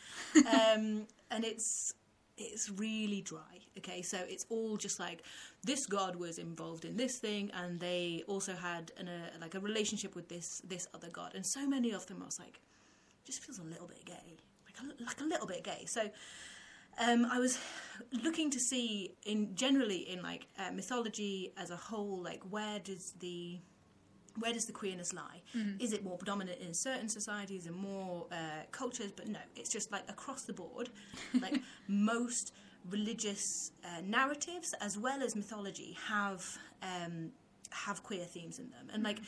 um, 0.46 1.06
and 1.30 1.44
it's 1.44 1.94
it's 2.36 2.70
really 2.70 3.20
dry. 3.20 3.60
Okay, 3.78 4.02
so 4.02 4.18
it's 4.28 4.46
all 4.48 4.76
just 4.76 4.98
like 4.98 5.22
this 5.62 5.86
god 5.86 6.16
was 6.16 6.38
involved 6.38 6.84
in 6.84 6.96
this 6.96 7.18
thing, 7.18 7.50
and 7.54 7.78
they 7.78 8.24
also 8.26 8.54
had 8.54 8.90
an, 8.98 9.08
a 9.08 9.38
like 9.40 9.54
a 9.54 9.60
relationship 9.60 10.14
with 10.14 10.28
this 10.28 10.60
this 10.66 10.88
other 10.94 11.08
god, 11.10 11.32
and 11.34 11.46
so 11.46 11.66
many 11.66 11.92
of 11.92 12.06
them. 12.06 12.18
I 12.22 12.26
was 12.26 12.38
like, 12.38 12.60
just 13.24 13.44
feels 13.44 13.58
a 13.58 13.64
little 13.64 13.86
bit 13.86 14.04
gay, 14.04 14.38
a, 14.82 15.04
like 15.04 15.20
a 15.20 15.24
little 15.24 15.46
bit 15.46 15.64
gay. 15.64 15.84
So. 15.86 16.10
Um, 16.98 17.24
I 17.30 17.38
was 17.38 17.56
looking 18.12 18.50
to 18.50 18.58
see 18.60 19.14
in 19.24 19.54
generally 19.54 20.10
in 20.10 20.22
like 20.22 20.48
uh, 20.58 20.72
mythology 20.72 21.52
as 21.56 21.70
a 21.70 21.76
whole, 21.76 22.20
like 22.20 22.42
where 22.50 22.80
does 22.80 23.12
the 23.20 23.60
where 24.38 24.52
does 24.52 24.66
the 24.66 24.72
queerness 24.72 25.12
lie? 25.12 25.42
Is 25.78 25.92
it 25.92 26.04
more 26.04 26.16
predominant 26.16 26.60
in 26.60 26.74
certain 26.74 27.08
societies 27.08 27.66
and 27.66 27.76
more 27.76 28.26
uh, 28.32 28.64
cultures? 28.70 29.12
But 29.12 29.28
no, 29.28 29.38
it's 29.56 29.70
just 29.70 29.90
like 29.92 30.02
across 30.08 30.42
the 30.42 30.52
board. 30.52 30.90
Like 31.40 31.60
most 31.88 32.52
religious 32.88 33.72
uh, 33.84 34.00
narratives 34.04 34.74
as 34.80 34.98
well 34.98 35.22
as 35.22 35.36
mythology 35.36 35.96
have 36.06 36.58
um, 36.82 37.30
have 37.70 38.02
queer 38.02 38.24
themes 38.24 38.58
in 38.58 38.70
them, 38.70 38.88
and 38.92 39.02
like 39.02 39.20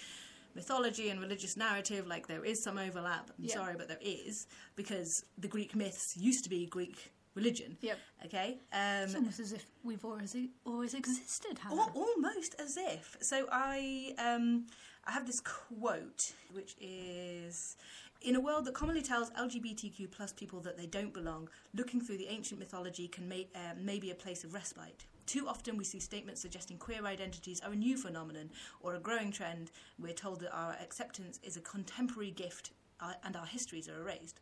mythology 0.54 1.08
and 1.10 1.20
religious 1.20 1.56
narrative, 1.56 2.06
like 2.06 2.26
there 2.26 2.44
is 2.44 2.62
some 2.62 2.78
overlap. 2.78 3.30
I'm 3.38 3.44
Yeah. 3.44 3.54
sorry, 3.54 3.74
but 3.76 3.88
there 3.88 3.98
is 4.00 4.46
because 4.76 5.24
the 5.38 5.48
Greek 5.48 5.74
myths 5.74 6.16
used 6.16 6.44
to 6.44 6.50
be 6.50 6.66
Greek 6.66 7.12
religion. 7.34 7.78
Yep. 7.80 7.98
Okay. 8.26 8.58
It's 8.72 9.12
Um, 9.14 9.20
almost 9.20 9.40
as 9.40 9.52
if 9.52 9.64
we've 9.82 10.04
always 10.04 10.36
always 10.64 10.94
existed, 10.94 11.58
haven't 11.58 11.96
almost 11.96 12.54
as 12.58 12.76
if. 12.76 13.16
So 13.20 13.48
I 13.50 14.14
um, 14.18 14.66
I 15.04 15.12
have 15.12 15.26
this 15.26 15.40
quote, 15.40 16.32
which 16.52 16.76
is. 16.80 17.76
In 18.24 18.36
a 18.36 18.40
world 18.40 18.66
that 18.66 18.74
commonly 18.74 19.02
tells 19.02 19.30
LGBTQ 19.30 20.08
plus 20.12 20.32
people 20.32 20.60
that 20.60 20.76
they 20.78 20.86
don't 20.86 21.12
belong, 21.12 21.48
looking 21.74 22.00
through 22.00 22.18
the 22.18 22.28
ancient 22.28 22.60
mythology 22.60 23.08
can 23.08 23.28
may, 23.28 23.48
uh, 23.52 23.74
may 23.76 23.98
be 23.98 24.12
a 24.12 24.14
place 24.14 24.44
of 24.44 24.54
respite. 24.54 25.06
Too 25.26 25.48
often 25.48 25.76
we 25.76 25.84
see 25.84 26.00
statements 26.00 26.40
suggesting 26.40 26.78
queer 26.78 27.04
identities 27.06 27.60
are 27.60 27.72
a 27.72 27.76
new 27.76 27.96
phenomenon 27.96 28.50
or 28.80 28.94
a 28.94 29.00
growing 29.00 29.30
trend. 29.30 29.70
We're 29.98 30.12
told 30.12 30.40
that 30.40 30.52
our 30.52 30.76
acceptance 30.82 31.40
is 31.42 31.56
a 31.56 31.60
contemporary 31.60 32.30
gift 32.30 32.72
uh, 33.00 33.14
and 33.24 33.36
our 33.36 33.46
histories 33.46 33.88
are 33.88 34.00
erased. 34.00 34.40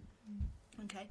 Okay, 0.84 1.08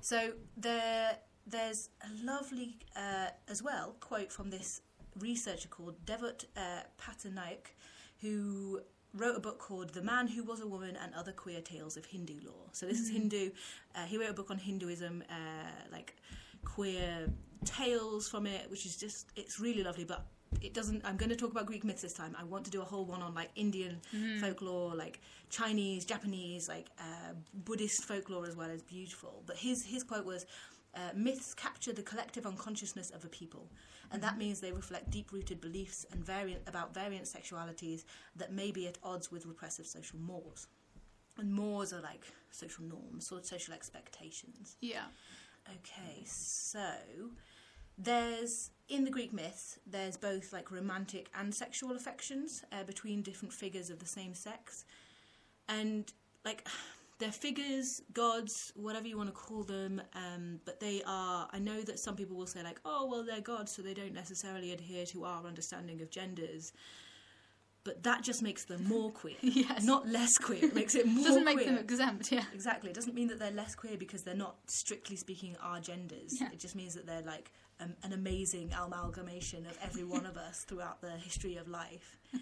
so 0.00 0.32
there, 0.56 1.16
there's 1.46 1.90
a 2.02 2.24
lovely, 2.24 2.76
uh, 2.96 3.28
as 3.48 3.62
well, 3.62 3.96
quote 4.00 4.32
from 4.32 4.50
this 4.50 4.80
researcher 5.18 5.68
called 5.68 5.94
Devdutt 6.04 6.46
uh, 6.56 6.82
Pattanaik, 6.98 7.74
who 8.20 8.80
wrote 9.14 9.36
a 9.36 9.40
book 9.40 9.58
called 9.58 9.90
The 9.90 10.02
Man 10.02 10.26
Who 10.26 10.42
Was 10.44 10.60
a 10.60 10.66
Woman 10.66 10.96
and 10.96 11.14
Other 11.14 11.32
Queer 11.32 11.60
Tales 11.60 11.96
of 11.96 12.06
Hindu 12.06 12.34
Lore. 12.44 12.68
So 12.72 12.86
this 12.86 12.98
is 12.98 13.10
Hindu. 13.10 13.50
Uh, 13.94 14.04
he 14.06 14.16
wrote 14.16 14.30
a 14.30 14.34
book 14.34 14.50
on 14.50 14.58
Hinduism, 14.58 15.22
uh, 15.28 15.34
like 15.90 16.16
queer 16.64 17.28
tales 17.64 18.28
from 18.28 18.46
it, 18.46 18.70
which 18.70 18.86
is 18.86 18.96
just, 18.96 19.28
it's 19.36 19.60
really 19.60 19.82
lovely, 19.82 20.04
but 20.04 20.26
it 20.60 20.74
doesn't 20.74 21.02
i'm 21.06 21.16
going 21.16 21.30
to 21.30 21.34
talk 21.34 21.50
about 21.50 21.64
greek 21.64 21.82
myths 21.82 22.02
this 22.02 22.12
time. 22.12 22.36
I 22.38 22.44
want 22.44 22.66
to 22.66 22.70
do 22.70 22.82
a 22.82 22.84
whole 22.84 23.06
one 23.06 23.22
on 23.22 23.32
like 23.32 23.48
indian 23.56 24.02
folklore 24.38 24.94
like 24.94 25.18
chinese 25.48 26.04
japanese 26.04 26.68
like 26.68 26.88
uh, 26.98 27.32
buddhist 27.64 28.04
folklore 28.04 28.46
as 28.46 28.54
well 28.54 28.68
is 28.68 28.82
beautiful. 28.82 29.42
But 29.46 29.56
his 29.56 29.82
his 29.82 30.02
quote 30.02 30.26
was 30.26 30.44
uh, 30.94 31.10
myths 31.16 31.54
capture 31.54 31.94
the 31.94 32.02
collective 32.02 32.44
unconsciousness 32.44 33.08
of 33.10 33.24
a 33.24 33.28
people 33.28 33.66
and 34.12 34.22
that 34.22 34.36
means 34.36 34.60
they 34.60 34.72
reflect 34.72 35.10
deep-rooted 35.10 35.60
beliefs 35.60 36.04
and 36.12 36.24
variant 36.24 36.60
about 36.66 36.92
variant 36.92 37.24
sexualities 37.24 38.04
that 38.36 38.52
may 38.52 38.70
be 38.70 38.86
at 38.86 38.98
odds 39.02 39.32
with 39.32 39.46
repressive 39.46 39.86
social 39.86 40.18
mores. 40.18 40.66
And 41.38 41.52
mores 41.52 41.94
are 41.94 42.02
like 42.02 42.26
social 42.50 42.84
norms 42.84 43.26
sort 43.26 43.40
of 43.40 43.46
social 43.46 43.72
expectations. 43.72 44.76
Yeah. 44.82 45.04
Okay, 45.68 46.24
so 46.24 46.84
there's 47.98 48.70
in 48.88 49.04
the 49.04 49.10
Greek 49.10 49.32
myths 49.32 49.78
there's 49.86 50.16
both 50.16 50.52
like 50.52 50.70
romantic 50.70 51.28
and 51.38 51.54
sexual 51.54 51.92
affections 51.92 52.64
uh, 52.72 52.82
between 52.84 53.22
different 53.22 53.52
figures 53.52 53.90
of 53.90 53.98
the 53.98 54.06
same 54.06 54.34
sex, 54.34 54.84
and 55.68 56.12
like 56.44 56.66
they're 57.18 57.30
figures, 57.30 58.02
gods, 58.12 58.72
whatever 58.74 59.06
you 59.06 59.16
want 59.16 59.28
to 59.28 59.34
call 59.34 59.62
them, 59.62 60.02
um, 60.14 60.58
but 60.64 60.80
they 60.80 61.02
are. 61.06 61.48
I 61.52 61.58
know 61.58 61.82
that 61.82 62.00
some 62.00 62.16
people 62.16 62.36
will 62.36 62.46
say 62.46 62.62
like, 62.62 62.80
oh 62.84 63.06
well, 63.08 63.24
they're 63.24 63.40
gods, 63.40 63.72
so 63.72 63.82
they 63.82 63.94
don't 63.94 64.14
necessarily 64.14 64.72
adhere 64.72 65.06
to 65.06 65.24
our 65.24 65.46
understanding 65.46 66.00
of 66.02 66.10
genders. 66.10 66.72
But 67.84 68.04
that 68.04 68.22
just 68.22 68.42
makes 68.42 68.64
them 68.64 68.84
more 68.86 69.10
queer, 69.10 69.34
Yes. 69.42 69.82
not 69.82 70.06
less 70.06 70.38
queer. 70.38 70.66
It 70.66 70.74
makes 70.74 70.94
it 70.94 71.04
more 71.08 71.24
Doesn't 71.24 71.44
make 71.44 71.56
queer. 71.56 71.66
them 71.66 71.78
exempt. 71.78 72.30
Yeah. 72.30 72.44
Exactly. 72.54 72.90
It 72.90 72.94
doesn't 72.94 73.14
mean 73.14 73.26
that 73.28 73.40
they're 73.40 73.50
less 73.50 73.74
queer 73.74 73.96
because 73.96 74.22
they're 74.22 74.34
not 74.36 74.54
strictly 74.68 75.16
speaking 75.16 75.56
our 75.60 75.80
genders. 75.80 76.40
Yeah. 76.40 76.48
It 76.52 76.60
just 76.60 76.76
means 76.76 76.94
that 76.94 77.06
they're 77.06 77.22
like 77.22 77.50
um, 77.80 77.94
an 78.04 78.12
amazing 78.12 78.70
amalgamation 78.72 79.66
of 79.66 79.76
every 79.82 80.04
one 80.04 80.26
of 80.26 80.36
us 80.36 80.64
throughout 80.68 81.00
the 81.00 81.10
history 81.10 81.56
of 81.56 81.68
life. 81.68 82.18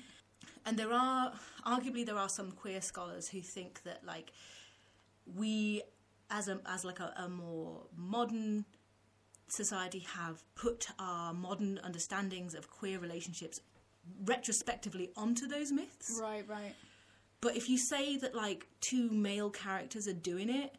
And 0.67 0.79
there 0.79 0.93
are, 0.93 1.33
arguably, 1.67 2.05
there 2.05 2.19
are 2.19 2.29
some 2.29 2.51
queer 2.53 2.83
scholars 2.83 3.29
who 3.29 3.41
think 3.41 3.83
that 3.85 4.05
like 4.05 4.31
we, 5.35 5.83
as 6.31 6.49
a 6.49 6.61
as 6.67 6.85
like 6.85 7.01
a, 7.01 7.15
a 7.17 7.29
more 7.31 7.87
modern 7.97 8.67
society, 9.49 10.01
have 10.01 10.43
put 10.55 10.89
our 10.99 11.33
modern 11.33 11.81
understandings 11.83 12.55
of 12.55 12.71
queer 12.71 12.99
relationships 12.99 13.61
retrospectively 14.25 15.11
onto 15.17 15.47
those 15.47 15.73
myths. 15.73 16.19
Right. 16.21 16.47
Right. 16.49 16.75
But 17.41 17.57
if 17.57 17.69
you 17.71 17.79
say 17.79 18.17
that 18.19 18.35
like 18.35 18.67
two 18.81 19.11
male 19.11 19.51
characters 19.51 20.07
are 20.07 20.13
doing 20.13 20.51
it, 20.51 20.75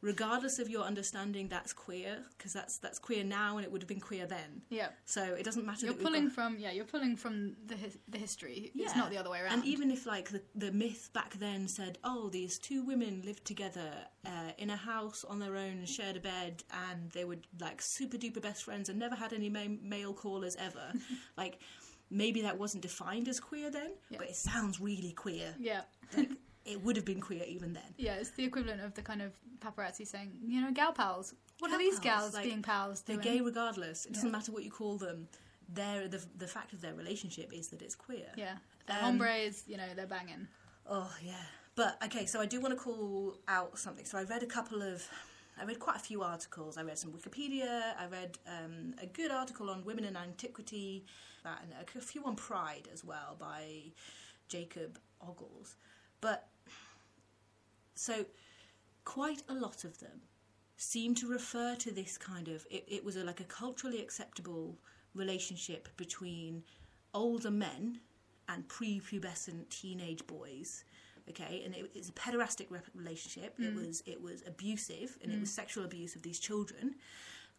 regardless 0.00 0.58
of 0.58 0.70
your 0.70 0.82
understanding, 0.82 1.46
that's 1.48 1.74
queer 1.74 2.18
because 2.38 2.54
that's 2.54 2.78
that's 2.78 2.98
queer 2.98 3.22
now, 3.22 3.58
and 3.58 3.66
it 3.66 3.70
would 3.70 3.82
have 3.82 3.88
been 3.88 4.00
queer 4.00 4.24
then. 4.26 4.62
Yeah. 4.70 4.88
So 5.04 5.22
it 5.22 5.44
doesn't 5.44 5.66
matter. 5.66 5.84
You're 5.84 5.94
pulling 5.94 6.24
got- 6.24 6.32
from 6.32 6.58
yeah. 6.58 6.70
You're 6.70 6.86
pulling 6.86 7.16
from 7.16 7.56
the 7.66 7.76
his- 7.76 7.98
the 8.08 8.16
history. 8.16 8.70
It's 8.74 8.94
Yeah. 8.94 8.98
not 8.98 9.10
the 9.10 9.18
other 9.18 9.28
way 9.28 9.40
around. 9.40 9.52
And 9.52 9.64
even 9.66 9.90
if 9.90 10.06
like 10.06 10.30
the, 10.30 10.40
the 10.54 10.72
myth 10.72 11.10
back 11.12 11.34
then 11.34 11.68
said, 11.68 11.98
oh, 12.02 12.30
these 12.30 12.58
two 12.58 12.82
women 12.82 13.20
lived 13.26 13.44
together 13.44 13.92
uh, 14.24 14.52
in 14.56 14.70
a 14.70 14.76
house 14.76 15.22
on 15.28 15.38
their 15.38 15.54
own 15.56 15.78
and 15.78 15.88
shared 15.88 16.16
a 16.16 16.20
bed, 16.20 16.64
and 16.88 17.10
they 17.10 17.26
were 17.26 17.36
like 17.60 17.82
super 17.82 18.16
duper 18.16 18.40
best 18.40 18.64
friends 18.64 18.88
and 18.88 18.98
never 18.98 19.14
had 19.16 19.34
any 19.34 19.50
ma- 19.50 19.76
male 19.82 20.14
callers 20.14 20.56
ever, 20.56 20.92
like 21.36 21.60
maybe 22.10 22.42
that 22.42 22.58
wasn't 22.58 22.82
defined 22.82 23.28
as 23.28 23.40
queer 23.40 23.70
then, 23.70 23.92
Yeah. 24.10 24.18
but 24.18 24.28
it 24.28 24.36
sounds 24.36 24.80
really 24.80 25.12
queer. 25.12 25.54
yeah. 25.58 25.82
Like 26.16 26.30
it 26.64 26.82
would 26.82 26.96
have 26.96 27.04
been 27.04 27.20
queer 27.20 27.44
even 27.44 27.72
then. 27.72 27.94
Yeah, 27.96 28.14
it's 28.14 28.30
the 28.30 28.44
equivalent 28.44 28.80
of 28.80 28.94
the 28.94 29.02
kind 29.02 29.22
of 29.22 29.32
paparazzi 29.60 30.06
saying, 30.06 30.32
you 30.46 30.60
know, 30.60 30.72
gal 30.72 30.92
pals. 30.92 31.34
What 31.60 31.68
Gal 31.68 31.76
are 31.76 31.78
these 31.82 32.00
pals, 32.00 32.02
gals 32.22 32.34
like, 32.34 32.44
being 32.44 32.62
pals 32.62 33.00
Doing? 33.02 33.20
They're 33.20 33.32
gay 33.34 33.40
regardless. 33.40 34.04
It 34.06 34.12
doesn't 34.14 34.28
Yeah. 34.28 34.32
matter 34.32 34.52
what 34.52 34.64
you 34.64 34.70
call 34.70 34.98
them. 34.98 35.28
They're, 35.68 36.06
the 36.08 36.24
the 36.36 36.46
fact 36.46 36.72
of 36.72 36.80
their 36.80 36.94
relationship 36.94 37.52
is 37.52 37.68
that 37.68 37.82
it's 37.82 37.94
queer. 37.96 38.30
Yeah, 38.36 38.58
the 38.86 38.94
Um, 38.94 39.00
hombres, 39.00 39.64
you 39.66 39.76
know, 39.76 39.94
they're 39.94 40.06
banging. 40.06 40.46
Oh 40.88 41.12
yeah. 41.22 41.44
But 41.74 42.02
okay, 42.04 42.24
so 42.26 42.40
I 42.40 42.46
do 42.46 42.60
want 42.60 42.72
to 42.76 42.80
call 42.80 43.38
out 43.48 43.78
something. 43.78 44.04
So 44.04 44.16
I 44.18 44.22
read 44.22 44.42
a 44.42 44.46
couple 44.46 44.80
of, 44.82 45.06
I 45.58 45.64
read 45.64 45.78
quite 45.80 45.96
a 45.96 46.00
few 46.00 46.22
articles. 46.22 46.76
I 46.78 46.82
read 46.82 46.98
some 46.98 47.12
Wikipedia. 47.12 47.94
I 47.98 48.06
read 48.06 48.38
um, 48.46 48.94
a 49.02 49.06
good 49.06 49.30
article 49.30 49.68
on 49.70 49.84
women 49.84 50.04
in 50.04 50.16
antiquity, 50.16 51.04
that, 51.46 51.62
and 51.62 51.72
a 51.96 52.00
few 52.00 52.24
on 52.24 52.36
pride 52.36 52.88
as 52.92 53.04
well 53.04 53.36
by 53.38 53.92
Jacob 54.48 54.98
Ogles. 55.20 55.76
But 56.20 56.48
so 57.94 58.26
quite 59.04 59.42
a 59.48 59.54
lot 59.54 59.84
of 59.84 59.98
them 59.98 60.20
seem 60.76 61.14
to 61.14 61.28
refer 61.28 61.74
to 61.76 61.90
this 61.90 62.18
kind 62.18 62.48
of 62.48 62.66
it, 62.70 62.84
it 62.86 63.04
was 63.04 63.16
a, 63.16 63.24
like 63.24 63.40
a 63.40 63.44
culturally 63.44 64.02
acceptable 64.02 64.76
relationship 65.14 65.88
between 65.96 66.62
older 67.14 67.50
men 67.50 68.00
and 68.48 68.68
prepubescent 68.68 69.68
teenage 69.70 70.26
boys 70.26 70.84
okay? 71.28 71.62
And 71.64 71.74
it, 71.74 71.90
it's 71.94 72.08
a 72.08 72.12
pederastic 72.12 72.66
re- 72.70 72.80
relationship. 72.94 73.54
It 73.58 73.74
mm. 73.74 73.86
was 73.86 74.02
it 74.06 74.20
was 74.20 74.42
abusive 74.46 75.18
and 75.22 75.32
it 75.32 75.40
was 75.40 75.50
mm. 75.50 75.54
sexual 75.54 75.84
abuse 75.84 76.14
of 76.14 76.22
these 76.22 76.38
children 76.38 76.94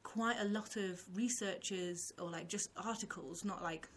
quite 0.03 0.37
a 0.39 0.45
lot 0.45 0.75
of 0.77 1.01
researchers 1.15 2.13
or 2.19 2.29
like 2.29 2.47
just 2.47 2.69
articles 2.77 3.43
not 3.43 3.61
like 3.61 3.87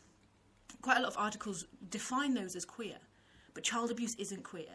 quite 0.82 0.96
a 0.98 1.00
lot 1.00 1.08
of 1.10 1.18
articles 1.18 1.66
define 1.90 2.34
those 2.34 2.56
as 2.56 2.64
queer 2.64 2.96
but 3.54 3.62
child 3.62 3.90
abuse 3.90 4.14
isn't 4.16 4.42
queer 4.42 4.66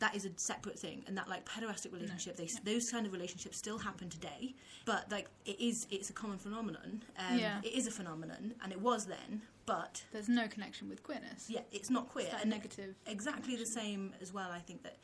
that 0.00 0.14
is 0.14 0.24
a 0.24 0.30
separate 0.36 0.78
thing 0.78 1.02
and 1.06 1.16
that 1.18 1.28
like 1.28 1.44
pederastic 1.44 1.92
relationship 1.92 2.36
they, 2.36 2.48
those 2.64 2.90
kind 2.90 3.04
of 3.06 3.12
relationships 3.12 3.58
still 3.58 3.78
happen 3.78 4.08
today 4.08 4.54
but 4.86 5.10
like 5.10 5.28
it 5.44 5.60
is 5.60 5.86
it's 5.90 6.08
a 6.10 6.12
common 6.12 6.38
phenomenon 6.38 7.02
um, 7.18 7.38
Yeah. 7.38 7.60
it 7.62 7.72
is 7.74 7.86
a 7.86 7.90
phenomenon 7.90 8.54
and 8.62 8.72
it 8.72 8.80
was 8.80 9.06
then 9.06 9.42
but 9.66 10.02
There's 10.12 10.28
no 10.30 10.48
connection 10.48 10.88
with 10.88 11.02
queerness. 11.02 11.46
yeah 11.48 11.60
it's 11.72 11.90
not 11.90 12.08
queer 12.08 12.28
It's 12.32 12.40
and 12.42 12.50
negative. 12.50 12.94
exactly 13.06 13.56
the 13.56 13.66
same 13.66 14.14
as 14.22 14.32
well 14.32 14.50
i 14.52 14.60
think 14.60 14.82
that 14.84 14.96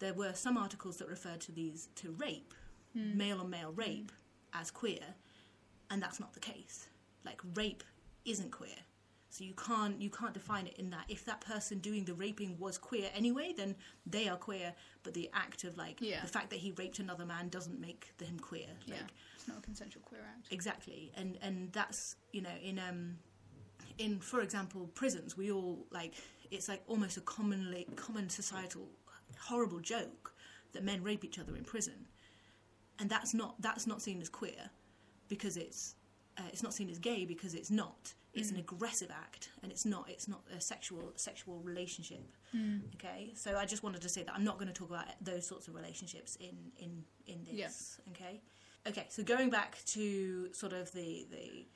there 0.00 0.14
were 0.14 0.32
some 0.34 0.56
articles 0.56 0.96
that 0.96 1.08
referred 1.08 1.40
to 1.42 1.52
these 1.52 1.88
to 1.96 2.10
rape 2.18 2.52
Hmm. 2.92 3.16
male 3.16 3.38
on 3.38 3.48
male 3.50 3.70
rape 3.70 4.10
as 4.54 4.70
queer 4.70 5.00
and 5.90 6.02
that's 6.02 6.20
not 6.20 6.32
the 6.34 6.40
case. 6.40 6.86
Like 7.24 7.40
rape 7.54 7.82
isn't 8.24 8.50
queer. 8.52 8.76
So 9.32 9.44
you 9.44 9.54
can't 9.54 10.00
you 10.00 10.10
can't 10.10 10.34
define 10.34 10.66
it 10.66 10.74
in 10.78 10.90
that. 10.90 11.04
If 11.08 11.24
that 11.26 11.40
person 11.40 11.78
doing 11.78 12.04
the 12.04 12.14
raping 12.14 12.56
was 12.58 12.78
queer 12.78 13.08
anyway 13.14 13.54
then 13.56 13.76
they 14.06 14.28
are 14.28 14.36
queer 14.36 14.74
but 15.04 15.14
the 15.14 15.30
act 15.32 15.64
of 15.64 15.76
like 15.76 16.00
Yeah. 16.00 16.20
the 16.20 16.26
fact 16.28 16.50
that 16.50 16.58
he 16.58 16.72
raped 16.72 16.98
another 16.98 17.24
man 17.24 17.48
doesn't 17.48 17.80
make 17.80 18.12
him 18.20 18.38
queer. 18.40 18.66
Yeah, 18.86 18.94
like 18.94 19.04
it's 19.36 19.46
not 19.48 19.58
a 19.58 19.60
consensual 19.60 20.02
queer 20.04 20.22
act. 20.28 20.48
exactly. 20.50 21.12
And 21.16 21.38
and 21.42 21.72
that's 21.72 22.16
you 22.32 22.42
know 22.42 22.56
in 22.62 22.78
um 22.78 23.18
in 23.98 24.18
for 24.18 24.40
example 24.40 24.90
prisons 24.94 25.36
we 25.36 25.50
all 25.52 25.86
like 25.90 26.14
it's 26.50 26.68
like 26.68 26.82
almost 26.88 27.16
a 27.16 27.20
commonly 27.20 27.86
common 27.96 28.28
societal 28.28 28.88
horrible 29.38 29.78
joke 29.78 30.32
that 30.72 30.82
men 30.82 31.02
rape 31.02 31.24
each 31.24 31.38
other 31.38 31.54
in 31.56 31.64
prison 31.64 32.06
and 33.00 33.08
that's 33.10 33.34
not 33.34 33.60
that's 33.60 33.86
not 33.86 34.02
seen 34.02 34.20
as 34.20 34.28
queer 34.28 34.70
because 35.28 35.56
it's 35.56 35.94
uh, 36.38 36.42
it's 36.52 36.62
not 36.62 36.72
seen 36.74 36.88
as 36.90 36.98
gay 36.98 37.24
because 37.24 37.54
it's 37.54 37.70
not. 37.70 38.14
It's 38.32 38.52
an 38.52 38.58
aggressive 38.58 39.10
act 39.10 39.48
and 39.62 39.72
it's 39.72 39.84
not 39.84 40.08
it's 40.08 40.28
not 40.28 40.42
a 40.56 40.60
sexual 40.60 41.12
sexual 41.16 41.58
relationship. 41.64 42.30
Okay? 42.94 43.32
So 43.34 43.56
i 43.56 43.64
just 43.66 43.82
wanted 43.82 44.02
to 44.02 44.08
say 44.08 44.22
that 44.22 44.34
i'm 44.34 44.44
not 44.44 44.56
going 44.56 44.68
to 44.68 44.74
talk 44.74 44.90
about 44.90 45.06
those 45.20 45.44
sorts 45.46 45.66
of 45.66 45.74
relationships 45.74 46.36
in 46.36 46.56
in 46.78 47.04
in 47.26 47.44
this. 47.44 47.54
Yeah. 47.54 48.12
okay? 48.12 48.40
Okay 48.86 49.06
so 49.08 49.24
going 49.24 49.50
back 49.50 49.78
to 49.86 50.52
sort 50.52 50.72
of 50.72 50.92
the 50.92 51.26
the 51.30 51.66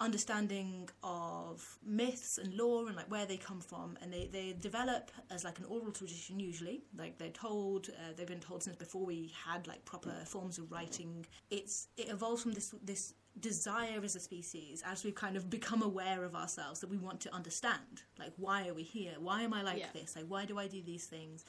understanding 0.00 0.88
of 1.02 1.78
myths 1.84 2.38
and 2.38 2.54
lore 2.54 2.86
and 2.86 2.96
like 2.96 3.10
where 3.10 3.26
they 3.26 3.36
come 3.36 3.60
from 3.60 3.98
and 4.00 4.12
they, 4.12 4.28
they 4.32 4.54
develop 4.60 5.10
as 5.30 5.42
like 5.44 5.58
an 5.58 5.64
oral 5.64 5.90
tradition 5.90 6.38
usually. 6.38 6.82
Like 6.96 7.18
they're 7.18 7.30
told 7.30 7.88
uh, 7.90 8.12
they've 8.16 8.26
been 8.26 8.40
told 8.40 8.62
since 8.62 8.76
before 8.76 9.04
we 9.04 9.32
had 9.46 9.66
like 9.66 9.84
proper 9.84 10.12
forms 10.24 10.58
of 10.58 10.70
writing. 10.70 11.26
It's 11.50 11.88
it 11.96 12.08
evolves 12.10 12.42
from 12.42 12.52
this 12.52 12.74
this 12.82 13.14
desire 13.40 14.00
as 14.02 14.16
a 14.16 14.20
species 14.20 14.82
as 14.84 15.04
we've 15.04 15.14
kind 15.14 15.36
of 15.36 15.48
become 15.48 15.80
aware 15.82 16.24
of 16.24 16.34
ourselves 16.34 16.80
that 16.80 16.90
we 16.90 16.96
want 16.98 17.20
to 17.20 17.34
understand. 17.34 18.02
Like 18.18 18.32
why 18.36 18.68
are 18.68 18.74
we 18.74 18.82
here? 18.84 19.14
Why 19.18 19.42
am 19.42 19.52
i 19.52 19.62
like 19.62 19.78
Yeah. 19.78 19.86
this? 19.92 20.14
Like 20.16 20.26
why 20.28 20.44
do 20.44 20.58
i 20.58 20.66
do 20.68 20.80
these 20.82 21.06
things? 21.06 21.44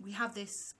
We 0.00 0.12
have 0.12 0.34
this 0.34 0.74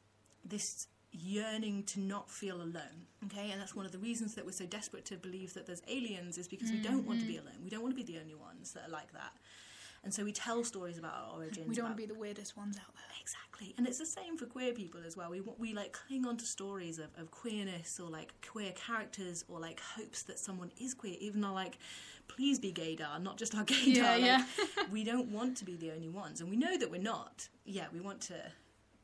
this 0.44 0.86
yearning 1.12 1.82
to 1.84 2.00
not 2.00 2.30
feel 2.30 2.56
alone 2.56 3.06
okay 3.24 3.50
and 3.50 3.60
that's 3.60 3.74
one 3.74 3.84
of 3.84 3.92
the 3.92 3.98
reasons 3.98 4.34
that 4.34 4.44
we're 4.44 4.52
so 4.52 4.66
desperate 4.66 5.04
to 5.04 5.16
believe 5.16 5.52
that 5.54 5.66
there's 5.66 5.82
aliens 5.88 6.38
is 6.38 6.48
because 6.48 6.70
we 6.70 6.78
don't 6.78 7.06
want 7.06 7.20
to 7.20 7.26
be 7.26 7.34
mm-hmm. 7.34 7.46
alone 7.46 7.58
we 7.62 7.70
don't 7.70 7.82
want 7.82 7.96
to 7.96 8.02
be 8.02 8.12
the 8.12 8.18
only 8.18 8.34
ones 8.34 8.72
that 8.72 8.88
are 8.88 8.90
like 8.90 9.12
that 9.12 9.32
and 10.04 10.12
so 10.12 10.24
we 10.24 10.32
tell 10.32 10.64
stories 10.64 10.98
about 10.98 11.14
our 11.14 11.36
origins 11.36 11.68
We 11.68 11.74
don't 11.74 11.84
want 11.84 11.96
to 11.96 12.02
be 12.02 12.06
the 12.06 12.18
weirdest 12.18 12.56
ones 12.56 12.76
out 12.76 12.94
there. 12.94 13.04
Exactly, 13.20 13.72
and 13.78 13.86
it's 13.86 13.98
the 13.98 14.06
same 14.06 14.36
for 14.36 14.46
queer 14.46 14.72
people 14.72 15.00
as 15.06 15.16
well. 15.16 15.30
We 15.30 15.42
we 15.58 15.74
like 15.74 15.92
cling 15.92 16.26
on 16.26 16.36
to 16.38 16.44
stories 16.44 16.98
of, 16.98 17.06
of 17.16 17.30
queerness 17.30 18.00
or 18.00 18.10
like 18.10 18.32
queer 18.44 18.72
characters 18.72 19.44
or 19.48 19.60
like 19.60 19.78
hopes 19.78 20.24
that 20.24 20.40
someone 20.40 20.72
is 20.80 20.92
queer, 20.92 21.14
even 21.20 21.40
though 21.40 21.52
like, 21.52 21.78
please 22.26 22.58
be 22.58 22.72
gaydar, 22.72 23.22
not 23.22 23.36
just 23.36 23.54
our 23.54 23.64
gaydar. 23.64 23.94
Yeah, 23.94 24.10
like, 24.10 24.24
yeah. 24.24 24.44
we 24.90 25.04
don't 25.04 25.28
want 25.28 25.56
to 25.58 25.64
be 25.64 25.76
the 25.76 25.92
only 25.92 26.08
ones, 26.08 26.40
and 26.40 26.50
we 26.50 26.56
know 26.56 26.76
that 26.76 26.90
we're 26.90 27.00
not. 27.00 27.48
Yeah, 27.64 27.86
we 27.92 28.00
want 28.00 28.20
to, 28.22 28.42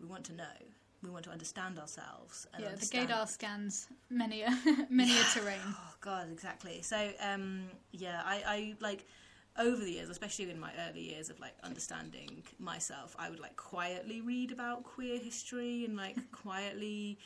we 0.00 0.06
want 0.06 0.24
to 0.24 0.32
know. 0.32 0.56
We 1.02 1.10
want 1.10 1.24
to 1.24 1.30
understand 1.30 1.78
ourselves. 1.78 2.46
And 2.52 2.62
Yeah, 2.62 2.68
the 2.70 2.74
understand- 2.74 3.08
gaydar 3.10 3.28
scans 3.28 3.88
many 4.10 4.42
a 4.42 4.50
many 4.90 5.16
a 5.18 5.22
terrain. 5.32 5.60
Oh 5.64 5.94
God, 6.00 6.28
exactly. 6.30 6.82
So, 6.82 7.12
um, 7.20 7.68
yeah, 7.92 8.22
I, 8.24 8.42
I 8.46 8.74
like 8.80 9.06
over 9.58 9.82
the 9.84 9.92
years, 9.92 10.08
especially 10.08 10.50
in 10.50 10.58
my 10.58 10.72
early 10.88 11.00
years 11.02 11.30
of 11.30 11.38
like 11.40 11.54
understanding 11.62 12.42
myself, 12.58 13.14
I 13.18 13.30
would 13.30 13.40
like 13.40 13.56
quietly 13.56 14.20
read 14.20 14.50
about 14.52 14.84
queer 14.84 15.18
history 15.18 15.84
and 15.84 15.96
like 15.96 16.16
quietly 16.32 17.18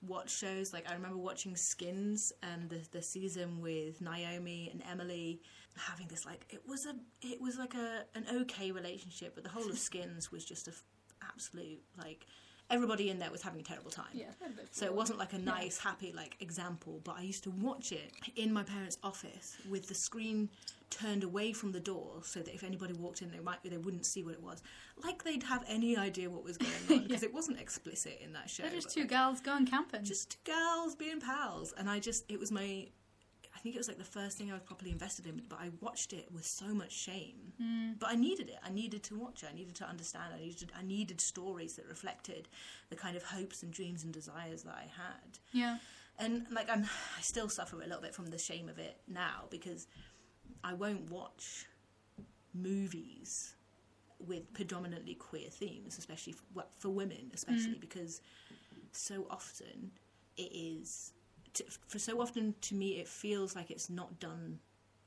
watch 0.00 0.30
shows. 0.36 0.72
Like 0.72 0.90
I 0.90 0.94
remember 0.94 1.16
watching 1.18 1.54
Skins 1.56 2.32
and 2.42 2.68
the 2.70 2.80
the 2.90 3.02
season 3.02 3.60
with 3.60 4.00
Naomi 4.00 4.68
and 4.72 4.82
Emily 4.90 5.40
having 5.76 6.06
this 6.08 6.26
like 6.26 6.44
it 6.50 6.62
was 6.66 6.86
a 6.86 6.94
it 7.22 7.40
was 7.40 7.56
like 7.56 7.74
a 7.74 8.04
an 8.16 8.26
okay 8.42 8.72
relationship, 8.72 9.34
but 9.36 9.44
the 9.44 9.50
whole 9.50 9.68
of 9.70 9.78
Skins 9.88 10.32
was 10.32 10.44
just 10.44 10.66
a 10.66 10.72
f- 10.72 10.82
absolute 11.22 11.82
like 11.96 12.26
everybody 12.70 13.10
in 13.10 13.18
there 13.18 13.30
was 13.30 13.42
having 13.42 13.60
a 13.60 13.64
terrible 13.64 13.90
time. 13.90 14.06
Yeah, 14.12 14.26
a 14.44 14.48
bit 14.50 14.68
So 14.70 14.86
it 14.86 14.94
wasn't 14.94 15.18
like 15.18 15.32
a 15.32 15.38
nice, 15.38 15.78
happy 15.78 16.12
like 16.14 16.36
example, 16.40 17.00
but 17.04 17.16
I 17.18 17.22
used 17.22 17.44
to 17.44 17.50
watch 17.50 17.92
it 17.92 18.12
in 18.36 18.52
my 18.52 18.62
parents' 18.62 18.98
office 19.02 19.56
with 19.68 19.88
the 19.88 19.94
screen 19.94 20.48
turned 20.90 21.24
away 21.24 21.52
from 21.52 21.72
the 21.72 21.80
door, 21.80 22.20
so 22.22 22.40
that 22.40 22.54
if 22.54 22.62
anybody 22.62 22.92
walked 22.92 23.22
in, 23.22 23.30
they 23.30 23.40
might 23.40 23.62
they 23.64 23.78
wouldn't 23.78 24.06
see 24.06 24.22
what 24.22 24.34
it 24.34 24.42
was. 24.42 24.62
Like 25.02 25.24
they'd 25.24 25.42
have 25.42 25.64
any 25.66 25.96
idea 25.96 26.28
what 26.28 26.44
was 26.44 26.58
going 26.58 26.72
on 26.90 27.06
because 27.06 27.22
it 27.22 27.32
wasn't 27.32 27.60
explicit 27.60 28.20
in 28.22 28.32
that 28.34 28.50
show. 28.50 28.62
They're 28.64 28.72
just 28.72 28.90
two 28.90 29.00
like, 29.00 29.10
gals 29.10 29.40
going 29.40 29.66
camping. 29.66 30.04
just 30.04 30.30
two 30.44 30.52
girls 30.52 30.94
being 30.94 31.20
pals, 31.20 31.72
and 31.76 31.88
I 31.90 31.98
just 31.98 32.30
it 32.30 32.38
was 32.38 32.52
my. 32.52 32.88
I 33.62 33.64
think 33.64 33.76
it 33.76 33.78
was 33.78 33.86
like 33.86 33.98
the 33.98 34.04
first 34.04 34.36
thing 34.36 34.50
I 34.50 34.54
was 34.54 34.62
properly 34.62 34.90
invested 34.90 35.24
in, 35.24 35.40
but 35.48 35.60
I 35.60 35.70
watched 35.80 36.12
it 36.12 36.26
with 36.32 36.44
so 36.44 36.74
much 36.74 36.90
shame. 36.90 37.52
Hmm. 37.60 37.92
But 38.00 38.10
I 38.10 38.16
needed 38.16 38.48
it. 38.48 38.58
I 38.66 38.70
needed 38.70 39.04
to 39.04 39.16
watch 39.16 39.44
it. 39.44 39.50
I 39.52 39.54
needed 39.54 39.76
to 39.76 39.84
understand. 39.84 40.34
I 40.34 40.40
needed. 40.40 40.72
I 40.76 40.82
needed 40.82 41.20
stories 41.20 41.76
that 41.76 41.86
reflected 41.88 42.48
the 42.90 42.96
kind 42.96 43.16
of 43.16 43.22
hopes 43.22 43.62
and 43.62 43.72
dreams 43.72 44.02
and 44.02 44.12
desires 44.12 44.64
that 44.64 44.74
I 44.74 44.82
had 44.82 45.38
yeah, 45.52 45.78
and 46.18 46.46
like 46.50 46.68
I'm, 46.68 46.84
I 47.18 47.20
still 47.20 47.48
suffer 47.48 47.76
a 47.76 47.86
little 47.86 48.02
bit 48.02 48.14
from 48.14 48.26
the 48.26 48.38
shame 48.38 48.68
of 48.68 48.78
it 48.78 48.98
now 49.08 49.44
because 49.50 49.86
I 50.64 50.74
won't 50.74 51.10
watch 51.10 51.66
movies 52.54 53.54
with 54.26 54.52
predominantly 54.54 55.14
queer 55.14 55.48
themes, 55.50 55.98
especially 55.98 56.34
for, 56.34 56.64
for 56.78 56.90
women, 56.90 57.30
especially 57.34 57.76
because 57.80 58.20
so 58.92 59.26
often 59.30 59.90
it 60.36 60.50
is, 60.52 61.12
to, 61.54 61.64
for 61.86 61.98
so 61.98 62.20
often 62.20 62.54
to 62.62 62.74
me, 62.74 62.98
it 62.98 63.08
feels 63.08 63.54
like 63.56 63.70
it's 63.70 63.90
not 63.90 64.18
done 64.20 64.58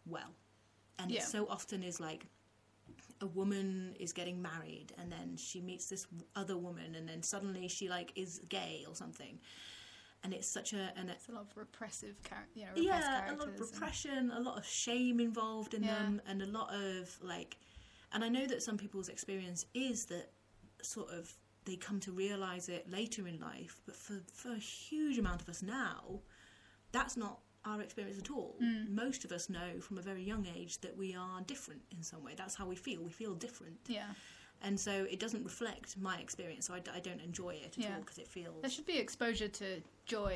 well, 0.05 0.33
and 0.99 1.11
Yeah. 1.11 1.19
it 1.19 1.23
so 1.23 1.47
often 1.47 1.83
is 1.83 1.99
like 1.99 2.25
a 3.21 3.25
woman 3.27 3.95
is 3.99 4.11
getting 4.13 4.41
married 4.41 4.91
and 4.97 5.09
then 5.11 5.37
she 5.37 5.61
meets 5.61 5.87
this 5.89 6.05
other 6.35 6.57
woman 6.57 6.95
and 6.95 7.07
then 7.07 7.23
suddenly 7.23 7.67
she 7.69 7.87
like 7.89 8.11
is 8.15 8.39
gay 8.49 8.83
or 8.87 8.93
something 8.93 9.39
and 10.23 10.33
it's 10.33 10.47
such 10.47 10.73
a 10.73 10.91
an 10.97 11.09
it's 11.09 11.29
a 11.29 11.31
lot 11.31 11.43
of 11.49 11.55
repressive 11.55 12.21
character. 12.23 12.59
You 12.59 12.65
know, 12.65 12.71
yeah 12.75 13.31
a 13.31 13.35
lot 13.37 13.47
of 13.47 13.53
and- 13.53 13.59
repression 13.61 14.31
a 14.31 14.39
lot 14.41 14.57
of 14.57 14.65
shame 14.65 15.19
involved 15.21 15.73
in 15.73 15.83
Yeah. 15.83 15.93
them 15.97 16.21
and 16.27 16.41
a 16.41 16.45
lot 16.45 16.73
of 16.73 17.17
like 17.23 17.57
and 18.11 18.23
i 18.23 18.27
know 18.29 18.45
that 18.45 18.61
some 18.61 18.77
people's 18.77 19.07
experience 19.09 19.65
is 19.73 20.05
that 20.07 20.31
sort 20.81 21.09
of 21.09 21.33
they 21.63 21.77
come 21.77 21.99
to 22.01 22.11
realize 22.11 22.67
it 22.69 22.87
later 22.91 23.27
in 23.27 23.39
life 23.39 23.79
but 23.85 23.95
for 23.95 24.21
for 24.33 24.51
a 24.51 24.59
huge 24.59 25.17
amount 25.17 25.41
of 25.41 25.47
us 25.49 25.61
now 25.63 26.19
that's 26.95 27.15
not 27.17 27.39
our 27.65 27.81
experience 27.81 28.19
at 28.19 28.29
all. 28.29 28.55
Mm. 28.63 28.89
most 29.03 29.25
of 29.25 29.31
us 29.31 29.49
know 29.49 29.69
from 29.85 29.97
a 29.97 30.01
very 30.01 30.23
young 30.31 30.45
age 30.57 30.73
that 30.81 30.95
we 30.95 31.15
are 31.15 31.41
different 31.53 31.81
in 31.95 32.01
some 32.03 32.23
way. 32.23 32.33
That's 32.41 32.55
how 32.59 32.65
we 32.67 32.75
feel. 32.75 32.99
We 33.03 33.11
feel 33.11 33.33
different. 33.33 33.77
Yeah, 33.87 34.09
and 34.61 34.79
so 34.79 34.91
it 35.13 35.19
doesn't 35.19 35.43
reflect 35.43 35.97
my 35.97 36.17
experience. 36.25 36.67
So 36.67 36.73
i, 36.75 36.79
d- 36.79 36.91
I 36.95 37.01
don't 37.07 37.21
enjoy 37.21 37.53
it 37.65 37.73
at 37.77 37.83
Yeah. 37.83 37.93
all 37.95 38.01
because 38.01 38.19
it 38.19 38.27
feels 38.27 38.61
there 38.61 38.69
should 38.69 38.85
be 38.85 38.97
exposure 38.97 39.47
to 39.61 39.67
joy 40.05 40.35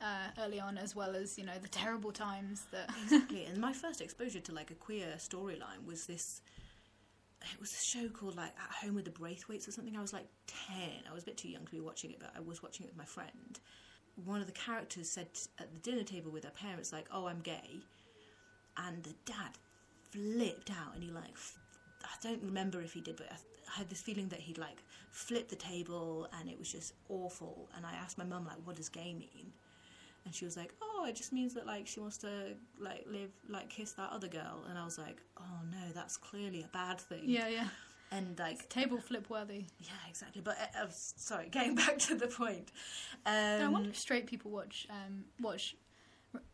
uh, 0.00 0.28
early 0.42 0.58
on, 0.58 0.78
as 0.78 0.96
well 0.96 1.14
as 1.14 1.36
you 1.38 1.44
know 1.44 1.58
the 1.60 1.68
terrible 1.68 2.12
times 2.12 2.58
that. 2.72 2.88
exactly. 3.04 3.44
And 3.44 3.58
my 3.58 3.72
first 3.74 4.00
exposure 4.00 4.40
to 4.48 4.52
like 4.60 4.70
a 4.70 4.78
queer 4.86 5.08
storyline 5.18 5.82
was 5.86 6.06
this 6.06 6.40
it 7.54 7.58
was 7.60 7.70
a 7.72 7.82
show 7.92 8.08
called 8.08 8.36
like 8.36 8.54
at 8.66 8.72
home 8.82 8.94
with 8.94 9.04
the 9.06 9.10
braithwaites 9.10 9.66
or 9.68 9.72
something. 9.72 9.96
I 9.96 10.00
was 10.00 10.12
like 10.12 10.28
10 10.46 10.88
i 11.10 11.14
was 11.14 11.22
a 11.22 11.26
bit 11.26 11.36
too 11.36 11.48
young 11.48 11.64
to 11.64 11.70
be 11.70 11.80
watching 11.80 12.10
it 12.10 12.18
but 12.18 12.30
i 12.36 12.40
was 12.40 12.62
watching 12.62 12.84
it 12.84 12.88
with 12.90 12.98
my 12.98 13.04
friend 13.04 13.60
one 14.24 14.40
of 14.40 14.46
the 14.46 14.52
characters 14.52 15.08
said 15.08 15.28
at 15.58 15.72
the 15.72 15.78
dinner 15.78 16.02
table 16.02 16.30
with 16.30 16.44
her 16.44 16.50
parents 16.50 16.92
like 16.92 17.06
oh 17.12 17.26
i'm 17.26 17.40
gay. 17.40 17.80
And 18.76 19.02
the 19.02 19.14
dad 19.26 19.58
flipped 20.10 20.70
out 20.70 20.94
and 20.94 21.02
he 21.02 21.10
like 21.10 21.36
i 22.04 22.08
don't 22.22 22.42
remember 22.42 22.80
if 22.80 22.92
he 22.92 23.00
did 23.00 23.16
but 23.16 23.26
I, 23.30 23.36
I 23.74 23.78
had 23.78 23.88
this 23.88 24.00
feeling 24.00 24.28
that 24.28 24.40
he'd 24.40 24.58
like 24.58 24.82
flipped 25.10 25.50
the 25.50 25.56
table 25.56 26.28
and 26.38 26.48
it 26.48 26.58
was 26.58 26.70
just 26.70 26.94
awful. 27.08 27.68
And 27.76 27.84
i 27.86 27.92
asked 27.92 28.18
my 28.18 28.24
mum 28.24 28.44
like 28.44 28.58
what 28.64 28.76
does 28.76 28.88
gay 28.88 29.14
mean? 29.14 29.52
And 30.24 30.34
she 30.34 30.44
was 30.44 30.56
like 30.56 30.74
oh 30.82 31.06
it 31.08 31.14
just 31.16 31.32
means 31.32 31.54
that 31.54 31.66
like 31.66 31.86
she 31.86 32.00
wants 32.00 32.18
to 32.18 32.28
like 32.78 33.06
live 33.10 33.30
like 33.48 33.68
kiss 33.68 33.92
that 33.92 34.10
other 34.12 34.28
girl. 34.28 34.64
And 34.68 34.78
i 34.78 34.84
was 34.84 34.98
like 34.98 35.20
oh 35.38 35.60
no 35.70 35.92
that's 35.94 36.16
clearly 36.16 36.62
a 36.62 36.68
bad 36.68 37.00
thing. 37.00 37.22
Yeah, 37.24 37.48
yeah. 37.48 37.68
And 38.10 38.38
like 38.38 38.68
Table 38.68 38.98
flip 38.98 39.30
worthy. 39.30 39.66
yeah 39.78 39.92
exactly 40.08 40.42
but 40.42 40.56
uh, 40.58 40.84
uh, 40.84 40.86
sorry 40.90 41.48
getting 41.52 41.74
back 41.74 41.98
to 41.98 42.14
the 42.14 42.26
point 42.26 42.70
um, 43.26 43.58
No, 43.60 43.64
I 43.66 43.68
wonder 43.68 43.90
if 43.90 43.98
straight 43.98 44.26
people 44.26 44.50
watch 44.50 44.86
um, 44.90 45.24
watch 45.40 45.76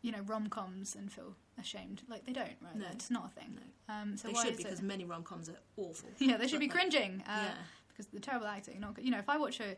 you 0.01 0.11
know 0.11 0.21
rom 0.25 0.47
coms 0.49 0.95
and 0.95 1.11
feel 1.11 1.35
ashamed. 1.59 2.01
Like 2.09 2.25
they 2.25 2.33
don't, 2.33 2.55
right? 2.61 2.75
No. 2.75 2.85
It's 2.91 3.09
not 3.11 3.31
a 3.31 3.39
thing. 3.39 3.57
No. 3.87 3.93
Um, 3.93 4.17
so 4.17 4.27
they 4.27 4.33
why 4.33 4.43
should 4.43 4.53
is 4.53 4.57
because 4.57 4.79
it? 4.79 4.85
many 4.85 5.05
rom-coms 5.05 5.49
are 5.49 5.57
awful 5.77 6.09
Yeah, 6.19 6.37
they 6.37 6.47
should 6.47 6.59
be 6.59 6.67
cringing. 6.67 7.23
Uh, 7.27 7.43
yeah 7.43 7.51
because 7.89 8.11
the 8.11 8.19
terrible 8.19 8.47
acting. 8.47 8.79
Not. 8.79 9.01
You 9.01 9.11
know, 9.11 9.17
if 9.17 9.27
I 9.29 9.37
watch 9.37 9.59
a, 9.59 9.75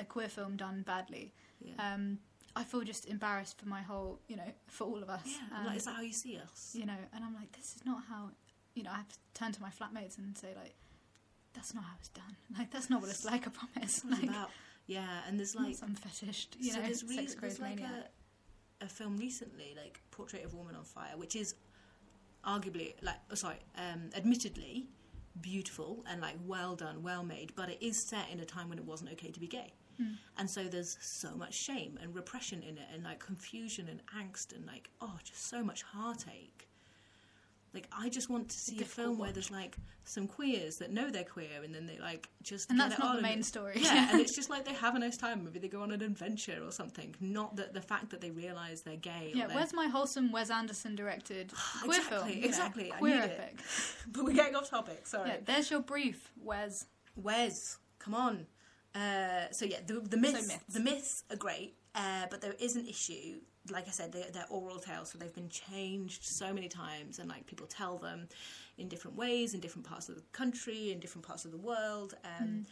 a 0.00 0.04
queer 0.04 0.28
film 0.28 0.56
done 0.56 0.82
badly, 0.86 1.32
yeah 1.60 1.72
um, 1.94 2.18
I 2.54 2.62
feel 2.64 2.82
just 2.82 3.06
embarrassed 3.06 3.58
for 3.60 3.66
my 3.66 3.82
whole, 3.82 4.20
you 4.28 4.36
know, 4.36 4.52
for 4.68 4.84
all 4.84 5.02
of 5.02 5.10
us. 5.10 5.22
yeah 5.26 5.58
Um, 5.58 5.66
like, 5.66 5.76
is 5.78 5.84
that 5.84 5.96
how 5.96 6.02
you 6.02 6.12
see 6.12 6.38
us 6.38 6.72
you 6.74 6.86
know, 6.86 6.96
and 7.12 7.24
I'm 7.24 7.34
like, 7.34 7.52
this 7.52 7.74
is 7.76 7.84
not 7.84 8.02
how. 8.08 8.30
You 8.74 8.84
know, 8.84 8.90
I 8.92 8.96
have 8.98 9.08
to 9.08 9.16
turn 9.34 9.50
to 9.52 9.60
my 9.60 9.70
flatmates 9.70 10.18
and 10.18 10.38
say 10.38 10.48
like, 10.54 10.74
that's 11.54 11.74
not 11.74 11.84
how 11.84 11.94
it's 11.98 12.08
done. 12.10 12.36
Like 12.58 12.70
that's 12.70 12.88
not 12.90 13.00
what 13.00 13.10
it's 13.10 13.24
like. 13.24 13.46
I 13.46 13.50
promise. 13.50 14.04
Like, 14.08 14.24
about 14.24 14.50
yeah 14.86 15.20
and 15.26 15.38
there's 15.38 15.54
like 15.54 15.74
some 15.76 15.94
fetished, 15.94 16.56
you 16.58 16.72
so 16.72 16.78
know, 16.80 16.86
there's, 16.86 17.04
re- 17.04 17.28
there's 17.40 17.60
like 17.60 17.80
a, 17.80 18.84
a 18.84 18.88
film 18.88 19.16
recently 19.18 19.74
like 19.76 20.00
portrait 20.10 20.44
of 20.44 20.54
a 20.54 20.56
woman 20.56 20.74
on 20.74 20.84
fire 20.84 21.12
which 21.16 21.36
is 21.36 21.54
arguably 22.44 22.94
like 23.02 23.16
oh, 23.30 23.34
sorry 23.34 23.58
um, 23.76 24.08
admittedly 24.16 24.86
beautiful 25.42 26.04
and 26.10 26.20
like 26.20 26.36
well 26.46 26.74
done 26.74 27.02
well 27.02 27.22
made 27.22 27.52
but 27.54 27.68
it 27.68 27.78
is 27.80 28.00
set 28.02 28.30
in 28.32 28.40
a 28.40 28.44
time 28.44 28.68
when 28.68 28.78
it 28.78 28.84
wasn't 28.84 29.10
okay 29.12 29.30
to 29.30 29.40
be 29.40 29.46
gay 29.46 29.72
Mm. 30.00 30.14
and 30.36 30.48
so 30.48 30.62
there's 30.62 30.96
so 31.00 31.34
much 31.34 31.54
shame 31.54 31.98
and 32.00 32.14
repression 32.14 32.62
in 32.62 32.78
it 32.78 32.84
and 32.94 33.02
like 33.02 33.18
confusion 33.18 33.88
and 33.88 34.00
angst 34.16 34.54
and 34.54 34.64
like 34.64 34.90
oh 35.00 35.18
just 35.24 35.48
so 35.48 35.64
much 35.64 35.82
heartache 35.82 36.67
like 37.78 37.88
i 38.04 38.08
just 38.08 38.28
want 38.28 38.48
to 38.48 38.56
see 38.58 38.80
a 38.80 38.84
film 38.84 39.18
where 39.18 39.30
there's 39.32 39.50
like 39.50 39.76
some 40.04 40.26
queers 40.26 40.76
that 40.78 40.90
know 40.90 41.10
they're 41.10 41.22
queer 41.36 41.62
and 41.64 41.74
then 41.74 41.86
they 41.86 41.98
like 41.98 42.28
just 42.42 42.70
And 42.70 42.80
that's 42.80 42.98
not 42.98 43.16
the 43.16 43.22
main 43.22 43.40
it- 43.40 43.44
story. 43.44 43.74
yeah, 43.76 44.08
and 44.12 44.20
it's 44.22 44.34
just 44.34 44.48
like 44.50 44.64
they 44.64 44.72
have 44.72 44.94
a 44.94 44.98
nice 44.98 45.18
time. 45.18 45.44
Maybe 45.44 45.58
they 45.58 45.68
go 45.68 45.82
on 45.82 45.90
an 45.92 46.00
adventure 46.02 46.60
or 46.66 46.72
something. 46.72 47.14
Not 47.20 47.56
that 47.56 47.74
the 47.74 47.82
fact 47.82 48.08
that 48.12 48.22
they 48.22 48.30
realise 48.30 48.80
they're 48.80 48.96
gay. 48.96 49.32
Yeah, 49.34 49.46
they're... 49.48 49.56
where's 49.56 49.74
my 49.74 49.86
wholesome 49.88 50.32
Wes 50.32 50.48
Anderson 50.50 50.96
directed 50.96 51.52
queer 51.82 51.98
Exactly, 51.98 52.16
film? 52.16 52.28
you 52.30 52.40
know, 52.40 52.46
exactly, 52.48 52.92
queer 52.98 53.22
it. 53.22 53.30
epic. 53.38 53.58
But 54.12 54.24
we're 54.24 54.32
getting 54.42 54.56
off 54.56 54.70
topic. 54.70 55.06
Sorry. 55.06 55.28
Yeah, 55.28 55.36
there's 55.44 55.70
your 55.70 55.80
brief, 55.80 56.32
Wes. 56.42 56.86
Wes, 57.14 57.76
come 57.98 58.14
on. 58.14 58.46
Uh, 58.94 59.50
so 59.52 59.66
yeah, 59.66 59.80
the, 59.86 60.00
the 60.00 60.16
myths, 60.16 60.48
myths. 60.48 60.64
the 60.72 60.80
myths 60.80 61.24
are 61.30 61.36
great, 61.36 61.74
uh, 61.94 62.24
but 62.30 62.40
there 62.40 62.54
is 62.58 62.76
an 62.76 62.86
issue 62.88 63.40
like 63.70 63.88
I 63.88 63.90
said, 63.90 64.12
they're, 64.12 64.30
they're 64.32 64.46
oral 64.50 64.78
tales, 64.78 65.10
so 65.10 65.18
they've 65.18 65.34
been 65.34 65.48
changed 65.48 66.24
so 66.24 66.52
many 66.52 66.68
times, 66.68 67.18
and 67.18 67.28
like 67.28 67.46
people 67.46 67.66
tell 67.66 67.98
them 67.98 68.28
in 68.78 68.88
different 68.88 69.16
ways 69.16 69.54
in 69.54 69.60
different 69.60 69.86
parts 69.86 70.08
of 70.08 70.14
the 70.16 70.22
country, 70.32 70.92
in 70.92 71.00
different 71.00 71.26
parts 71.26 71.44
of 71.44 71.50
the 71.50 71.58
world, 71.58 72.14
um, 72.24 72.66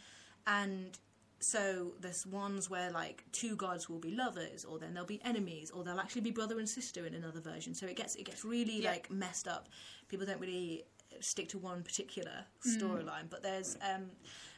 and 0.47 0.97
so 1.39 1.93
there's 1.99 2.25
ones 2.25 2.67
where 2.69 2.89
like 2.89 3.23
two 3.31 3.55
gods 3.55 3.87
will 3.89 3.99
be 3.99 4.11
lovers, 4.11 4.65
or 4.65 4.79
then 4.79 4.93
they'll 4.93 5.05
be 5.05 5.21
enemies, 5.23 5.69
or 5.71 5.83
they'll 5.83 5.99
actually 5.99 6.21
be 6.21 6.31
brother 6.31 6.57
and 6.57 6.67
sister 6.67 7.05
in 7.05 7.13
another 7.13 7.39
version. 7.39 7.75
So 7.75 7.85
it 7.85 7.95
gets 7.95 8.15
it 8.15 8.23
gets 8.25 8.43
really 8.43 8.81
Yeah. 8.81 8.91
like 8.91 9.11
messed 9.11 9.47
up. 9.47 9.67
People 10.07 10.25
don't 10.25 10.39
really 10.39 10.83
stick 11.19 11.47
to 11.49 11.57
one 11.57 11.83
particular 11.83 12.45
storyline, 12.65 13.29
but 13.29 13.43
there's 13.43 13.77
um, 13.81 14.05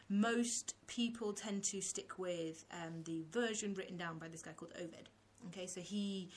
most 0.09 0.75
people 0.87 1.33
tend 1.33 1.63
to 1.65 1.81
stick 1.81 2.17
with 2.17 2.65
um, 2.71 3.03
the 3.03 3.23
version 3.29 3.73
written 3.73 3.97
down 3.97 4.17
by 4.17 4.27
this 4.27 4.41
guy 4.41 4.51
called 4.51 4.73
Ovid. 4.77 5.09
Okay, 5.47 5.67
so 5.67 5.81
he 5.81 6.29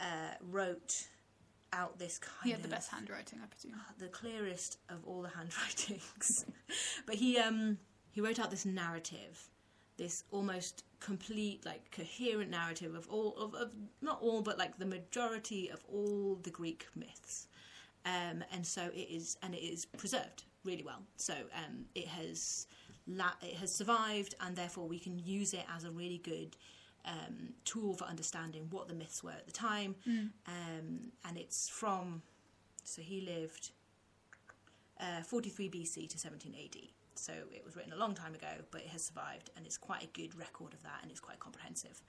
uh, 0.00 0.34
wrote 0.50 1.06
out 1.72 1.98
this 1.98 2.18
kind 2.18 2.34
He 2.44 2.50
had 2.50 2.58
of 2.60 2.62
the 2.62 2.68
best 2.68 2.90
handwriting, 2.90 3.40
I 3.42 3.46
presume. 3.46 3.74
the 3.98 4.08
clearest 4.08 4.78
of 4.88 5.04
all 5.04 5.22
the 5.22 5.28
handwritings. 5.36 6.46
but 7.06 7.16
he 7.16 7.38
um 7.38 7.78
he 8.12 8.20
wrote 8.20 8.38
out 8.38 8.50
this 8.50 8.64
narrative, 8.64 9.50
this 9.98 10.24
almost 10.30 10.84
complete 11.00 11.66
like 11.66 11.90
coherent 11.90 12.50
narrative 12.50 12.94
of 12.94 13.06
all 13.10 13.36
of, 13.36 13.54
of 13.54 13.74
not 14.00 14.18
all 14.22 14.40
but 14.42 14.58
like 14.58 14.78
the 14.78 14.86
majority 14.86 15.68
of 15.70 15.84
all 15.92 16.36
the 16.42 16.50
Greek 16.50 16.86
myths. 16.94 17.48
Um, 18.06 18.44
and 18.52 18.64
so 18.64 18.82
it 18.94 19.08
is, 19.10 19.36
and 19.42 19.52
it 19.52 19.58
is 19.64 19.84
preserved 19.84 20.44
really 20.64 20.84
well. 20.84 21.02
So 21.16 21.34
um, 21.34 21.86
it 21.96 22.06
has 22.06 22.68
la- 23.08 23.34
it 23.42 23.54
has 23.56 23.74
survived, 23.74 24.36
and 24.40 24.54
therefore 24.54 24.86
we 24.86 25.00
can 25.00 25.18
use 25.18 25.52
it 25.52 25.64
as 25.74 25.82
a 25.82 25.90
really 25.90 26.18
good 26.18 26.56
um, 27.06 27.54
tool 27.64 27.94
for 27.94 28.04
understanding 28.04 28.66
what 28.70 28.88
the 28.88 28.94
myths 28.94 29.22
were 29.22 29.30
at 29.30 29.46
the 29.46 29.52
time. 29.52 29.94
Um, 30.46 31.12
and 31.24 31.36
it's 31.36 31.68
from 31.68 32.22
so 32.84 33.02
he 33.02 33.20
lived 33.20 33.70
uh, 35.00 35.22
43 35.22 35.68
BC 35.70 36.08
to 36.10 36.18
17 36.18 36.54
AD. 36.54 36.76
So 37.14 37.32
it 37.52 37.64
was 37.64 37.76
written 37.76 37.92
a 37.92 37.96
long 37.96 38.14
time 38.14 38.34
ago, 38.34 38.46
but 38.70 38.82
it 38.82 38.88
has 38.88 39.02
survived, 39.04 39.50
and 39.56 39.64
it's 39.66 39.78
quite 39.78 40.04
a 40.04 40.08
good 40.08 40.38
record 40.38 40.74
of 40.74 40.82
that, 40.82 40.98
and 41.02 41.10
it's 41.10 41.20
quite 41.20 41.40
comprehensive. 41.40 42.02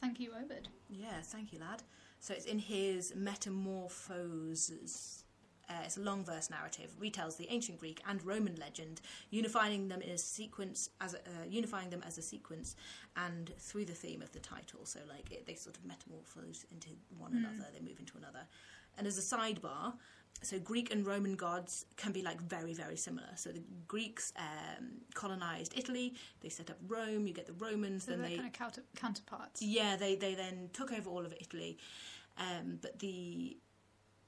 Thank 0.00 0.18
you, 0.18 0.32
Ovid. 0.42 0.68
Yeah, 0.88 1.20
thank 1.22 1.52
you, 1.52 1.60
lad. 1.60 1.82
So 2.18 2.32
it's 2.34 2.46
in 2.46 2.58
his 2.58 3.14
Metamorphoses. 3.14 5.24
Uh, 5.72 5.82
it's 5.86 5.96
a 5.96 6.00
long 6.00 6.22
verse 6.24 6.50
narrative, 6.50 6.90
retells 7.00 7.36
the 7.38 7.48
ancient 7.56 7.78
Greek 7.78 7.98
and 8.08 8.22
Roman 8.24 8.56
legend, 8.56 9.00
unifying 9.30 9.88
them 9.88 10.02
in 10.02 10.10
a 10.10 10.18
sequence 10.18 10.90
as 11.00 11.14
a, 11.14 11.18
uh, 11.18 11.44
unifying 11.48 11.88
them 11.90 12.02
as 12.06 12.18
a 12.18 12.22
sequence, 12.22 12.76
and 13.16 13.44
through 13.58 13.86
the 13.86 13.94
theme 13.94 14.20
of 14.22 14.30
the 14.32 14.40
title. 14.40 14.80
So 14.84 14.98
like 15.08 15.30
it, 15.32 15.46
they 15.46 15.54
sort 15.54 15.76
of 15.78 15.84
metamorphose 15.84 16.66
into 16.70 16.88
one 17.16 17.32
another, 17.32 17.68
they 17.72 17.80
move 17.80 17.98
into 18.00 18.18
another. 18.18 18.44
And 18.98 19.06
as 19.06 19.16
a 19.18 19.22
sidebar, 19.36 19.94
so 20.42 20.58
Greek 20.58 20.92
and 20.92 21.06
Roman 21.06 21.36
gods 21.36 21.86
can 21.96 22.12
be 22.12 22.22
like 22.22 22.40
very 22.40 22.74
very 22.74 22.96
similar. 22.96 23.28
So 23.36 23.50
the 23.52 23.62
Greeks 23.88 24.32
um, 24.36 24.86
colonized 25.14 25.72
Italy, 25.76 26.14
they 26.42 26.48
set 26.50 26.68
up 26.70 26.78
Rome. 26.88 27.26
You 27.26 27.32
get 27.32 27.46
the 27.46 27.52
Romans, 27.66 28.04
So 28.04 28.10
then 28.12 28.20
they're 28.20 28.30
they 28.30 28.36
kind 28.36 28.48
of 28.48 28.52
counter- 28.52 28.84
counterparts. 28.96 29.62
yeah, 29.62 29.96
they 29.96 30.16
they 30.16 30.34
then 30.34 30.68
took 30.72 30.92
over 30.92 31.08
all 31.08 31.24
of 31.24 31.32
Italy, 31.40 31.78
um, 32.38 32.78
but 32.82 32.98
the 32.98 33.56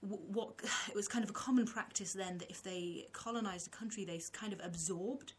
what 0.09 0.61
it 0.89 0.95
was 0.95 1.09
kind 1.09 1.25
of 1.25 1.31
a 1.31 1.35
common 1.35 1.67
practice 1.67 2.13
then 2.13 2.39
that 2.39 2.51
if 2.51 2.63
they 2.63 3.07
colonized 3.13 3.67
a 3.67 3.71
country, 3.71 4.05
they 4.05 4.21
kind 4.33 4.53
of 4.53 4.61
absorbed 4.63 5.35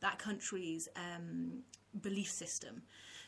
that 0.00 0.18
country's 0.18 0.88
um, 0.96 1.62
belief 2.00 2.30
system. 2.30 2.82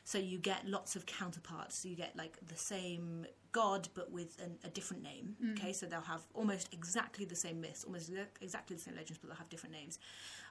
So 0.05 0.18
you 0.18 0.38
get 0.38 0.66
lots 0.66 0.97
of 0.97 1.07
counterparts. 1.07 1.78
So 1.78 1.88
you 1.88 1.97
get 1.97 2.16
like 2.16 2.38
the 2.47 2.57
same 2.57 3.26
god 3.53 3.88
but 3.95 4.11
with 4.11 4.41
an, 4.43 4.57
a 4.64 4.68
different 4.68 5.03
name. 5.03 5.36
Okay, 5.53 5.72
so 5.72 5.86
they'll 5.86 6.01
have 6.01 6.22
almost 6.34 6.72
exactly 6.72 7.24
the 7.24 7.36
same 7.36 7.61
myths, 7.61 7.84
almost 7.84 8.11
exactly 8.41 8.76
the 8.76 8.82
same 8.82 8.95
legends, 8.95 9.18
but 9.18 9.28
they'll 9.28 9.38
have 9.38 9.49
different 9.49 9.74
names. 9.74 9.99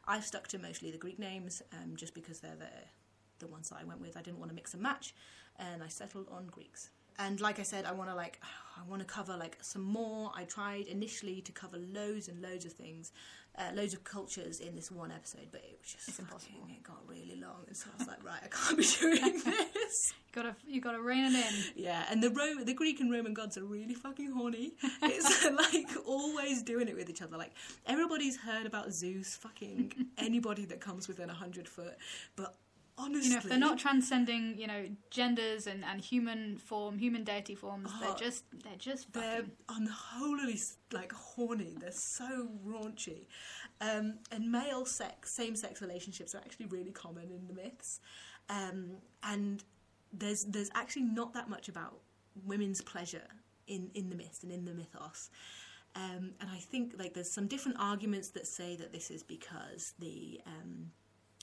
I've 0.08 0.26
stuck 0.26 0.48
to 0.50 0.60
mostly 0.60 0.92
the 0.92 0.98
Greek 0.98 1.20
names, 1.20 1.62
um, 1.74 1.96
just 1.96 2.14
because 2.14 2.40
they're 2.40 2.56
the 2.56 2.70
the 3.40 3.48
ones 3.48 3.70
that 3.70 3.80
I 3.82 3.86
went 3.86 4.02
with. 4.02 4.18
I 4.18 4.22
didn't 4.22 4.40
want 4.40 4.52
to 4.52 4.56
mix 4.56 4.74
and 4.74 4.84
match, 4.84 5.14
and 5.58 5.82
I 5.82 5.88
settled 5.88 6.28
on 6.30 6.48
Greeks. 6.48 6.90
And 7.18 7.40
like 7.42 7.60
I 7.60 7.64
said, 7.64 7.86
I 7.86 7.92
want 7.92 8.10
to 8.10 8.16
like 8.16 8.40
I 8.80 8.90
want 8.90 9.02
to 9.02 9.06
cover 9.06 9.36
like 9.38 9.58
some 9.62 9.82
more. 9.84 10.32
I 10.36 10.44
tried 10.46 10.88
initially 10.88 11.42
to 11.42 11.52
cover 11.52 11.78
loads 11.78 12.28
and 12.28 12.42
loads 12.42 12.66
of 12.66 12.74
things, 12.74 13.12
uh, 13.58 13.72
loads 13.76 13.94
of 13.94 14.04
cultures 14.04 14.60
in 14.60 14.76
this 14.76 14.90
one 14.92 15.12
episode, 15.12 15.48
but 15.52 15.62
it 15.62 15.78
was 15.82 15.92
just 15.92 16.10
fucking- 16.12 16.26
impossible. 16.26 16.68
It 16.70 16.84
got 16.84 17.02
really 17.08 17.40
long, 17.42 17.66
and 17.68 17.76
so 17.76 17.88
I 17.94 17.98
was 18.00 18.08
like, 18.08 18.24
right, 18.24 18.40
I 18.44 18.48
can't 18.48 18.78
be 18.78 18.84
doing 19.00 19.42
this. 19.44 20.14
You 20.28 20.32
gotta, 20.44 20.56
you 20.68 20.80
gotta 20.82 21.02
rein 21.02 21.26
it 21.26 21.34
in. 21.34 21.84
Yeah, 21.84 22.06
and 22.10 22.22
the 22.24 22.30
the 22.64 22.74
Greek 22.74 23.00
and 23.02 23.12
Roman 23.12 23.34
gods 23.34 23.58
are 23.58 23.64
really 23.66 23.96
fucking 23.96 24.32
horny. 24.32 24.74
It's 25.02 25.46
like 25.74 25.90
always 26.08 26.62
doing 26.62 26.88
it 26.88 26.96
with 26.96 27.10
each 27.10 27.22
other. 27.22 27.36
Like 27.38 27.54
everybody's 27.88 28.38
heard 28.38 28.66
about 28.66 28.94
Zeus 28.94 29.36
fucking 29.36 29.94
anybody 30.18 30.66
that 30.66 30.80
comes 30.80 31.08
within 31.08 31.30
a 31.30 31.34
hundred 31.34 31.68
foot, 31.68 31.98
but 32.36 32.56
honestly, 33.00 33.30
You 33.30 33.34
know, 33.36 33.38
if 33.38 33.44
they're 33.46 33.58
not 33.58 33.78
transcending, 33.80 34.58
you 34.58 34.68
know, 34.68 34.86
genders 35.10 35.66
and, 35.68 35.84
and 35.86 36.02
human 36.02 36.58
form, 36.58 36.98
human 36.98 37.24
deity 37.24 37.56
forms, 37.56 37.90
Oh, 37.94 38.00
they're 38.02 38.16
just, 38.16 38.44
they're 38.64 38.76
just 38.78 39.12
they're 39.14 39.44
fucking. 39.70 39.88
unholily 39.88 40.62
like 40.92 41.12
horny. 41.14 41.76
They're 41.80 41.92
so 41.92 42.50
raunchy, 42.68 43.26
um, 43.82 44.16
and 44.32 44.52
male 44.52 44.86
sex, 44.86 45.32
same 45.32 45.56
sex 45.56 45.82
relationships 45.82 46.36
are 46.36 46.40
actually 46.40 46.68
really 46.68 46.92
common 46.92 47.32
in 47.32 47.48
the 47.48 47.54
myths, 47.54 48.02
um, 48.50 48.98
and 49.24 49.64
there's 50.14 50.46
there's 50.46 50.70
actually 50.76 51.04
not 51.04 51.34
that 51.34 51.50
much 51.50 51.70
about 51.70 52.00
women's 52.46 52.82
pleasure 52.82 53.28
in 53.68 53.90
in 53.94 54.10
the 54.10 54.16
myths 54.16 54.44
and 54.44 54.52
in 54.52 54.66
the 54.66 54.74
mythos. 54.74 55.30
Um, 55.96 56.34
and 56.40 56.50
I 56.52 56.58
think 56.60 56.94
like 57.00 57.14
there's 57.16 57.32
some 57.32 57.48
different 57.48 57.78
arguments 57.80 58.30
that 58.30 58.46
say 58.46 58.76
that 58.76 58.94
this 58.94 59.10
is 59.10 59.24
because 59.24 59.94
the 60.00 60.40
um, 60.46 60.92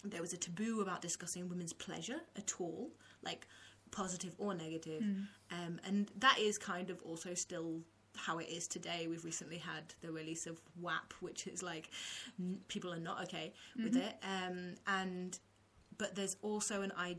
there 0.05 0.21
was 0.21 0.33
a 0.33 0.37
taboo 0.37 0.81
about 0.81 1.01
discussing 1.03 1.49
women's 1.49 1.73
pleasure 1.73 2.21
at 2.37 2.53
all, 2.61 2.91
like 3.23 3.47
positive 3.91 4.35
or 4.39 4.55
negative, 4.55 5.03
um, 5.51 5.81
and 5.85 6.11
that 6.19 6.39
is 6.39 6.59
kind 6.59 6.91
of 6.91 7.01
also 7.03 7.35
still 7.35 7.81
how 8.17 8.39
it 8.39 8.49
is 8.49 8.67
today. 8.67 9.07
We've 9.09 9.25
recently 9.25 9.59
had 9.59 9.95
the 10.01 10.11
release 10.11 10.47
of 10.47 10.61
WAP, 10.81 11.13
which 11.21 11.47
is 11.47 11.63
like 11.63 11.91
n- 12.39 12.61
people 12.69 12.93
are 12.93 12.99
not 13.01 13.23
okay 13.25 13.53
with 13.83 13.95
it, 13.97 14.17
um, 14.23 14.75
and 14.87 15.39
but 15.99 16.15
there's 16.15 16.37
also 16.43 16.83
an 16.83 16.93
I- 16.97 17.17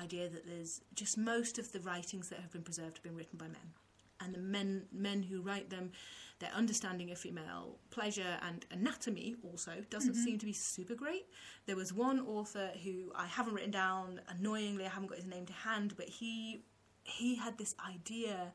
idea 0.00 0.28
that 0.28 0.46
there's 0.46 0.80
just 0.94 1.18
most 1.18 1.58
of 1.58 1.72
the 1.72 1.80
writings 1.80 2.28
that 2.28 2.38
have 2.40 2.52
been 2.52 2.62
preserved 2.62 2.96
have 2.98 3.02
been 3.02 3.16
written 3.16 3.38
by 3.38 3.46
men, 3.48 3.72
and 4.20 4.34
the 4.34 4.38
men 4.38 4.84
men 4.92 5.22
who 5.22 5.40
write 5.40 5.70
them, 5.70 5.92
their 6.38 6.50
understanding 6.50 7.10
of 7.10 7.18
female 7.18 7.78
pleasure 7.90 8.38
and 8.42 8.64
anatomy 8.70 9.36
also 9.42 9.72
doesn't 9.90 10.14
seem 10.14 10.38
to 10.38 10.46
be 10.46 10.52
super 10.52 10.94
great. 10.94 11.26
There 11.66 11.76
was 11.76 11.92
one 11.92 12.20
author 12.20 12.70
who 12.82 13.12
I 13.14 13.26
haven't 13.26 13.54
written 13.54 13.70
down. 13.70 14.20
Annoyingly, 14.28 14.86
I 14.86 14.88
haven't 14.88 15.08
got 15.08 15.18
his 15.18 15.26
name 15.26 15.46
to 15.46 15.52
hand, 15.52 15.94
but 15.96 16.08
he 16.08 16.64
he 17.04 17.34
had 17.34 17.58
this 17.58 17.74
idea 17.88 18.52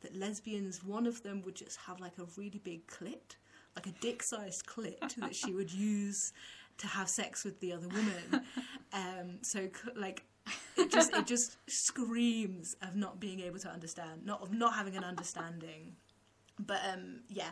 that 0.00 0.14
lesbians, 0.16 0.84
one 0.84 1.06
of 1.06 1.22
them 1.22 1.42
would 1.42 1.56
just 1.56 1.76
have 1.86 2.00
like 2.00 2.18
a 2.18 2.24
really 2.36 2.60
big 2.62 2.86
clit, 2.86 3.36
like 3.74 3.86
a 3.86 3.92
dick-sized 4.00 4.66
clit 4.66 5.14
that 5.16 5.34
she 5.34 5.52
would 5.52 5.72
use 5.90 6.32
to 6.78 6.86
have 6.86 7.08
sex 7.08 7.44
with 7.44 7.60
the 7.60 7.72
other 7.72 7.88
woman. 7.88 8.44
Um, 8.90 9.40
so 9.42 9.68
like 9.96 10.24
it 10.76 10.90
just 10.90 11.14
it 11.14 11.26
just 11.26 11.56
screams 11.68 12.74
of 12.82 12.96
not 12.96 13.20
being 13.20 13.40
able 13.40 13.58
to 13.60 13.68
understand, 13.68 14.24
not 14.24 14.42
of 14.42 14.52
not 14.52 14.74
having 14.74 14.96
an 14.96 15.04
understanding. 15.04 15.96
But 16.58 16.80
um, 16.92 17.20
yeah, 17.28 17.50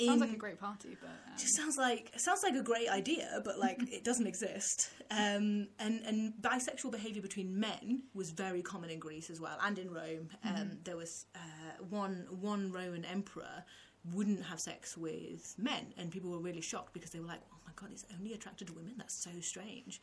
Sounds 0.00 0.20
like 0.20 0.32
a 0.32 0.36
great 0.36 0.58
party, 0.58 0.96
but 1.00 1.08
um, 1.08 1.38
just 1.38 1.54
sounds 1.54 1.76
like 1.76 2.10
sounds 2.16 2.42
like 2.42 2.54
a 2.54 2.62
great 2.62 2.88
idea, 2.88 3.40
but 3.44 3.60
like 3.60 3.80
it 3.92 4.02
doesn't 4.02 4.26
exist. 4.26 4.90
Um, 5.10 5.68
and 5.78 6.00
and 6.04 6.32
bisexual 6.40 6.90
behaviour 6.90 7.22
between 7.22 7.58
men 7.60 8.02
was 8.12 8.30
very 8.30 8.60
common 8.60 8.90
in 8.90 8.98
Greece 8.98 9.30
as 9.30 9.40
well, 9.40 9.56
and 9.62 9.78
in 9.78 9.92
Rome. 9.92 10.30
Um, 10.44 10.78
There 10.82 10.96
was 10.96 11.26
uh, 11.36 11.84
one 11.88 12.26
one 12.40 12.72
Roman 12.72 13.04
emperor 13.04 13.64
wouldn't 14.12 14.42
have 14.44 14.58
sex 14.58 14.96
with 14.96 15.54
men, 15.58 15.94
and 15.96 16.10
people 16.10 16.30
were 16.30 16.40
really 16.40 16.60
shocked 16.60 16.92
because 16.92 17.10
they 17.10 17.20
were 17.20 17.28
like, 17.28 17.42
"Oh 17.52 17.58
my 17.64 17.72
god, 17.76 17.90
he's 17.90 18.04
only 18.18 18.34
attracted 18.34 18.66
to 18.68 18.72
women. 18.72 18.94
That's 18.98 19.14
so 19.14 19.30
strange." 19.40 20.00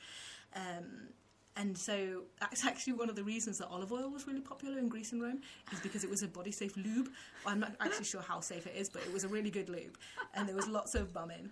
Um, 0.55 1.09
and 1.57 1.77
so 1.77 2.23
that's 2.39 2.65
actually 2.71 2.93
one 2.93 3.09
of 3.09 3.15
the 3.15 3.23
reasons 3.23 3.57
that 3.59 3.67
olive 3.67 3.91
oil 3.91 4.09
was 4.09 4.27
really 4.27 4.41
popular 4.41 4.79
in 4.79 4.87
Greece 4.89 5.11
and 5.11 5.21
Rome 5.21 5.41
is 5.71 5.79
because 5.79 6.03
it 6.03 6.09
was 6.09 6.23
a 6.23 6.27
body 6.27 6.51
safe 6.51 6.75
lube. 6.77 7.09
I'm 7.45 7.59
not 7.59 7.75
actually 7.79 8.05
sure 8.05 8.21
how 8.21 8.39
safe 8.39 8.67
it 8.67 8.75
is, 8.77 8.89
but 8.89 9.01
it 9.03 9.13
was 9.13 9.23
a 9.23 9.27
really 9.27 9.49
good 9.51 9.69
lube, 9.69 9.97
and 10.33 10.47
there 10.47 10.55
was 10.55 10.67
lots 10.67 10.95
of 10.95 11.13
bumming. 11.13 11.49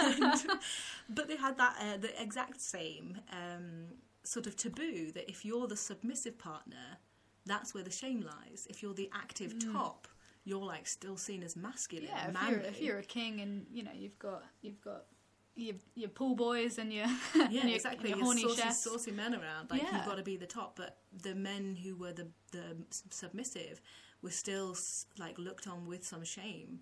And- 0.00 0.42
but 1.08 1.28
they 1.28 1.36
had 1.36 1.58
that 1.58 1.76
uh, 1.80 1.96
the 1.98 2.20
exact 2.22 2.60
same 2.60 3.18
um, 3.32 3.88
sort 4.24 4.46
of 4.46 4.56
taboo 4.56 5.12
that 5.12 5.28
if 5.28 5.44
you're 5.44 5.66
the 5.66 5.76
submissive 5.76 6.38
partner, 6.38 6.98
that's 7.44 7.74
where 7.74 7.82
the 7.82 7.90
shame 7.90 8.20
lies. 8.22 8.66
If 8.70 8.82
you're 8.82 8.94
the 8.94 9.10
active 9.14 9.54
top, 9.72 10.06
you're 10.44 10.64
like 10.64 10.86
still 10.86 11.16
seen 11.16 11.42
as 11.42 11.56
masculine, 11.56 12.08
yeah, 12.08 12.28
if 12.28 12.34
you're, 12.50 12.60
if 12.60 12.80
you're 12.82 12.98
a 12.98 13.04
king 13.04 13.40
and 13.40 13.66
you 13.72 13.82
know 13.82 13.90
you've 13.94 14.18
got 14.18 14.44
you've 14.62 14.80
got 14.80 15.04
your 15.56 15.74
your 15.94 16.08
pool 16.08 16.34
boys 16.34 16.78
and 16.78 16.92
your 16.92 17.06
yeah, 17.34 17.42
and 17.44 17.52
your, 17.52 17.74
exactly. 17.74 18.08
your 18.10 18.18
Your 18.18 18.24
horny 18.26 18.42
saucy, 18.42 18.62
chefs. 18.62 18.84
saucy 18.84 19.10
men 19.10 19.34
around. 19.34 19.70
Like 19.70 19.82
Yeah. 19.82 19.96
you've 19.96 20.06
got 20.06 20.16
to 20.16 20.22
be 20.22 20.36
the 20.36 20.46
top. 20.46 20.76
But 20.76 20.98
the 21.22 21.34
men 21.34 21.76
who 21.76 21.96
were 21.96 22.12
the 22.12 22.28
the 22.52 22.76
submissive 23.10 23.80
were 24.22 24.30
still 24.30 24.76
like 25.18 25.36
looked 25.38 25.66
on 25.66 25.84
with 25.86 26.06
some 26.06 26.24
shame, 26.24 26.80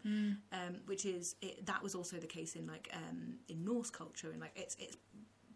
um, 0.53 0.77
which 0.87 1.05
is 1.07 1.37
it, 1.41 1.65
that 1.67 1.83
was 1.83 1.95
also 1.95 2.17
the 2.19 2.27
case 2.27 2.55
in 2.55 2.67
like 2.67 2.91
um, 2.95 3.37
in 3.49 3.65
Norse 3.65 3.91
culture 3.91 4.31
and 4.31 4.41
like 4.41 4.53
it's 4.57 4.77
it's 4.79 4.97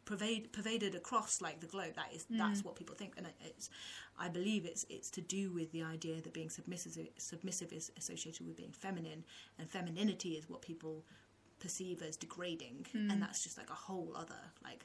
pervade, 0.07 0.53
pervaded 0.53 0.95
across 0.95 1.41
like 1.41 1.61
the 1.61 1.67
globe. 1.67 1.95
That 1.97 2.13
is 2.15 2.27
that's 2.31 2.65
what 2.65 2.75
people 2.77 2.95
think, 2.95 3.15
and 3.17 3.27
it- 3.27 3.37
it's 3.41 3.71
I 4.19 4.29
believe 4.29 4.65
it's 4.65 4.85
it's 4.89 5.11
to 5.11 5.21
do 5.21 5.53
with 5.53 5.73
the 5.73 5.83
idea 5.83 6.21
that 6.21 6.33
being 6.33 6.51
submissive 6.51 6.97
submissive 7.19 7.73
is 7.73 7.91
associated 7.97 8.47
with 8.47 8.57
being 8.57 8.73
feminine, 8.73 9.25
and 9.59 9.69
femininity 9.71 10.31
is 10.33 10.49
what 10.49 10.63
people 10.63 11.05
perceive 11.61 12.03
as 12.03 12.17
degrading, 12.17 12.87
and 12.93 13.21
that's 13.23 13.43
just 13.43 13.57
like 13.59 13.71
a 13.71 13.75
whole 13.75 14.13
other 14.17 14.41
like 14.63 14.85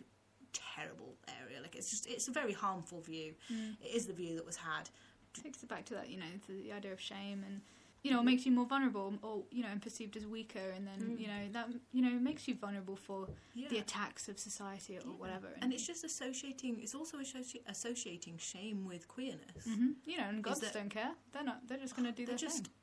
terrible 0.54 1.16
area. 1.42 1.62
Like 1.62 1.76
it's 1.76 1.90
just 1.90 2.08
it's 2.08 2.28
a 2.28 2.32
very 2.32 2.54
harmful 2.54 3.02
view. 3.02 3.34
It 3.50 3.96
is 3.96 4.06
the 4.08 4.14
view 4.14 4.36
that 4.36 4.46
was 4.46 4.58
had. 4.58 4.90
takes 5.34 5.62
it 5.64 5.70
back 5.70 5.86
to 5.86 5.94
that, 5.94 6.10
you 6.10 6.18
know, 6.18 6.26
the, 6.48 6.54
the 6.64 6.72
idea 6.74 6.92
of 6.92 7.00
shame 7.00 7.44
and 7.48 7.62
you 8.02 8.12
know, 8.12 8.22
it 8.22 8.24
makes 8.24 8.46
you 8.46 8.52
more 8.54 8.66
vulnerable 8.66 9.14
or 9.22 9.44
you 9.52 9.62
know, 9.62 9.68
and 9.70 9.82
perceived 9.82 10.16
as 10.16 10.26
weaker 10.26 10.70
and 10.76 10.88
then, 10.88 11.18
you 11.20 11.28
know, 11.28 11.44
that 11.52 11.68
you 11.92 12.02
know, 12.02 12.12
makes 12.20 12.48
you 12.48 12.56
vulnerable 12.56 12.96
for 12.96 13.28
the 13.56 13.64
Mm. 13.76 13.82
Attacks 13.82 14.28
of 14.30 14.40
society 14.40 14.98
or 14.98 15.12
whatever. 15.12 15.50
And 15.62 15.74
it's 15.74 15.86
just 15.86 16.04
associating. 16.06 16.80
It's 16.82 16.96
also 16.96 17.18
associ- 17.18 17.62
associating 17.68 18.38
shame 18.38 18.86
with 18.88 19.08
queerness. 19.08 19.68
Mhm. 19.68 19.96
you 20.06 20.18
know, 20.18 20.24
and 20.30 20.42
gods 20.44 20.62
that- 20.62 20.74
don't 20.74 20.90
care. 20.90 21.12
They're 21.34 21.44
not 21.44 21.68
they're 21.68 21.78
just 21.78 21.96
gonna 21.96 22.12
do 22.20 22.26
that. 22.26 22.32
They're 22.32 22.38
their 22.38 22.50
just 22.50 22.64
thing. 22.64 22.74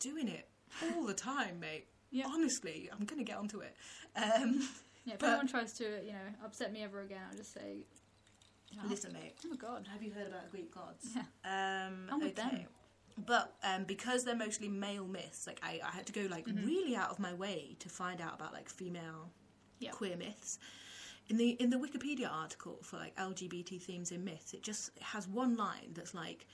doing 0.00 0.28
it 0.28 0.48
all 0.92 1.04
the 1.04 1.14
time, 1.14 1.60
mate. 1.60 1.86
Yeah. 2.14 2.26
Honestly, 2.32 2.88
I'm 2.92 3.04
gonna 3.04 3.24
get 3.24 3.36
onto 3.38 3.58
it. 3.60 3.76
Um, 4.16 4.60
Yeah, 5.04 5.14
if 5.14 5.18
but- 5.20 5.26
anyone 5.30 5.48
tries 5.48 5.72
to, 5.74 5.84
you 6.06 6.12
know, 6.12 6.28
upset 6.44 6.72
me 6.72 6.82
ever 6.82 7.02
again, 7.02 7.20
I'll 7.30 7.36
just 7.36 7.52
say 7.52 7.84
"Oh, 8.82 8.86
listen, 8.88 9.12
mate. 9.12 9.34
Oh 9.44 9.48
my 9.50 9.56
god. 9.56 9.88
Have 9.92 10.02
you 10.02 10.12
heard 10.12 10.28
about 10.28 10.50
Greek 10.50 10.72
gods? 10.72 11.10
Yeah. 11.14 11.86
Um, 11.88 12.08
I'm 12.10 12.20
with 12.20 12.36
them. 12.36 12.66
But 13.26 13.54
um, 13.62 13.84
because 13.84 14.24
they're 14.24 14.34
mostly 14.36 14.68
male 14.68 15.06
myths, 15.06 15.46
like 15.46 15.60
I, 15.62 15.80
I 15.84 15.90
had 15.90 16.06
to 16.06 16.12
go 16.12 16.22
like 16.30 16.46
really 16.46 16.96
out 16.96 17.10
of 17.10 17.18
my 17.18 17.34
way 17.34 17.76
to 17.80 17.88
find 17.88 18.20
out 18.20 18.34
about 18.34 18.52
like 18.52 18.68
female 18.68 19.30
Yeah. 19.80 19.90
queer 19.90 20.16
myths. 20.16 20.58
In 21.28 21.36
the 21.36 21.50
in 21.50 21.70
the 21.70 21.76
Wikipedia 21.78 22.30
article 22.30 22.78
for 22.82 22.96
like 22.96 23.14
LGBT 23.16 23.80
themes 23.82 24.10
in 24.12 24.24
myths, 24.24 24.52
it 24.54 24.62
just 24.62 24.90
has 25.00 25.26
one 25.28 25.56
line 25.56 25.90
that's 25.94 26.14
like 26.14 26.46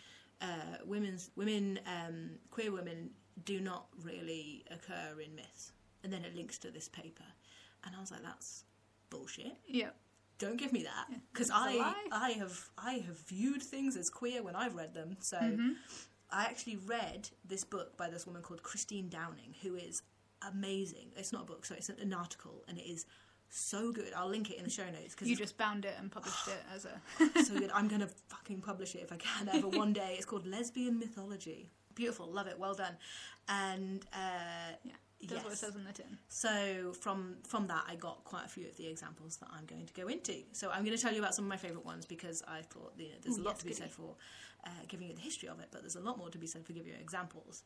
uh, 0.43 0.79
women's 0.85 1.31
women 1.37 1.79
um, 1.87 2.31
queer 2.51 2.73
women 2.73 3.11
do 3.45 3.61
not 3.61 3.87
really 4.03 4.65
occur 4.71 5.21
in 5.25 5.35
myths, 5.35 5.73
and 6.05 6.13
then 6.13 6.25
it 6.25 6.35
links 6.35 6.59
to 6.59 6.71
this 6.71 6.89
paper, 6.89 7.25
and 7.85 7.95
I 7.97 8.01
was 8.01 8.11
like, 8.11 8.23
that's 8.23 8.65
bullshit 9.11 9.57
Yeah. 9.67 9.91
don't 10.39 10.57
give 10.57 10.73
me 10.73 10.85
that 10.85 11.07
because 11.33 11.51
a 11.51 11.55
I. 11.55 11.95
I 12.13 12.31
have 12.33 12.71
I 12.79 12.93
have 13.07 13.19
viewed 13.29 13.63
things 13.63 13.97
as 13.97 14.09
queer 14.09 14.43
when 14.43 14.55
I've 14.57 14.75
read 14.77 14.95
them. 14.95 15.17
So 15.21 15.37
Mm-hmm. 15.39 15.71
I 16.33 16.45
actually 16.45 16.77
read 16.87 17.29
this 17.45 17.65
book 17.65 17.97
by 17.97 18.09
this 18.09 18.25
woman 18.25 18.43
called 18.43 18.63
Christine 18.63 19.09
Downing, 19.09 19.53
who 19.63 19.75
is 19.75 20.03
amazing. 20.49 21.09
It's 21.17 21.33
not 21.33 21.43
a 21.43 21.45
book, 21.47 21.67
so 21.67 21.75
it's 21.75 21.89
an, 21.89 21.97
an 22.01 22.13
article, 22.15 22.63
and 22.69 22.79
it 22.79 22.83
is 22.89 23.05
so 23.49 23.91
good. 23.91 24.13
I'll 24.17 24.29
link 24.29 24.49
it 24.51 24.57
in 24.59 24.63
the 24.65 24.71
show 24.71 24.85
notes 24.85 25.15
because 25.15 25.29
You 25.29 25.35
just 25.35 25.59
bound 25.59 25.85
it 25.85 25.95
and 25.99 26.11
published 26.11 26.47
it 26.47 26.63
as 26.75 26.85
a 26.87 27.45
so 27.45 27.59
good. 27.59 27.71
I'm 27.75 27.89
gonna 27.89 28.09
fucking 28.29 28.61
publish 28.61 28.95
it 28.95 29.03
if 29.03 29.13
I 29.13 29.17
can 29.17 29.49
ever 29.49 29.69
one 29.85 29.93
day. 29.93 30.15
It's 30.17 30.25
called 30.25 30.47
Lesbian 30.47 30.99
Mythology. 31.01 31.73
Beautiful, 31.95 32.27
love 32.27 32.47
it, 32.47 32.59
well 32.59 32.75
done. 32.75 32.97
And 33.49 34.05
uh, 34.13 34.77
Yeah. 34.85 34.93
That's 35.29 35.45
what 35.45 35.53
it 35.53 35.57
says 35.59 35.77
on 35.77 35.85
the 35.85 35.93
tin. 35.93 36.17
So 36.29 36.95
from 36.99 37.37
from 37.47 37.67
that, 37.67 37.85
I 37.87 37.95
got 37.95 38.25
quite 38.25 38.47
a 38.47 38.49
few 38.49 38.67
of 38.67 38.77
the 38.79 38.87
examples 38.87 39.37
that 39.37 39.51
I'm 39.53 39.67
going 39.67 39.85
to 39.85 39.93
go 39.93 40.09
into. 40.09 40.35
So 40.53 40.71
I'm 40.71 40.83
going 40.83 40.97
to 40.97 41.03
tell 41.03 41.13
you 41.13 41.19
about 41.19 41.35
some 41.35 41.45
of 41.45 41.51
my 41.51 41.59
favourite 41.59 41.85
ones 41.85 42.07
because 42.07 42.43
I 42.49 42.63
thought 42.63 42.95
you 42.97 43.09
know, 43.09 43.15
there's 43.23 43.37
a 43.37 43.43
lot 43.43 43.53
yes, 43.57 43.59
to 43.59 43.67
be 43.67 43.73
said 43.75 43.91
for 43.91 44.15
uh, 44.65 44.71
giving 44.89 45.09
you 45.09 45.15
the 45.15 45.21
history 45.21 45.49
of 45.51 45.61
it, 45.61 45.69
but 45.73 45.83
there's 45.83 45.97
a 45.97 46.01
lot 46.01 46.17
more 46.17 46.31
to 46.31 46.39
be 46.39 46.47
said 46.47 46.65
for 46.65 46.73
giving 46.73 46.93
you 46.93 46.99
examples. 46.99 47.65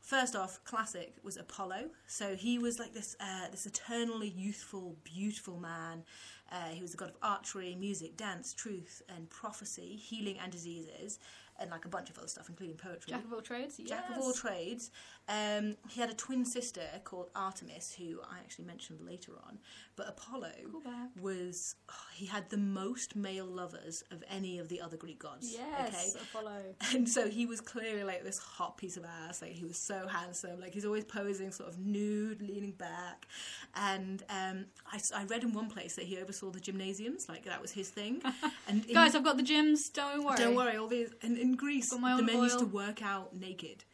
First 0.00 0.34
off, 0.34 0.58
classic 0.64 1.16
was 1.22 1.36
Apollo. 1.36 1.90
So 2.08 2.34
he 2.34 2.58
was 2.58 2.78
like 2.80 2.94
this 2.94 3.14
uh, 3.20 3.48
this 3.52 3.64
eternally 3.66 4.28
youthful, 4.28 4.96
beautiful 5.04 5.58
man. 5.58 6.02
Uh, 6.50 6.70
he 6.70 6.80
was 6.82 6.92
the 6.92 6.96
god 6.96 7.10
of 7.10 7.16
archery, 7.22 7.76
music, 7.78 8.16
dance, 8.16 8.52
truth, 8.54 9.02
and 9.14 9.28
prophecy, 9.30 9.94
healing 9.96 10.36
and 10.42 10.50
diseases, 10.50 11.20
and 11.58 11.70
like 11.70 11.84
a 11.84 11.88
bunch 11.88 12.10
of 12.10 12.18
other 12.18 12.28
stuff, 12.28 12.48
including 12.48 12.76
poetry. 12.76 13.10
Jack 13.12 13.24
of 13.24 13.32
all 13.32 13.42
trades. 13.42 13.76
Jack 13.78 14.10
of 14.10 14.16
yes. 14.16 14.24
all 14.24 14.32
trades. 14.32 14.90
Um, 15.28 15.76
he 15.90 16.00
had 16.00 16.08
a 16.10 16.14
twin 16.14 16.44
sister 16.44 16.82
called 17.04 17.28
Artemis, 17.36 17.94
who 17.98 18.20
I 18.30 18.38
actually 18.38 18.64
mentioned 18.64 19.00
later 19.06 19.32
on. 19.46 19.58
But 19.94 20.08
Apollo 20.08 20.52
Cool 20.72 20.82
was 21.20 21.74
oh, 21.90 21.94
he 22.14 22.26
had 22.26 22.48
the 22.50 22.56
most 22.56 23.14
male 23.16 23.44
lovers 23.46 24.02
of 24.10 24.22
any 24.30 24.58
of 24.58 24.68
the 24.68 24.80
other 24.80 24.96
Greek 24.96 25.18
gods. 25.18 25.52
Yes, 25.52 26.14
Okay. 26.16 26.24
Apollo. 26.30 26.62
And 26.94 27.08
so 27.08 27.28
he 27.28 27.44
was 27.46 27.60
clearly 27.60 28.04
like 28.04 28.24
this 28.24 28.38
hot 28.38 28.76
piece 28.78 28.96
of 28.96 29.04
ass. 29.04 29.42
Like 29.42 29.52
he 29.52 29.64
was 29.64 29.76
so 29.76 30.06
handsome. 30.06 30.60
Like 30.60 30.72
he's 30.72 30.84
always 30.86 31.04
posing 31.04 31.50
sort 31.52 31.68
of 31.68 31.78
nude, 31.78 32.40
leaning 32.40 32.72
back. 32.72 33.26
And 33.74 34.22
um, 34.30 34.66
I, 34.90 34.98
I 35.14 35.24
read 35.24 35.42
in 35.42 35.52
one 35.52 35.68
place 35.68 35.94
that 35.96 36.04
he 36.04 36.16
oversaw 36.18 36.50
the 36.50 36.60
gymnasiums. 36.60 37.28
Like 37.28 37.44
that 37.44 37.60
was 37.60 37.70
his 37.72 37.90
thing. 37.90 38.22
And 38.68 38.84
in- 38.86 38.94
Guys, 38.94 39.14
I've 39.14 39.24
got 39.24 39.36
the 39.38 39.42
gyms. 39.42 39.92
Don't 39.92 40.24
worry. 40.24 40.36
don't 40.36 40.54
worry, 40.54 40.76
all 40.76 40.88
these. 40.88 41.10
And 41.22 41.38
in 41.38 41.54
Greece, 41.56 41.88
the 41.90 41.98
men 41.98 42.42
used 42.42 42.58
to 42.58 42.66
work 42.66 43.02
out 43.02 43.34
naked. 43.34 43.84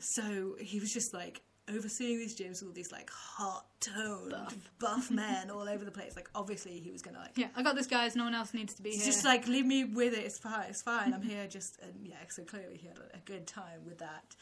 So 0.00 0.56
he 0.60 0.80
was 0.80 0.92
just 0.92 1.14
like 1.14 1.42
overseeing 1.68 2.18
these 2.18 2.38
gyms 2.38 2.60
with 2.60 2.64
all 2.68 2.72
these 2.72 2.90
like 2.90 3.08
hot 3.10 3.66
toned 3.80 4.32
buff, 4.32 4.56
Buff. 4.78 5.10
men 5.10 5.50
all 5.50 5.68
over 5.68 5.84
the 5.84 5.90
place. 5.90 6.16
Like 6.16 6.28
obviously 6.34 6.78
he 6.78 6.90
was 6.90 7.02
gonna 7.02 7.18
like. 7.18 7.36
Yeah, 7.36 7.48
I 7.56 7.62
got 7.62 7.76
this, 7.76 7.86
guys. 7.86 8.16
No 8.16 8.24
one 8.24 8.34
else 8.34 8.54
needs 8.54 8.74
to 8.74 8.82
be 8.82 8.90
here. 8.90 9.04
just 9.04 9.24
like 9.24 9.46
leave 9.46 9.66
me 9.66 9.84
with 9.84 10.14
it. 10.14 10.24
It's 10.24 10.38
fine. 10.38 10.66
It's 10.68 10.82
fine. 10.82 11.12
I'm 11.12 11.22
here. 11.28 11.46
Just 11.46 11.78
and 11.82 12.06
yeah. 12.06 12.16
So 12.28 12.42
clearly 12.44 12.76
he 12.76 12.88
had 12.88 12.98
a, 12.98 13.16
a 13.16 13.20
good 13.24 13.46
time 13.46 13.84
with 13.84 13.98
that. 13.98 14.34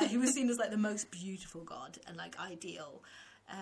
Uh, 0.00 0.06
he 0.06 0.16
was 0.16 0.32
seen 0.32 0.48
as 0.48 0.58
like 0.58 0.70
the 0.70 0.76
most 0.76 1.10
beautiful 1.10 1.62
god 1.62 1.98
and 2.06 2.16
like 2.16 2.38
ideal, 2.40 3.02
uh, 3.50 3.54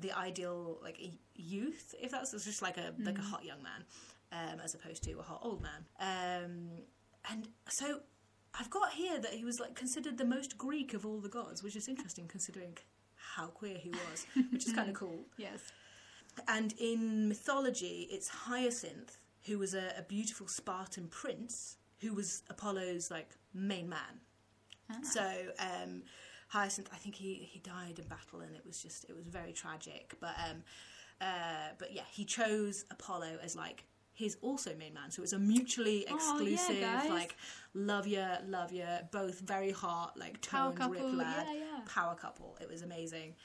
the 0.00 0.12
ideal 0.12 0.78
like 0.82 1.00
youth. 1.36 1.94
If 2.00 2.10
that's 2.10 2.34
it's 2.34 2.44
just 2.44 2.62
like 2.62 2.76
a 2.76 2.92
like 3.04 3.18
a 3.18 3.22
hot 3.22 3.44
young 3.44 3.62
man, 3.62 3.84
um, 4.32 4.60
as 4.60 4.74
opposed 4.74 5.02
to 5.04 5.12
a 5.18 5.22
hot 5.22 5.40
old 5.42 5.62
man. 5.62 5.84
Um, 6.00 6.68
and 7.30 7.48
so 7.68 8.00
I've 8.54 8.70
got 8.70 8.92
here 8.92 9.18
that 9.18 9.34
he 9.34 9.44
was 9.44 9.60
like 9.60 9.74
considered 9.74 10.18
the 10.18 10.24
most 10.24 10.58
Greek 10.58 10.94
of 10.94 11.04
all 11.06 11.20
the 11.20 11.28
gods, 11.28 11.62
which 11.62 11.76
is 11.76 11.88
interesting 11.88 12.26
considering 12.26 12.76
how 13.14 13.46
queer 13.46 13.76
he 13.78 13.90
was, 13.90 14.26
which 14.50 14.66
is 14.66 14.72
kind 14.72 14.88
of 14.88 14.94
cool. 15.02 15.26
yes. 15.36 15.60
And 16.46 16.72
in 16.78 17.28
mythology, 17.28 18.08
it's 18.10 18.28
Hyacinth, 18.28 19.18
who 19.46 19.58
was 19.58 19.74
a, 19.74 19.92
a 19.98 20.02
beautiful 20.02 20.46
Spartan 20.46 21.08
prince, 21.08 21.76
who 22.00 22.14
was 22.14 22.42
Apollo's 22.48 23.10
like 23.10 23.30
main 23.52 23.88
man. 23.88 24.20
Ah. 24.90 24.96
So 25.02 25.32
um, 25.58 26.02
Hyacinth, 26.48 26.88
I 26.92 26.96
think 26.96 27.16
he, 27.16 27.34
he 27.34 27.58
died 27.58 27.98
in 27.98 28.06
battle, 28.06 28.40
and 28.40 28.54
it 28.54 28.64
was 28.64 28.82
just 28.82 29.04
it 29.08 29.16
was 29.16 29.26
very 29.26 29.52
tragic. 29.52 30.14
But 30.20 30.34
um, 30.48 30.62
uh, 31.20 31.74
but 31.78 31.92
yeah, 31.92 32.02
he 32.10 32.24
chose 32.24 32.84
Apollo 32.90 33.38
as 33.42 33.56
like 33.56 33.84
his 34.18 34.36
also 34.42 34.74
main 34.76 34.94
man. 34.94 35.10
So 35.12 35.22
it's 35.22 35.32
a 35.32 35.38
mutually 35.38 36.04
Oh, 36.10 36.10
yeah, 36.10 36.14
exclusive, 36.16 37.10
like 37.10 37.36
love 37.72 38.06
ya, 38.06 38.38
love 38.46 38.72
ya, 38.72 38.98
both 39.12 39.38
very 39.40 39.70
hot, 39.70 40.18
like 40.18 40.34
Power 40.42 40.74
toned 40.76 40.90
rip 40.92 41.00
couple. 41.02 41.16
lad 41.18 41.46
Yeah, 41.46 41.54
yeah. 41.54 41.80
power 41.86 42.14
couple. 42.16 42.56
It 42.60 42.68
was 42.68 42.82
amazing. 42.82 43.36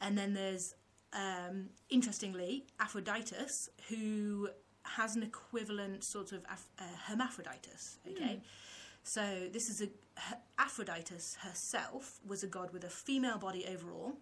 And 0.00 0.16
then 0.16 0.32
there's, 0.32 0.74
um, 1.12 1.68
interestingly, 1.90 2.64
Aphroditus, 2.80 3.68
who 3.88 4.48
has 4.84 5.14
an 5.16 5.22
equivalent 5.22 6.02
sort 6.02 6.32
of 6.32 6.40
Aph- 6.50 6.70
uh, 6.78 6.84
hermaphroditus. 7.06 7.98
Okay, 8.10 8.40
so 9.04 9.48
this 9.52 9.68
is 9.68 9.80
a 9.82 9.84
H- 9.84 10.38
Aphroditus 10.58 11.36
herself 11.36 12.20
was 12.26 12.42
a 12.42 12.46
god 12.46 12.72
with 12.72 12.84
a 12.84 12.90
female 12.90 13.38
body 13.38 13.66
overall. 13.66 14.14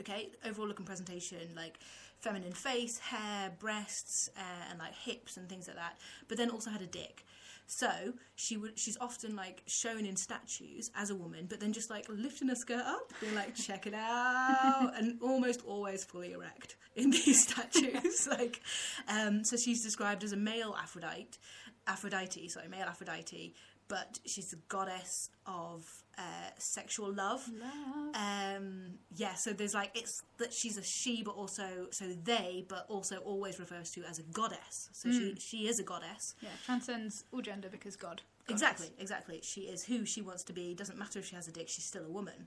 Okay, 0.00 0.30
overall 0.44 0.68
look 0.68 0.78
and 0.78 0.86
presentation, 0.86 1.40
like 1.54 1.78
feminine 2.20 2.52
face, 2.52 2.98
hair, 2.98 3.52
breasts, 3.58 4.30
uh, 4.36 4.70
and 4.70 4.78
like 4.78 4.94
hips 4.94 5.36
and 5.36 5.48
things 5.48 5.68
like 5.68 5.76
that. 5.76 5.98
But 6.28 6.38
then 6.38 6.50
also 6.50 6.70
had 6.70 6.82
a 6.82 6.86
dick. 6.86 7.24
So 7.66 8.12
she 8.36 8.56
would 8.56 8.78
she's 8.78 8.98
often 9.00 9.36
like 9.36 9.62
shown 9.66 10.04
in 10.04 10.16
statues 10.16 10.90
as 10.94 11.10
a 11.10 11.14
woman, 11.14 11.46
but 11.48 11.60
then 11.60 11.72
just 11.72 11.90
like 11.90 12.06
lifting 12.08 12.48
her 12.48 12.54
skirt 12.54 12.84
up, 12.84 13.12
being 13.20 13.34
like, 13.34 13.54
check 13.54 13.86
it 13.86 13.94
out, 13.94 14.92
and 14.96 15.18
almost 15.22 15.62
always 15.66 16.04
fully 16.04 16.32
erect 16.32 16.76
in 16.94 17.10
these 17.10 17.48
statues. 17.48 18.28
like, 18.30 18.60
um, 19.08 19.44
so 19.44 19.56
she's 19.56 19.82
described 19.82 20.24
as 20.24 20.32
a 20.32 20.36
male 20.36 20.76
Aphrodite, 20.78 21.38
Aphrodite, 21.86 22.48
sorry, 22.48 22.68
male 22.68 22.86
Aphrodite, 22.86 23.54
but 23.88 24.18
she's 24.26 24.50
the 24.50 24.58
goddess 24.68 25.30
of 25.46 26.03
uh, 26.18 26.50
sexual 26.58 27.12
love. 27.12 27.48
Love. 27.58 28.14
Um, 28.14 28.98
yeah, 29.14 29.34
so 29.34 29.52
there's 29.52 29.74
like 29.74 29.90
it's 29.94 30.22
that 30.38 30.52
she's 30.52 30.76
a 30.76 30.82
she, 30.82 31.22
but 31.22 31.32
also 31.32 31.88
so 31.90 32.06
they, 32.22 32.64
but 32.68 32.86
also 32.88 33.16
always 33.18 33.58
refers 33.58 33.90
to 33.92 34.04
as 34.04 34.18
a 34.18 34.22
goddess. 34.22 34.88
So 34.92 35.10
she 35.10 35.34
she 35.38 35.68
is 35.68 35.78
a 35.78 35.82
goddess. 35.82 36.34
Yeah, 36.40 36.50
transcends 36.64 37.24
all 37.32 37.40
gender 37.40 37.68
because 37.70 37.96
God. 37.96 38.22
God 38.46 38.52
Exactly, 38.52 38.88
exactly. 38.98 39.40
She 39.42 39.62
is 39.62 39.84
who 39.84 40.04
she 40.04 40.20
wants 40.20 40.44
to 40.44 40.52
be. 40.52 40.74
Doesn't 40.74 40.98
matter 40.98 41.18
if 41.18 41.26
she 41.26 41.34
has 41.36 41.48
a 41.48 41.52
dick; 41.52 41.68
she's 41.68 41.84
still 41.84 42.04
a 42.04 42.10
woman. 42.10 42.46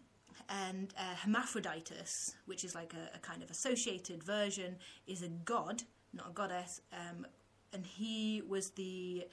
And 0.49 0.93
uh, 0.97 1.15
Hermaphroditus, 1.23 2.35
which 2.45 2.63
is 2.63 2.73
like 2.75 2.93
a, 2.93 3.15
a 3.15 3.19
kind 3.19 3.43
of 3.43 3.49
associated 3.49 4.23
version, 4.23 4.77
is 5.07 5.21
a 5.23 5.27
god, 5.27 5.83
not 6.13 6.29
a 6.29 6.33
goddess. 6.33 6.81
Um, 6.93 7.25
and 7.73 7.85
he 7.85 8.41
was 8.47 8.69
the 8.71 9.27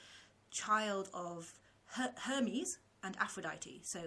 child 0.50 1.08
of 1.14 1.52
Her- 1.86 2.14
Hermes 2.16 2.78
and 3.04 3.16
Aphrodite. 3.20 3.80
So 3.82 4.00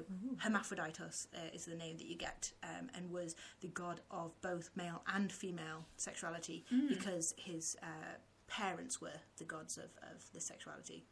Hermaphroditos 0.44 1.28
uh, 1.36 1.54
is 1.54 1.66
the 1.66 1.76
name 1.76 1.98
that 1.98 2.08
you 2.08 2.18
get, 2.18 2.52
um, 2.64 2.90
and 2.96 3.10
was 3.12 3.36
the 3.62 3.68
god 3.68 4.02
of 4.12 4.40
both 4.42 4.70
male 4.76 5.04
and 5.14 5.32
female 5.32 5.86
sexuality 5.98 6.66
because 6.90 7.34
his 7.38 7.78
uh, 7.84 8.18
parents 8.48 9.00
were 9.02 9.20
the 9.38 9.46
gods 9.46 9.78
of, 9.78 9.92
of 10.12 10.24
the 10.34 10.42
sexuality. 10.42 11.06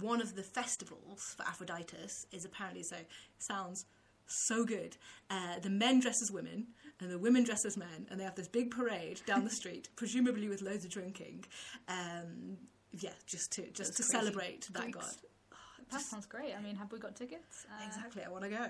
One 0.00 0.20
of 0.20 0.34
the 0.34 0.42
festivals 0.42 1.34
for 1.36 1.44
Aphroditus 1.44 2.26
is 2.32 2.44
apparently 2.44 2.82
so 2.82 2.96
sounds 3.38 3.84
so 4.26 4.64
good. 4.64 4.96
Uh, 5.28 5.58
the 5.60 5.70
men 5.70 6.00
dress 6.00 6.22
as 6.22 6.32
women 6.32 6.68
and 7.00 7.10
the 7.10 7.18
women 7.18 7.44
dress 7.44 7.64
as 7.66 7.76
men, 7.76 8.06
and 8.10 8.18
they 8.18 8.24
have 8.24 8.34
this 8.34 8.48
big 8.48 8.70
parade 8.70 9.20
down 9.26 9.44
the 9.44 9.50
street, 9.60 9.88
presumably 9.96 10.48
with 10.48 10.62
loads 10.62 10.84
of 10.84 10.90
drinking. 10.90 11.44
Um, 11.88 12.56
yeah, 12.92 13.10
just 13.26 13.52
to 13.52 13.62
just 13.72 13.96
Those 13.96 14.06
to 14.06 14.12
crazy 14.12 14.24
celebrate 14.24 14.68
that 14.72 14.90
god. 14.92 15.04
That 15.90 16.00
sounds 16.00 16.26
great. 16.26 16.54
I 16.56 16.60
mean, 16.60 16.76
have 16.76 16.92
we 16.92 16.98
got 16.98 17.16
tickets? 17.16 17.66
Uh, 17.70 17.86
Exactly, 17.86 18.22
I 18.24 18.28
want 18.28 18.44
to 18.44 18.50
go. 18.50 18.68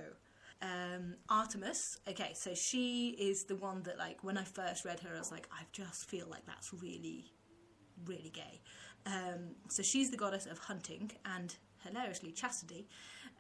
Um, 0.63 1.17
Artemis, 1.29 1.99
okay, 2.09 2.33
so 2.35 2.55
she 2.55 3.11
is 3.19 3.45
the 3.45 3.57
one 3.57 3.83
that, 3.83 3.99
like, 3.99 4.23
when 4.23 4.39
I 4.39 4.45
first 4.45 4.85
read 4.85 5.01
her, 5.01 5.15
I 5.15 5.19
was 5.19 5.31
like, 5.31 5.49
I 5.53 5.63
just 5.73 6.09
feel 6.09 6.27
like 6.31 6.47
that's 6.47 6.73
really, 6.73 7.33
really 8.07 8.31
gay. 8.31 8.61
Um, 9.07 9.57
so 9.69 9.83
she's 9.83 10.11
the 10.11 10.17
goddess 10.17 10.47
of 10.47 10.59
hunting 10.59 11.11
and 11.27 11.55
hilariously 11.85 12.33
chastity, 12.33 12.89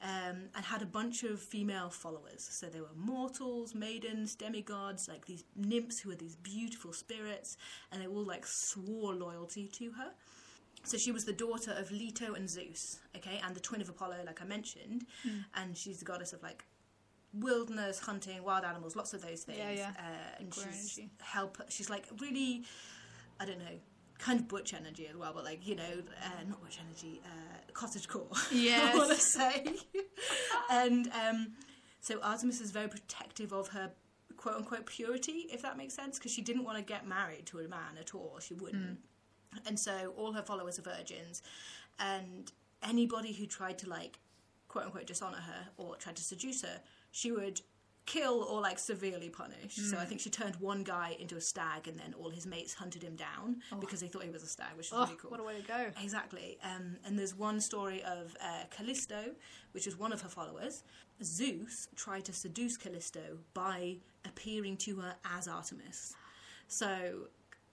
um, 0.03 0.51
and 0.55 0.65
had 0.65 0.83
a 0.83 0.87
bunch 0.87 1.23
of 1.23 1.41
female 1.41 1.89
followers. 1.89 2.47
So 2.51 2.67
they 2.67 2.81
were 2.81 2.89
mortals, 2.95 3.75
maidens, 3.75 4.35
demigods, 4.35 5.09
like 5.09 5.25
these 5.25 5.45
nymphs 5.57 6.01
who 6.01 6.11
were 6.11 6.17
these 6.17 6.37
beautiful 6.37 6.93
spirits, 6.93 7.57
and 7.91 8.03
they 8.03 8.07
all 8.07 8.25
like 8.25 8.45
swore 8.45 9.15
loyalty 9.15 9.67
to 9.79 9.93
her. 9.93 10.11
So 10.85 10.99
she 10.99 11.13
was 11.13 11.25
the 11.25 11.33
daughter 11.33 11.73
of 11.73 11.91
Leto 11.91 12.35
and 12.35 12.49
Zeus, 12.49 12.99
okay, 13.17 13.41
and 13.45 13.55
the 13.57 13.61
twin 13.61 13.81
of 13.81 13.89
Apollo, 13.89 14.17
like 14.27 14.43
I 14.43 14.45
mentioned, 14.45 15.07
and 15.55 15.77
she's 15.77 15.99
the 15.99 16.05
goddess 16.05 16.33
of 16.33 16.43
like 16.43 16.65
wilderness, 17.33 17.99
hunting, 17.99 18.43
wild 18.45 18.65
animals, 18.65 18.95
lots 18.95 19.13
of 19.15 19.23
those 19.23 19.43
things. 19.43 19.59
Yeah, 19.59 19.71
yeah. 19.73 19.91
Uh, 19.99 20.41
and 20.41 20.51
Queer 20.51 20.67
she's 20.73 20.99
energy. 20.99 21.11
help. 21.21 21.61
She's 21.69 21.91
like 21.91 22.07
really, 22.21 22.65
I 23.41 23.45
don't 23.47 23.59
know, 23.59 23.79
kind 24.19 24.41
of 24.41 24.49
butch 24.49 24.75
energy 24.75 25.07
as 25.09 25.17
well, 25.17 25.33
but 25.35 25.45
like 25.45 25.67
you 25.67 25.75
know, 25.75 26.03
uh, 26.23 26.43
not 26.49 26.61
butch 26.63 26.79
energy, 26.87 27.21
uh, 27.25 27.73
cottage 27.73 28.09
core. 28.09 28.29
Yes. 28.53 28.95
I 28.95 28.99
want 28.99 29.11
to 29.11 29.21
say. 29.21 29.77
and 30.71 31.11
um, 31.13 31.53
so 32.01 32.21
Artemis 32.23 32.61
is 32.61 32.71
very 32.71 32.89
protective 32.89 33.53
of 33.53 33.69
her 33.69 33.91
quote 34.37 34.57
unquote 34.57 34.87
purity, 34.87 35.47
if 35.51 35.63
that 35.63 35.77
makes 35.77 35.95
sense, 35.95 36.19
because 36.19 36.33
she 36.33 36.43
didn't 36.43 36.65
want 36.65 36.77
to 36.79 36.85
get 36.85 37.07
married 37.07 37.47
to 37.47 37.61
a 37.61 37.69
man 37.69 37.97
at 37.99 38.15
all. 38.15 38.39
She 38.41 38.55
wouldn't. 38.55 38.99
And 39.67 39.79
so 39.79 40.13
all 40.17 40.33
her 40.33 40.43
followers 40.43 40.79
are 40.79 40.83
virgins, 40.83 41.43
and 41.99 42.51
anybody 42.83 43.33
who 43.33 43.47
tried 43.47 43.79
to 43.79 43.89
like 43.89 44.19
quote 44.69 44.85
unquote 44.87 45.07
dishonor 45.07 45.39
her 45.39 45.69
or 45.77 45.97
tried 45.97 46.17
to 46.17 46.23
seduce 46.23 46.63
her, 46.63 46.81
she 47.13 47.31
would 47.33 47.61
kill 48.07 48.43
or 48.43 48.61
like 48.61 48.79
severely 48.79 49.31
punish. 49.31 49.77
So 49.77 49.97
I 49.97 50.05
think 50.05 50.21
she 50.21 50.29
turned 50.29 50.57
one 50.57 50.83
guy 50.83 51.17
into 51.19 51.37
a 51.37 51.41
stag, 51.41 51.89
and 51.89 51.99
then 51.99 52.13
all 52.21 52.29
his 52.29 52.47
mates 52.47 52.75
hunted 52.75 53.03
him 53.03 53.17
down 53.17 53.63
because 53.81 54.01
they 54.01 54.09
thought 54.09 54.25
he 54.25 54.31
was 54.31 54.43
a 54.43 54.47
stag, 54.47 54.77
which 54.77 54.89
is 54.89 54.93
Oh, 54.95 55.05
really 55.05 55.17
cool. 55.17 55.31
what 55.31 55.41
a 55.41 55.43
way 55.43 55.59
to 55.59 55.67
go. 55.67 55.87
Exactly. 56.03 56.59
Um, 56.63 56.97
and 57.07 57.19
there's 57.19 57.35
one 57.35 57.61
story 57.63 58.03
of 58.03 58.37
uh, 58.43 58.65
Callisto, 58.71 59.35
which 59.73 59.87
is 59.87 59.99
one 59.99 60.13
of 60.13 60.21
her 60.21 60.29
followers. 60.29 60.83
Zeus 61.23 61.89
tried 61.97 62.27
to 62.27 62.35
seduce 62.35 62.77
Callisto 62.77 63.39
by 63.55 63.97
appearing 64.27 64.77
to 64.79 64.97
her 64.97 65.15
as 65.37 65.49
Artemis. 65.49 66.15
So 66.69 67.29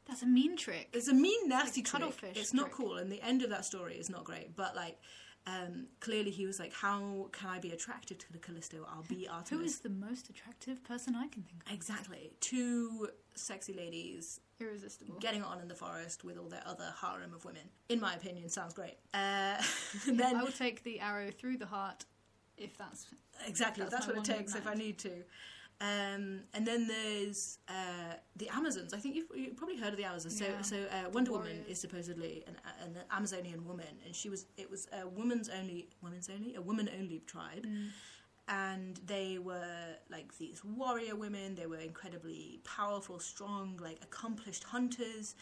That's 0.08 0.24
a 0.24 0.26
mean 0.28 0.58
trick. 0.58 0.90
it's 0.94 1.08
a 1.08 1.14
mean, 1.14 1.48
nasty 1.48 1.82
Like 1.82 1.86
trick. 1.90 2.02
cuttlefish 2.02 2.38
It's 2.38 2.54
not 2.54 2.64
trick. 2.68 2.74
cool, 2.74 2.98
and 2.98 3.12
the 3.12 3.22
end 3.22 3.42
of 3.44 3.50
that 3.50 3.66
story 3.66 3.96
is 3.96 4.10
not 4.10 4.24
great. 4.24 4.56
But 4.56 4.76
like, 4.76 5.00
um, 5.48 5.88
clearly 6.00 6.32
he 6.32 6.46
was 6.46 6.60
like, 6.60 6.74
"How 6.74 7.30
can 7.32 7.50
I 7.50 7.60
be 7.60 7.72
attracted 7.72 8.20
to 8.20 8.32
the 8.32 8.38
Callisto? 8.40 8.86
I'll 8.92 9.04
be 9.04 9.28
Artemis." 9.28 9.50
Who 9.50 9.66
is 9.66 9.80
the 9.80 9.90
most 9.90 10.30
attractive 10.30 10.84
person 10.84 11.16
I 11.16 11.28
can 11.28 11.44
think 11.44 11.64
of? 11.66 11.74
exactly 11.74 12.32
two 12.42 13.10
sexy 13.36 13.74
ladies 13.74 14.40
Irresistible. 14.60 15.16
getting 15.20 15.42
on 15.44 15.60
in 15.62 15.68
the 15.68 15.74
forest 15.76 16.24
with 16.24 16.38
all 16.38 16.50
their 16.50 16.62
other 16.66 16.94
harem 17.02 17.34
of 17.34 17.46
women. 17.46 17.64
In 17.90 18.00
my 18.00 18.14
opinion, 18.16 18.50
sounds 18.50 18.74
great. 18.74 18.98
Uh, 19.14 19.62
then 20.08 20.36
I 20.36 20.44
will 20.44 20.52
take 20.52 20.84
the 20.84 21.00
arrow 21.00 21.32
through 21.32 21.58
the 21.58 21.66
heart 21.66 22.06
if 22.58 22.78
that's 22.78 23.08
exactly 23.48 23.84
that's 23.84 23.94
that's, 23.96 24.08
my 24.08 24.14
what 24.20 24.30
it 24.30 24.38
takes 24.38 24.54
if 24.56 24.68
I 24.68 24.74
need 24.76 24.98
to. 25.00 25.24
Um, 25.82 26.42
and 26.54 26.66
then 26.66 26.88
there's 26.88 27.58
uh, 27.68 28.14
the 28.36 28.48
Amazons. 28.50 28.94
I 28.94 28.98
think 28.98 29.16
you've, 29.16 29.26
you've 29.36 29.58
probably 29.58 29.78
heard 29.78 29.94
of 29.94 29.98
the 29.98 30.04
Amazons. 30.04 30.40
Yeah. 30.40 30.62
So, 30.62 30.76
so 30.76 30.84
uh, 30.96 31.10
Wonder 31.10 31.32
Woman 31.32 31.66
is 31.68 31.80
supposedly 31.82 32.44
an, 32.48 32.56
an 32.84 32.98
Amazonian 33.10 33.66
woman, 33.66 33.94
and 34.06 34.16
she 34.16 34.30
was. 34.30 34.46
It 34.58 34.70
was 34.70 34.88
a 34.94 35.08
woman's 35.08 35.50
only, 35.50 35.90
women's 36.04 36.30
only, 36.30 36.54
a 36.56 36.62
woman 36.62 36.88
only 37.00 37.20
tribe, 37.26 37.66
Mm. 37.66 37.88
and 38.48 39.00
they 39.08 39.40
were 39.40 39.96
like 40.10 40.38
these 40.38 40.64
warrior 40.64 41.16
women. 41.16 41.56
They 41.56 41.66
were 41.66 41.80
incredibly 41.80 42.60
powerful, 42.64 43.20
strong, 43.20 43.80
like 43.82 43.98
accomplished 44.04 44.64
hunters, 44.66 45.36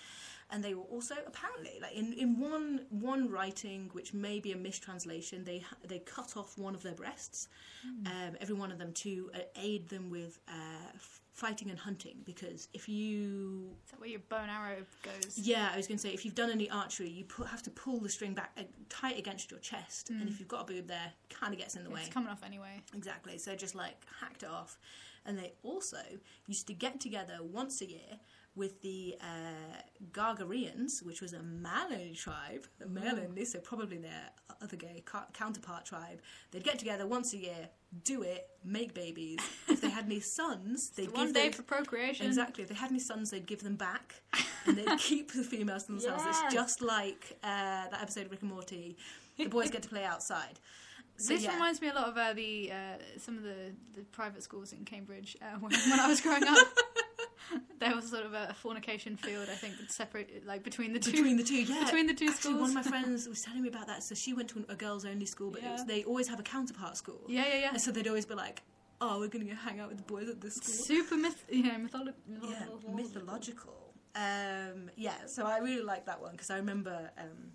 and 0.51 0.63
they 0.63 0.73
were 0.73 0.83
also 0.83 1.15
apparently 1.27 1.79
like 1.81 1.93
in, 1.93 2.13
in 2.13 2.39
one 2.39 2.81
one 2.89 3.29
writing, 3.29 3.89
which 3.93 4.13
may 4.13 4.39
be 4.39 4.51
a 4.51 4.57
mistranslation. 4.57 5.43
They 5.43 5.63
they 5.87 5.99
cut 5.99 6.35
off 6.37 6.57
one 6.57 6.73
of 6.73 6.81
their 6.81 6.93
breasts, 6.93 7.47
um, 8.05 8.35
every 8.41 8.55
one 8.55 8.71
of 8.71 8.77
them 8.79 8.91
to 8.93 9.29
uh, 9.35 9.39
aid 9.55 9.89
them 9.89 10.09
with 10.09 10.39
uh, 10.47 10.97
fighting 11.33 11.69
and 11.69 11.77
hunting. 11.77 12.17
Because 12.25 12.67
if 12.73 12.89
you 12.89 13.69
is 13.85 13.91
that 13.91 13.99
where 13.99 14.09
your 14.09 14.21
bow 14.29 14.37
and 14.37 14.51
arrow 14.51 14.77
goes. 15.03 15.37
yeah, 15.37 15.69
I 15.71 15.77
was 15.77 15.87
going 15.87 15.97
to 15.97 16.01
say 16.01 16.13
if 16.13 16.25
you've 16.25 16.35
done 16.35 16.49
any 16.49 16.69
archery, 16.69 17.09
you 17.09 17.25
pu- 17.25 17.43
have 17.43 17.61
to 17.63 17.69
pull 17.69 17.99
the 17.99 18.09
string 18.09 18.33
back 18.33 18.51
uh, 18.57 18.63
tight 18.89 19.19
against 19.19 19.51
your 19.51 19.59
chest, 19.59 20.09
and 20.09 20.27
if 20.27 20.39
you've 20.39 20.49
got 20.49 20.61
a 20.61 20.73
boob 20.73 20.87
there, 20.87 21.13
kind 21.29 21.53
of 21.53 21.59
gets 21.59 21.75
in 21.75 21.83
the 21.83 21.89
way. 21.89 22.01
It's 22.01 22.13
coming 22.13 22.29
off 22.29 22.43
anyway. 22.43 22.81
Exactly. 22.95 23.37
So 23.37 23.55
just 23.55 23.75
like 23.75 23.95
hacked 24.19 24.43
it 24.43 24.49
off. 24.49 24.79
And 25.25 25.37
they 25.37 25.51
also 25.63 25.99
used 26.47 26.65
to 26.67 26.73
get 26.73 26.99
together 26.99 27.39
once 27.41 27.81
a 27.81 27.89
year 27.89 28.19
with 28.59 28.81
the 28.81 29.15
uh, 29.21 29.77
Gargareans, 30.11 31.01
which 31.03 31.21
was 31.21 31.33
a 31.33 31.41
male 31.41 32.13
tribe, 32.13 32.65
a 32.83 32.87
male 32.87 33.17
only, 33.25 33.45
so 33.45 33.57
probably 33.59 33.97
their 33.97 34.29
other 34.61 34.75
gay 34.75 35.01
ca- 35.05 35.27
counterpart 35.33 35.85
tribe. 35.85 36.19
They'd 36.51 36.63
get 36.63 36.77
together 36.77 37.07
once 37.07 37.33
a 37.33 37.37
year, 37.37 37.69
do 38.03 38.21
it, 38.21 38.47
make 38.63 38.93
babies. 38.93 39.39
If 39.69 39.81
they 39.81 39.89
had 39.89 40.05
any 40.05 40.19
sons, 40.19 40.89
they'd 40.89 41.03
The 41.07 41.11
give 41.11 41.17
one 41.17 41.33
day 41.33 41.47
those- 41.47 41.55
for 41.55 41.63
procreation. 41.63 42.25
Exactly. 42.25 42.63
If 42.63 42.69
they 42.69 42.75
had 42.75 42.91
any 42.91 42.99
sons, 42.99 43.31
they'd 43.31 43.45
give 43.45 43.63
them 43.63 43.75
back, 43.77 44.21
and 44.65 44.77
they'd 44.77 44.99
keep 45.09 45.31
the 45.31 45.43
females 45.43 45.83
to 45.85 45.93
themselves. 45.93 46.23
Yes. 46.25 46.41
It's 46.43 46.53
just 46.53 46.81
like 46.81 47.37
uh, 47.43 47.47
that 47.91 47.99
episode 48.01 48.25
of 48.25 48.31
Rick 48.31 48.41
and 48.41 48.51
Morty. 48.51 48.97
The 49.37 49.47
boys 49.47 49.71
get 49.71 49.83
to 49.83 49.89
play 49.89 50.03
outside. 50.03 50.59
So, 51.15 51.33
this 51.33 51.43
yeah. 51.43 51.53
reminds 51.53 51.81
me 51.81 51.89
a 51.89 51.93
lot 51.93 52.07
of 52.09 52.17
uh, 52.17 52.33
the 52.33 52.71
uh, 52.71 52.75
some 53.17 53.37
of 53.37 53.43
the, 53.43 53.71
the 53.95 54.01
private 54.11 54.41
schools 54.43 54.71
in 54.73 54.83
Cambridge 54.85 55.37
uh, 55.41 55.57
when, 55.59 55.71
when 55.89 55.99
I 55.99 56.07
was 56.07 56.19
growing 56.19 56.43
up. 56.45 56.67
there 57.79 57.95
was 57.95 58.09
sort 58.09 58.25
of 58.25 58.33
a 58.33 58.53
fornication 58.53 59.17
field, 59.17 59.47
I 59.49 59.55
think, 59.55 59.77
that 59.79 59.91
separated 59.91 60.45
like 60.45 60.63
between 60.63 60.93
the 60.93 60.99
two. 60.99 61.11
between 61.11 61.37
the 61.37 61.43
two, 61.43 61.61
yeah. 61.63 61.83
between 61.83 62.07
the 62.07 62.13
two 62.13 62.29
Actually, 62.29 62.55
one 62.55 62.69
of 62.69 62.75
my 62.75 62.81
friends 62.93 63.27
was 63.27 63.41
telling 63.41 63.61
me 63.61 63.69
about 63.69 63.87
that. 63.87 64.03
So 64.03 64.15
she 64.15 64.33
went 64.33 64.49
to 64.49 64.65
a 64.69 64.75
girls' 64.75 65.05
only 65.05 65.25
school, 65.25 65.51
but 65.51 65.63
it 65.63 65.69
was, 65.71 65.85
they 65.85 66.03
always 66.03 66.27
have 66.27 66.39
a 66.39 66.43
counterpart 66.43 66.97
school. 66.97 67.21
yeah, 67.27 67.45
yeah, 67.47 67.59
yeah. 67.59 67.69
And 67.69 67.81
so 67.81 67.91
they'd 67.91 68.07
always 68.07 68.25
be 68.25 68.35
like, 68.35 68.61
"Oh, 69.01 69.19
we're 69.19 69.27
going 69.27 69.45
to 69.47 69.51
go 69.53 69.57
hang 69.57 69.79
out 69.79 69.89
with 69.89 69.97
the 69.97 70.03
boys 70.03 70.27
at 70.29 70.41
this 70.41 70.55
school." 70.55 70.73
Super 70.73 71.17
myth, 71.17 71.43
you 71.49 71.63
know, 71.63 71.71
mytholo- 71.71 72.13
yeah, 72.27 72.65
mythological. 72.65 72.93
mythological. 72.93 73.93
Um, 74.15 74.89
yeah, 74.95 75.25
so 75.27 75.45
I 75.45 75.59
really 75.59 75.83
like 75.83 76.05
that 76.07 76.19
one 76.21 76.31
because 76.31 76.49
I 76.49 76.57
remember 76.57 77.11
um, 77.17 77.51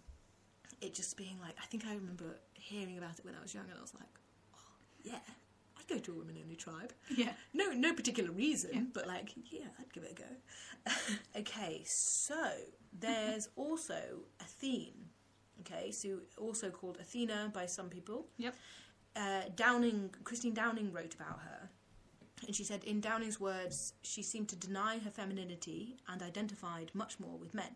it 0.81 0.95
just 0.95 1.17
being 1.17 1.39
like, 1.41 1.55
I 1.63 1.67
think 1.67 1.85
I 1.87 1.95
remember 1.95 2.39
hearing 2.55 2.97
about 2.99 3.19
it 3.19 3.25
when 3.25 3.35
I 3.35 3.43
was 3.43 3.53
young, 3.55 3.65
and 3.65 3.79
I 3.79 3.83
was 3.83 3.95
like, 3.95 4.09
oh, 4.55 4.59
yeah, 5.03 5.19
I'd 5.91 5.95
go 5.95 6.01
to 6.01 6.13
a 6.13 6.15
women-only 6.15 6.57
tribe. 6.57 6.93
Yeah. 7.15 7.33
No, 7.53 7.71
no 7.73 7.93
particular 7.93 8.31
reason, 8.31 8.71
Yeah. 8.73 8.81
but 8.93 9.07
like, 9.07 9.33
yeah, 9.51 9.67
I'd 9.79 9.93
give 9.93 10.05
it 10.05 10.13
a 10.13 10.91
go. 10.91 10.93
okay, 11.41 11.83
so 11.87 12.35
there's 12.99 13.49
also 13.57 14.21
Athene. 14.41 15.11
Okay, 15.61 15.91
so 15.91 16.19
also 16.39 16.71
called 16.71 16.99
Athena 17.01 17.51
by 17.55 17.67
some 17.67 17.89
people. 17.89 18.27
Yep. 18.39 18.55
Uh, 19.17 19.43
Downing, 19.55 20.11
Christine 20.25 20.55
Downing 20.55 20.93
wrote 20.93 21.15
about 21.15 21.39
her, 21.41 21.71
and 22.47 22.55
she 22.55 22.65
said, 22.65 22.83
in 22.85 23.01
Downing's 23.01 23.39
words, 23.39 23.95
she 24.03 24.23
seemed 24.23 24.49
to 24.49 24.57
deny 24.57 24.99
her 24.99 25.11
femininity 25.11 25.97
and 26.09 26.21
identified 26.21 26.91
much 26.93 27.21
more 27.21 27.39
with 27.39 27.55
men. 27.55 27.71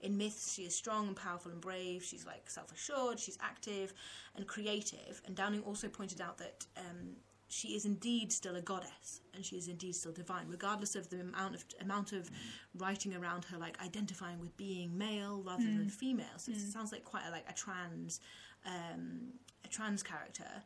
In 0.00 0.16
myths, 0.16 0.54
she 0.54 0.62
is 0.62 0.76
strong 0.76 1.08
and 1.08 1.16
powerful 1.16 1.50
and 1.50 1.60
brave. 1.60 2.04
She's 2.04 2.24
like 2.24 2.48
self 2.48 2.72
assured, 2.72 3.18
she's 3.18 3.36
active 3.42 3.92
and 4.36 4.46
creative. 4.46 5.20
And 5.26 5.34
Downing 5.34 5.62
also 5.62 5.88
pointed 5.88 6.20
out 6.20 6.38
that 6.38 6.64
um, 6.76 7.16
she 7.48 7.68
is 7.68 7.84
indeed 7.84 8.30
still 8.32 8.56
a 8.56 8.60
goddess 8.60 9.20
and 9.34 9.44
she 9.44 9.56
is 9.56 9.68
indeed 9.68 9.94
still 9.94 10.12
divine, 10.12 10.46
regardless 10.48 10.94
of 10.94 11.08
the 11.08 11.20
amount 11.20 11.54
of 11.54 11.64
amount 11.80 12.12
of 12.12 12.30
writing 12.76 13.14
around 13.14 13.44
her, 13.46 13.58
like 13.58 13.82
identifying 13.82 14.38
with 14.38 14.54
being 14.56 14.96
male 14.96 15.42
rather 15.44 15.64
than 15.64 15.88
female. 15.88 16.36
So 16.36 16.52
it 16.52 16.58
sounds 16.58 16.92
like 16.92 17.04
quite 17.04 17.22
a, 17.26 17.30
like 17.30 17.46
a 17.48 17.54
trans, 17.54 18.20
um, 18.66 19.32
a 19.64 19.68
trans 19.68 20.02
character, 20.02 20.62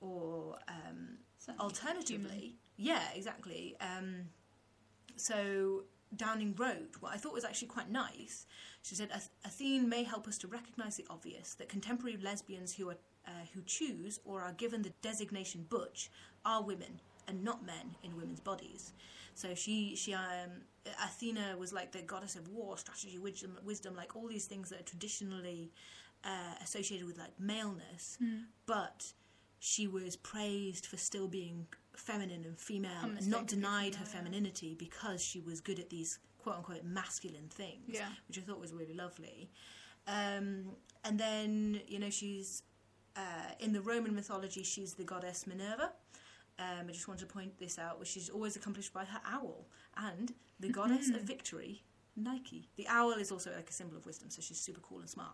or 0.00 0.56
um, 0.68 1.18
alternatively, 1.60 2.56
yeah, 2.76 3.02
exactly. 3.14 3.76
Um, 3.80 4.28
so 5.16 5.84
Downing 6.16 6.54
wrote 6.58 6.96
what 7.00 7.12
I 7.12 7.16
thought 7.16 7.32
was 7.32 7.44
actually 7.44 7.68
quite 7.68 7.90
nice. 7.90 8.46
She 8.82 8.94
said, 8.94 9.10
"Ath- 9.12 9.30
"Athene 9.44 9.88
may 9.88 10.02
help 10.02 10.26
us 10.28 10.38
to 10.38 10.46
recognise 10.46 10.96
the 10.96 11.06
obvious 11.08 11.54
that 11.54 11.68
contemporary 11.68 12.16
lesbians 12.16 12.74
who 12.74 12.88
are 12.90 12.96
uh, 13.26 13.30
who 13.54 13.62
choose 13.62 14.20
or 14.24 14.40
are 14.42 14.52
given 14.52 14.82
the 14.82 14.92
designation 15.02 15.66
butch 15.68 16.10
are 16.44 16.62
women 16.62 17.00
and 17.28 17.42
not 17.44 17.64
men 17.64 17.96
in 18.02 18.16
women's 18.16 18.40
bodies." 18.40 18.92
So 19.34 19.54
she 19.54 19.94
she 19.96 20.12
um, 20.14 20.50
Athena 21.04 21.56
was 21.58 21.72
like 21.72 21.92
the 21.92 22.02
goddess 22.02 22.36
of 22.36 22.48
war, 22.48 22.76
strategy, 22.78 23.18
wisdom, 23.18 23.56
wisdom, 23.64 23.94
like 23.96 24.14
all 24.16 24.28
these 24.28 24.46
things 24.46 24.68
that 24.70 24.80
are 24.80 24.84
traditionally 24.84 25.72
uh, 26.24 26.54
associated 26.62 27.06
with 27.06 27.18
like 27.18 27.38
maleness, 27.38 28.18
but 28.66 29.12
she 29.58 29.86
was 29.86 30.16
praised 30.16 30.86
for 30.86 30.96
still 30.96 31.28
being 31.28 31.66
feminine 31.96 32.44
and 32.44 32.58
female 32.58 33.04
and 33.04 33.28
not 33.28 33.46
denied 33.46 33.94
her 33.94 34.04
femininity 34.04 34.74
because 34.74 35.22
she 35.22 35.38
was 35.40 35.60
good 35.60 35.78
at 35.78 35.88
these 35.90 36.18
quote 36.38 36.56
unquote 36.56 36.84
masculine 36.84 37.48
things, 37.48 37.84
Yeah. 37.88 38.08
which 38.26 38.38
I 38.38 38.40
thought 38.42 38.58
was 38.60 38.72
really 38.72 38.94
lovely. 38.94 39.50
Um, 40.08 40.72
and 41.04 41.18
then, 41.18 41.80
you 41.86 41.98
know, 42.00 42.10
she's 42.10 42.62
uh, 43.16 43.20
in 43.60 43.72
the 43.72 43.80
Roman 43.80 44.14
mythology, 44.14 44.62
she's 44.62 44.94
the 44.94 45.04
goddess 45.04 45.46
Minerva. 45.46 45.92
Um, 46.58 46.86
I 46.88 46.92
just 46.92 47.08
want 47.08 47.18
to 47.20 47.26
point 47.26 47.58
this 47.58 47.78
out, 47.78 47.98
which 47.98 48.16
is 48.16 48.28
always 48.28 48.56
accomplished 48.56 48.92
by 48.92 49.04
her 49.04 49.20
owl, 49.26 49.66
and 49.96 50.32
the 50.60 50.68
goddess 50.78 51.08
of 51.10 51.22
victory, 51.22 51.82
Nike. 52.16 52.68
The 52.76 52.86
owl 52.88 53.12
is 53.12 53.32
also 53.32 53.50
like 53.56 53.68
a 53.70 53.72
symbol 53.72 53.96
of 53.96 54.04
wisdom, 54.06 54.30
so 54.30 54.42
she's 54.42 54.58
super 54.60 54.80
cool 54.80 55.00
and 55.00 55.08
smart. 55.08 55.32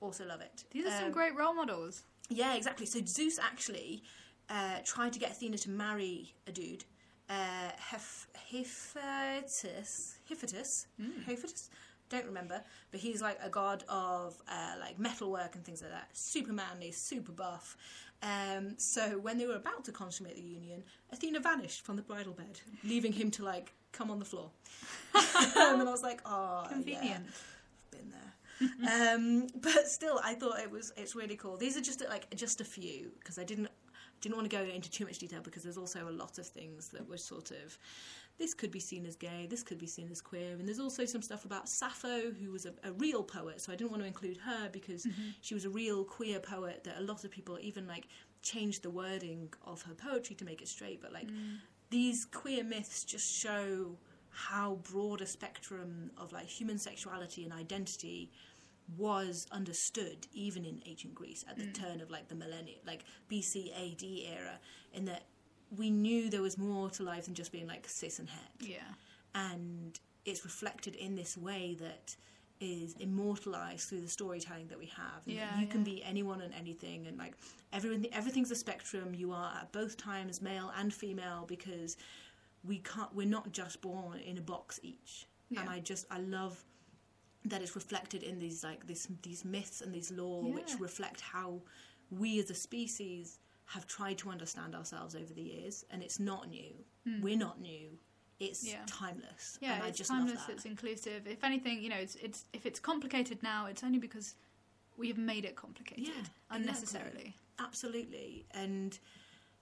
Also 0.00 0.24
love 0.26 0.40
it. 0.40 0.64
These 0.72 0.86
are 0.86 0.90
some 0.90 1.04
Um, 1.06 1.12
great 1.12 1.34
role 1.36 1.54
models. 1.54 2.02
yeah, 2.28 2.54
exactly. 2.54 2.86
So 2.86 3.00
Zeus 3.06 3.38
actually 3.38 4.02
uh, 4.50 4.78
tried 4.84 5.12
to 5.12 5.18
get 5.20 5.30
Athena 5.30 5.58
to 5.58 5.70
marry 5.70 6.34
a 6.48 6.52
dude, 6.52 6.84
uh, 7.30 7.70
Heph- 7.78 8.26
Hephaestus. 8.50 10.18
Hephaestus. 10.28 10.86
Hephaestus. 11.26 11.70
Don't 12.12 12.26
remember, 12.26 12.62
but 12.90 13.00
he's 13.00 13.22
like 13.22 13.38
a 13.42 13.48
god 13.48 13.84
of 13.88 14.36
uh, 14.46 14.74
like 14.78 14.98
metalwork 14.98 15.54
and 15.54 15.64
things 15.64 15.80
like 15.80 15.92
that. 15.92 16.08
Super 16.12 16.52
manly, 16.52 16.92
super 16.92 17.32
buff. 17.32 17.74
Um, 18.22 18.74
so 18.76 19.18
when 19.18 19.38
they 19.38 19.46
were 19.46 19.56
about 19.56 19.84
to 19.86 19.92
consummate 19.92 20.36
the 20.36 20.42
union, 20.42 20.84
Athena 21.10 21.40
vanished 21.40 21.86
from 21.86 21.96
the 21.96 22.02
bridal 22.02 22.34
bed, 22.34 22.60
leaving 22.84 23.12
him 23.12 23.30
to 23.32 23.44
like 23.44 23.72
come 23.92 24.10
on 24.10 24.18
the 24.18 24.26
floor. 24.26 24.50
and 25.14 25.80
I 25.80 25.84
was 25.84 26.02
like, 26.02 26.20
oh, 26.26 26.66
Convenient. 26.68 27.24
Yeah 27.24 27.32
I've 27.92 27.98
been 27.98 28.12
there. 28.12 29.14
um, 29.14 29.46
but 29.54 29.88
still, 29.88 30.20
I 30.22 30.34
thought 30.34 30.60
it 30.60 30.70
was 30.70 30.92
it's 30.98 31.16
really 31.16 31.36
cool. 31.36 31.56
These 31.56 31.78
are 31.78 31.80
just 31.80 32.02
like 32.08 32.32
just 32.34 32.60
a 32.60 32.64
few 32.64 33.10
because 33.20 33.38
I 33.38 33.44
didn't 33.44 33.68
didn't 34.20 34.36
want 34.36 34.48
to 34.48 34.56
go 34.56 34.62
into 34.62 34.90
too 34.90 35.04
much 35.04 35.18
detail 35.18 35.40
because 35.42 35.64
there's 35.64 35.76
also 35.78 36.08
a 36.08 36.10
lot 36.10 36.38
of 36.38 36.46
things 36.46 36.88
that 36.88 37.08
were 37.08 37.16
sort 37.16 37.50
of 37.50 37.76
this 38.38 38.54
could 38.54 38.70
be 38.70 38.80
seen 38.80 39.06
as 39.06 39.16
gay, 39.16 39.46
this 39.48 39.62
could 39.62 39.78
be 39.78 39.86
seen 39.86 40.08
as 40.10 40.20
queer, 40.20 40.52
and 40.52 40.66
there's 40.66 40.80
also 40.80 41.04
some 41.04 41.22
stuff 41.22 41.44
about 41.44 41.68
Sappho, 41.68 42.32
who 42.32 42.50
was 42.50 42.66
a, 42.66 42.72
a 42.84 42.92
real 42.92 43.22
poet. 43.22 43.60
So 43.60 43.72
I 43.72 43.76
didn't 43.76 43.90
want 43.90 44.02
to 44.02 44.06
include 44.06 44.38
her 44.38 44.68
because 44.72 45.04
mm-hmm. 45.04 45.30
she 45.40 45.54
was 45.54 45.64
a 45.64 45.70
real 45.70 46.04
queer 46.04 46.40
poet 46.40 46.82
that 46.84 46.98
a 46.98 47.02
lot 47.02 47.24
of 47.24 47.30
people 47.30 47.58
even 47.60 47.86
like 47.86 48.08
changed 48.42 48.82
the 48.82 48.90
wording 48.90 49.52
of 49.64 49.82
her 49.82 49.94
poetry 49.94 50.34
to 50.36 50.44
make 50.44 50.62
it 50.62 50.68
straight. 50.68 51.00
But 51.00 51.12
like 51.12 51.28
mm. 51.28 51.58
these 51.90 52.24
queer 52.24 52.64
myths 52.64 53.04
just 53.04 53.32
show 53.32 53.96
how 54.30 54.78
broad 54.90 55.20
a 55.20 55.26
spectrum 55.26 56.10
of 56.16 56.32
like 56.32 56.46
human 56.46 56.78
sexuality 56.78 57.44
and 57.44 57.52
identity 57.52 58.30
was 58.96 59.46
understood 59.52 60.26
even 60.32 60.64
in 60.64 60.82
ancient 60.86 61.14
Greece 61.14 61.44
at 61.48 61.56
the 61.56 61.64
mm. 61.64 61.74
turn 61.74 62.00
of 62.00 62.10
like 62.10 62.28
the 62.28 62.34
millennium, 62.34 62.80
like 62.86 63.04
BC 63.30 63.70
AD 63.70 64.02
era, 64.02 64.58
in 64.92 65.04
that 65.04 65.24
we 65.76 65.90
knew 65.90 66.28
there 66.30 66.42
was 66.42 66.58
more 66.58 66.90
to 66.90 67.02
life 67.02 67.24
than 67.26 67.34
just 67.34 67.52
being 67.52 67.66
like 67.66 67.88
cis 67.88 68.18
and 68.18 68.28
het 68.28 68.52
Yeah. 68.60 68.78
and 69.34 69.98
it's 70.24 70.44
reflected 70.44 70.94
in 70.96 71.14
this 71.16 71.36
way 71.36 71.74
that 71.80 72.16
is 72.60 72.94
immortalized 73.00 73.88
through 73.88 74.00
the 74.02 74.08
storytelling 74.08 74.68
that 74.68 74.78
we 74.78 74.86
have. 74.86 75.20
And 75.26 75.34
Yeah, 75.34 75.58
you 75.58 75.66
can 75.66 75.80
yeah. 75.80 75.84
be 75.94 76.04
anyone 76.04 76.40
and 76.40 76.54
anything, 76.54 77.06
and 77.08 77.18
like 77.18 77.34
everything, 77.72 78.06
everything's 78.12 78.52
a 78.52 78.54
spectrum. 78.54 79.14
You 79.14 79.32
are 79.32 79.52
at 79.60 79.72
both 79.72 79.96
times 79.96 80.40
male 80.40 80.70
and 80.78 80.94
female 80.94 81.44
because 81.48 81.96
we 82.62 82.78
can't. 82.78 83.12
We're 83.12 83.26
not 83.26 83.50
just 83.50 83.80
born 83.80 84.20
in 84.20 84.38
a 84.38 84.40
box 84.42 84.78
each. 84.84 85.26
And 85.58 85.68
I 85.68 85.80
just 85.80 86.06
I 86.10 86.18
love 86.20 86.64
that 87.44 87.60
it's 87.62 87.74
reflected 87.74 88.22
in 88.22 88.38
these 88.38 88.62
like 88.62 88.86
this 88.86 89.08
these 89.22 89.44
myths 89.44 89.80
and 89.82 89.92
these 89.92 90.10
lore 90.12 90.44
which 90.52 90.72
reflect 90.78 91.20
how 91.20 91.60
we 92.10 92.38
as 92.38 92.48
a 92.50 92.54
species 92.54 93.40
have 93.66 93.86
tried 93.86 94.18
to 94.18 94.30
understand 94.30 94.74
ourselves 94.74 95.14
over 95.14 95.32
the 95.32 95.42
years 95.42 95.84
and 95.90 96.02
it's 96.02 96.18
not 96.20 96.48
new 96.48 96.72
we're 97.20 97.36
not 97.36 97.60
new 97.60 97.88
it's. 98.38 98.64
Yeah. 98.64 98.78
timeless 98.86 99.58
Yeah, 99.60 99.74
and 99.74 99.82
i 99.84 99.88
it's 99.88 99.98
just 99.98 100.10
timeless. 100.10 100.34
love 100.36 100.46
that 100.48 100.52
It's 100.54 100.64
inclusive. 100.64 101.26
If 101.26 101.44
anything, 101.44 101.80
you 101.82 101.88
know, 101.90 101.96
it's 101.96 102.16
it's 102.16 102.44
if 102.52 102.66
it's 102.66 102.80
complicated 102.80 103.42
now, 103.42 103.66
it's 103.66 103.82
only 103.84 103.98
because 103.98 104.34
we 104.96 105.08
have 105.08 105.18
made 105.18 105.44
it 105.44 105.54
complicated 105.56 106.04
Yeah, 106.08 106.22
unnecessarily. 106.50 107.34
absolutely 107.58 108.44
and 108.52 108.98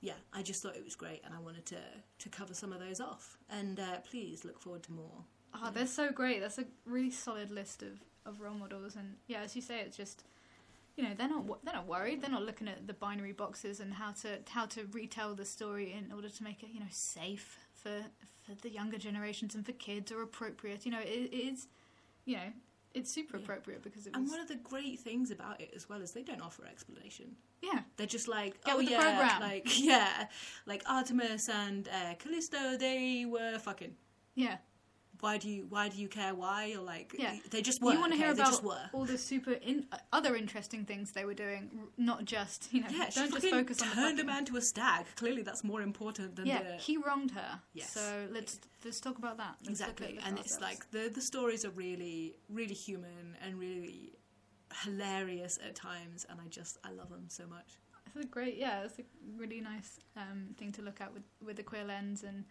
yeah 0.01 0.15
i 0.33 0.41
just 0.43 0.63
thought 0.63 0.75
it 0.77 0.85
was 0.85 0.97
great 0.97 1.21
and 1.25 1.35
i 1.35 1.39
wanted 1.39 1.67
to 1.67 1.77
to 2.19 2.29
cover 2.31 2.55
some 2.55 2.73
of 2.73 2.81
those 2.81 3.01
off 3.01 3.37
and 3.51 3.79
uh, 3.79 3.99
please 4.11 4.45
look 4.45 4.59
forward 4.61 4.83
to 4.85 4.93
more 4.93 5.25
Oh, 5.53 5.71
they're 5.75 5.87
so 5.87 6.11
great. 6.13 6.41
That's 6.41 6.59
a 6.59 6.65
really 6.87 7.11
solid 7.11 7.51
list 7.51 7.83
of, 7.83 7.99
of 8.25 8.41
role 8.41 8.55
models, 8.55 8.95
and 8.95 9.17
yeah, 9.27 9.41
as 9.43 9.57
you 9.57 9.63
say, 9.63 9.81
it's 9.81 9.97
just 9.97 10.23
you 11.01 11.09
know 11.09 11.15
they're 11.17 11.29
not 11.29 11.65
they're 11.65 11.75
not 11.75 11.87
worried. 11.87 12.21
They're 12.21 12.31
not 12.31 12.43
looking 12.45 12.69
at 12.69 12.87
the 12.87 12.93
binary 12.93 13.33
boxes 13.33 13.81
and 13.81 13.95
how 13.95 14.13
to 14.23 14.39
how 14.51 14.67
to 14.67 14.87
retell 14.93 15.35
the 15.35 15.45
story 15.47 15.93
in 15.93 16.13
order 16.13 16.29
to 16.29 16.43
make 16.45 16.63
it 16.63 16.69
you 16.73 16.81
know 16.81 16.87
safe 16.91 17.59
for 17.75 18.03
for 18.45 18.55
the 18.61 18.69
younger 18.71 18.99
generations 18.99 19.55
and 19.55 19.65
for 19.65 19.73
kids 19.73 20.13
or 20.13 20.23
appropriate. 20.23 20.85
You 20.85 20.93
know, 20.93 21.01
it, 21.01 21.31
it 21.33 21.35
is 21.35 21.69
you 22.27 22.37
know 22.37 22.53
it's 22.93 23.11
super 23.11 23.37
Yeah. 23.37 23.45
appropriate 23.45 23.83
because 23.83 24.07
it 24.07 24.15
and 24.17 24.29
one 24.29 24.41
of 24.41 24.49
the 24.49 24.57
great 24.57 24.99
things 25.01 25.31
about 25.31 25.61
it 25.61 25.73
as 25.77 25.89
well 25.89 26.03
is 26.03 26.11
they 26.13 26.23
don't 26.25 26.43
offer 26.43 26.65
explanation 26.67 27.37
yeah 27.63 27.81
they're 27.97 28.07
just 28.19 28.27
like 28.27 28.53
Get 28.65 28.75
oh 28.75 28.81
yeah 28.81 28.99
program. 29.01 29.41
like 29.41 29.69
yeah 29.93 30.27
like 30.67 30.83
artemis 30.89 31.49
and 31.49 31.89
uh, 31.89 32.15
callisto 32.19 32.77
they 32.77 33.25
were 33.27 33.59
fucking 33.61 33.95
yeah. 34.35 34.57
Why 35.23 35.39
do 35.39 35.49
you 35.49 35.67
why 35.69 35.89
do 35.89 36.01
you 36.01 36.09
care 36.09 36.35
why 36.35 36.75
or 36.77 36.83
like 36.83 37.15
Yeah. 37.19 37.35
they 37.51 37.63
just 37.63 37.81
were 37.83 37.93
you 37.93 38.01
want 38.01 38.13
to 38.13 38.19
hear 38.19 38.33
about 38.33 38.63
all 38.93 39.05
the 39.05 39.19
super 39.19 39.53
in, 39.53 39.87
uh, 39.93 39.99
other 40.13 40.35
interesting 40.37 40.85
things 40.85 41.13
they 41.13 41.25
were 41.25 41.35
doing, 41.35 41.71
r- 41.79 41.89
not 41.97 42.25
just 42.25 42.73
you 42.73 42.81
know. 42.83 42.89
yeah, 42.91 43.09
she 43.11 43.21
don't 43.21 43.33
just 43.33 43.47
focus 43.49 43.83
on 43.83 43.89
the 43.89 43.95
turned 43.95 44.21
a 44.21 44.25
man 44.25 44.45
to 44.47 44.57
a 44.57 44.63
stag. 44.63 45.07
Clearly, 45.17 45.43
that's 45.43 45.63
more 45.65 45.83
important 45.83 46.37
than 46.37 46.47
Yeah, 46.47 46.63
the 46.63 46.75
he 46.77 46.97
wronged 46.97 47.33
her. 47.33 47.61
Yes. 47.75 47.91
So 47.93 48.27
let's 48.33 48.59
let's 48.85 49.01
talk 49.01 49.19
about 49.19 49.37
that. 49.39 49.57
Let's 49.61 49.81
exactly. 49.81 50.19
And 50.27 50.39
it's 50.39 50.55
ourselves. 50.55 50.63
like 50.63 50.91
the 50.91 51.09
the 51.15 51.21
stories 51.21 51.65
are 51.65 51.71
really 51.71 52.37
really 52.49 52.75
human 52.75 53.37
and 53.45 53.59
really 53.59 54.13
hilarious 54.85 55.59
at 55.67 55.75
times, 55.75 56.27
and 56.29 56.41
I 56.41 56.49
just 56.49 56.79
I 56.85 56.91
love 56.93 57.11
them 57.11 57.25
so 57.29 57.47
much. 57.47 57.79
It's 58.07 58.25
a 58.25 58.29
great, 58.29 58.57
yeah, 58.57 58.83
it's 58.83 58.99
a 58.99 59.03
really 59.37 59.61
nice 59.61 60.01
um, 60.17 60.49
thing 60.59 60.73
to 60.73 60.83
look 60.83 61.01
at 61.01 61.13
with, 61.15 61.23
with 61.47 61.57
the 61.57 61.63
queer 61.63 61.85
lens. 61.85 62.25
And 62.25 62.45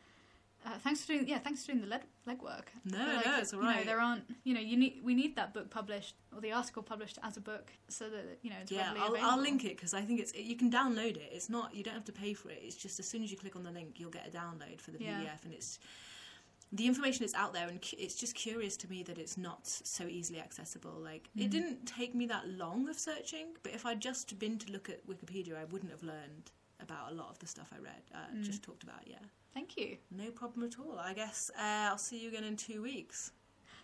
uh, 0.65 0.77
thanks 0.83 1.01
for 1.01 1.13
doing, 1.13 1.27
yeah, 1.27 1.39
thanks 1.39 1.61
for 1.65 1.71
doing 1.71 1.81
the 1.81 1.87
leg, 1.87 2.01
legwork. 2.27 2.65
No, 2.85 2.97
like, 2.97 3.25
no, 3.25 3.37
it's 3.39 3.53
you 3.53 3.61
know, 3.61 3.83
there 3.85 3.99
aren't, 4.01 4.23
you 4.43 4.53
know, 4.53 4.59
you 4.59 4.75
need 4.77 4.99
we 5.03 5.15
need 5.15 5.35
that 5.37 5.53
book 5.53 5.69
published 5.69 6.15
or 6.35 6.41
the 6.41 6.51
article 6.51 6.83
published 6.83 7.17
as 7.23 7.37
a 7.37 7.41
book 7.41 7.71
so 7.87 8.09
that 8.09 8.39
you 8.41 8.49
know 8.49 8.57
it's 8.61 8.71
Yeah, 8.71 8.93
I'll. 8.99 9.15
I'll 9.21 9.39
link 9.41 9.63
it 9.65 9.75
because 9.77 9.93
I 9.93 10.01
think 10.01 10.19
it's 10.19 10.33
you 10.35 10.55
can 10.57 10.69
download 10.71 11.15
it. 11.17 11.29
It's 11.31 11.49
not 11.49 11.73
you 11.73 11.83
don't 11.83 11.93
have 11.93 12.05
to 12.05 12.11
pay 12.11 12.33
for 12.33 12.49
it. 12.49 12.59
It's 12.61 12.75
just 12.75 12.99
as 12.99 13.07
soon 13.07 13.23
as 13.23 13.31
you 13.31 13.37
click 13.37 13.55
on 13.55 13.63
the 13.63 13.71
link, 13.71 13.95
you'll 13.99 14.11
get 14.11 14.27
a 14.27 14.31
download 14.31 14.81
for 14.81 14.91
the 14.91 14.99
Yeah. 15.01 15.19
PDF, 15.21 15.45
and 15.45 15.53
it's 15.53 15.79
the 16.71 16.85
information 16.85 17.25
is 17.25 17.33
out 17.33 17.51
there, 17.53 17.67
and 17.67 17.81
cu- 17.81 17.97
it's 17.97 18.13
just 18.13 18.35
curious 18.35 18.77
to 18.77 18.87
me 18.89 19.01
that 19.03 19.17
it's 19.17 19.37
not 19.37 19.65
so 19.65 20.03
easily 20.05 20.39
accessible. 20.39 20.91
Like 20.99 21.29
Mm. 21.37 21.45
it 21.45 21.49
didn't 21.51 21.85
take 21.87 22.13
me 22.13 22.25
that 22.27 22.47
long 22.47 22.87
of 22.89 22.99
searching, 22.99 23.55
but 23.63 23.73
if 23.73 23.85
I'd 23.85 24.01
just 24.01 24.37
been 24.37 24.59
to 24.59 24.71
look 24.71 24.87
at 24.89 25.07
Wikipedia, 25.07 25.55
I 25.57 25.63
wouldn't 25.63 25.91
have 25.91 26.03
learned 26.03 26.51
about 26.79 27.11
a 27.11 27.15
lot 27.15 27.29
of 27.31 27.39
the 27.39 27.47
stuff 27.47 27.71
I 27.73 27.79
read. 27.79 28.03
Uh, 28.13 28.17
Mm. 28.35 28.43
Just 28.43 28.61
talked 28.61 28.83
about, 28.83 29.07
yeah. 29.07 29.17
Thank 29.53 29.77
you. 29.77 29.97
No 30.11 30.31
problem 30.31 30.65
at 30.65 30.79
all. 30.79 30.97
I 30.99 31.13
guess 31.13 31.49
uh, 31.57 31.89
I'll 31.89 31.97
see 31.97 32.19
you 32.19 32.29
again 32.29 32.43
in 32.43 32.55
two 32.55 32.81
weeks. 32.81 33.31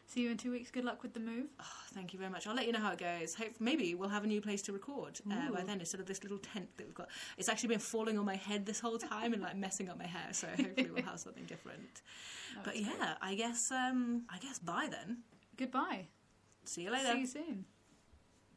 See 0.07 0.22
you 0.22 0.30
in 0.30 0.38
two 0.38 0.51
weeks. 0.51 0.70
Good 0.70 0.86
luck 0.86 1.01
with 1.01 1.13
the 1.16 1.20
move. 1.20 1.47
Oh, 1.59 1.66
thank 1.93 2.13
you 2.13 2.20
very 2.20 2.32
much. 2.32 2.45
I'll 2.45 2.53
let 2.53 2.68
you 2.68 2.72
know 2.72 2.80
how 2.80 2.91
it 2.91 2.99
goes. 2.99 3.34
Hope 3.34 3.53
maybe 3.59 3.95
we'll 3.95 4.09
have 4.09 4.24
a 4.24 4.28
new 4.28 4.39
place 4.39 4.61
to 4.63 4.72
record 4.74 5.20
uh, 5.32 5.51
by 5.51 5.63
then 5.63 5.80
instead 5.80 5.99
of 5.99 6.05
this 6.05 6.22
little 6.22 6.38
tent 6.38 6.70
that 6.78 6.86
we've 6.86 6.93
got. 6.93 7.07
It's 7.39 7.49
actually 7.49 7.70
been 7.70 7.80
falling 7.80 8.20
on 8.20 8.26
my 8.26 8.36
head 8.36 8.68
this 8.68 8.80
whole 8.80 8.99
time 8.99 9.34
and 9.34 9.41
like 9.41 9.57
messing 9.57 9.89
up 9.89 9.97
my 9.97 10.05
hair. 10.05 10.28
So 10.32 10.47
hopefully 10.47 10.91
we'll 10.93 11.03
have 11.03 11.20
something 11.20 11.45
different. 11.45 12.01
But 12.63 12.76
that's 12.76 12.86
great. 12.86 12.97
yeah, 12.99 13.16
I 13.22 13.36
guess 13.36 13.70
um, 13.72 14.22
I 14.30 14.38
guess 14.38 14.59
bye 14.59 14.88
then. 14.89 15.24
Goodbye. 15.57 16.07
See 16.63 16.84
you 16.84 16.91
later. 16.91 17.11
See 17.11 17.20
you 17.20 17.28
soon. 17.28 17.66